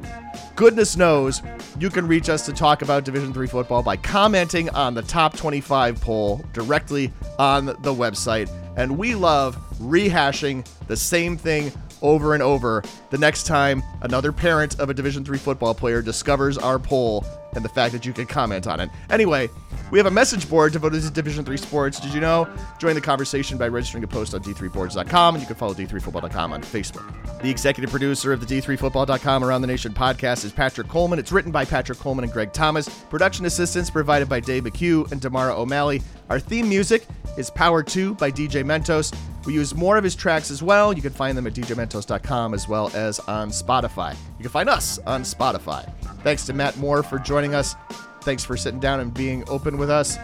Goodness 0.57 0.97
knows 0.97 1.41
you 1.79 1.89
can 1.89 2.05
reach 2.05 2.27
us 2.27 2.45
to 2.45 2.51
talk 2.51 2.81
about 2.81 3.05
Division 3.05 3.33
3 3.33 3.47
football 3.47 3.81
by 3.81 3.95
commenting 3.95 4.69
on 4.71 4.93
the 4.93 5.01
top 5.01 5.37
25 5.37 6.01
poll 6.01 6.43
directly 6.51 7.13
on 7.37 7.67
the 7.67 7.93
website. 7.93 8.49
And 8.75 8.97
we 8.97 9.15
love 9.15 9.57
rehashing 9.79 10.67
the 10.87 10.97
same 10.97 11.37
thing 11.37 11.71
over 12.01 12.33
and 12.33 12.43
over 12.43 12.83
the 13.09 13.17
next 13.17 13.43
time 13.43 13.83
another 14.01 14.31
parent 14.31 14.79
of 14.79 14.89
a 14.89 14.93
Division 14.93 15.23
3 15.23 15.37
football 15.37 15.73
player 15.73 16.01
discovers 16.01 16.57
our 16.57 16.79
poll 16.79 17.25
and 17.53 17.63
the 17.63 17.69
fact 17.69 17.93
that 17.93 18.05
you 18.05 18.13
can 18.13 18.25
comment 18.25 18.67
on 18.67 18.79
it. 18.79 18.89
Anyway, 19.09 19.49
we 19.91 19.97
have 19.97 20.05
a 20.05 20.11
message 20.11 20.49
board 20.49 20.73
devoted 20.73 21.01
to 21.01 21.09
Division 21.09 21.43
3 21.43 21.57
sports. 21.57 21.99
Did 21.99 22.13
you 22.13 22.21
know? 22.21 22.47
Join 22.79 22.95
the 22.95 23.01
conversation 23.01 23.57
by 23.57 23.67
registering 23.67 24.03
a 24.03 24.07
post 24.07 24.33
on 24.33 24.41
d3boards.com 24.41 25.35
and 25.35 25.41
you 25.41 25.47
can 25.47 25.55
follow 25.55 25.73
d3football.com 25.73 26.53
on 26.53 26.61
Facebook. 26.61 27.13
The 27.41 27.49
executive 27.49 27.89
producer 27.89 28.33
of 28.33 28.45
the 28.45 28.61
d3football.com 28.61 29.43
Around 29.43 29.61
the 29.61 29.67
Nation 29.67 29.93
podcast 29.93 30.43
is 30.45 30.51
Patrick 30.51 30.87
Coleman. 30.87 31.19
It's 31.19 31.31
written 31.31 31.51
by 31.51 31.65
Patrick 31.65 31.97
Coleman 31.99 32.23
and 32.23 32.33
Greg 32.33 32.53
Thomas. 32.53 32.89
Production 33.05 33.45
assistance 33.45 33.89
provided 33.89 34.27
by 34.27 34.39
Dave 34.39 34.63
McHugh 34.63 35.11
and 35.11 35.21
Damara 35.21 35.55
O'Malley. 35.57 36.01
Our 36.29 36.39
theme 36.39 36.69
music 36.69 37.07
is 37.37 37.49
Power 37.49 37.81
2 37.81 38.15
by 38.15 38.29
DJ 38.31 38.63
Mentos. 38.63 39.15
We 39.45 39.53
use 39.53 39.73
more 39.73 39.97
of 39.97 40.03
his 40.03 40.15
tracks 40.15 40.51
as 40.51 40.61
well. 40.61 40.93
You 40.93 41.01
can 41.01 41.13
find 41.13 41.37
them 41.37 41.47
at 41.47 41.53
djmentos.com 41.53 42.53
as 42.53 42.67
well 42.67 42.91
as 42.93 43.19
on 43.21 43.49
Spotify. 43.49 44.11
You 44.37 44.43
can 44.43 44.51
find 44.51 44.69
us 44.69 44.99
on 45.07 45.23
Spotify. 45.23 45.91
Thanks 46.23 46.45
to 46.45 46.53
Matt 46.53 46.77
Moore 46.77 47.03
for 47.03 47.19
joining 47.19 47.55
us. 47.55 47.75
Thanks 48.21 48.43
for 48.43 48.57
sitting 48.57 48.79
down 48.79 48.99
and 48.99 49.13
being 49.13 49.47
open 49.47 49.77
with 49.77 49.89
us. 49.89 50.17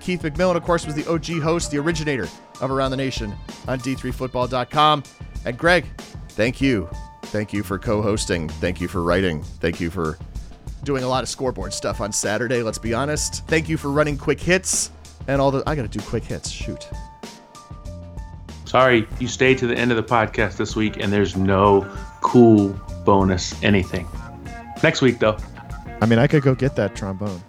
Keith 0.00 0.22
McMillan, 0.22 0.56
of 0.56 0.64
course, 0.64 0.86
was 0.86 0.94
the 0.94 1.06
OG 1.08 1.42
host, 1.42 1.70
the 1.70 1.78
originator 1.78 2.28
of 2.60 2.70
Around 2.70 2.90
the 2.90 2.96
Nation 2.96 3.34
on 3.68 3.78
D3Football.com. 3.78 5.02
And 5.44 5.58
Greg, 5.58 5.86
thank 6.30 6.60
you. 6.60 6.88
Thank 7.24 7.52
you 7.52 7.62
for 7.62 7.78
co 7.78 8.02
hosting. 8.02 8.48
Thank 8.48 8.80
you 8.80 8.88
for 8.88 9.02
writing. 9.02 9.42
Thank 9.42 9.80
you 9.80 9.90
for 9.90 10.18
doing 10.84 11.04
a 11.04 11.08
lot 11.08 11.22
of 11.22 11.28
scoreboard 11.28 11.72
stuff 11.72 12.00
on 12.00 12.12
Saturday, 12.12 12.62
let's 12.62 12.78
be 12.78 12.94
honest. 12.94 13.46
Thank 13.46 13.68
you 13.68 13.76
for 13.76 13.90
running 13.90 14.18
quick 14.18 14.40
hits 14.40 14.90
and 15.28 15.40
all 15.40 15.50
the. 15.50 15.62
I 15.66 15.74
got 15.74 15.82
to 15.82 15.88
do 15.88 16.00
quick 16.04 16.24
hits. 16.24 16.50
Shoot. 16.50 16.88
Sorry, 18.64 19.06
you 19.20 19.28
stayed 19.28 19.58
to 19.58 19.66
the 19.66 19.76
end 19.76 19.92
of 19.92 19.98
the 19.98 20.02
podcast 20.02 20.56
this 20.56 20.74
week 20.74 20.96
and 20.98 21.12
there's 21.12 21.36
no 21.36 21.86
cool 22.22 22.70
bonus 23.04 23.62
anything. 23.62 24.08
Next 24.82 25.02
week, 25.02 25.18
though. 25.18 25.36
I 26.00 26.06
mean, 26.06 26.18
I 26.18 26.26
could 26.26 26.42
go 26.42 26.54
get 26.54 26.74
that 26.76 26.96
trombone. 26.96 27.42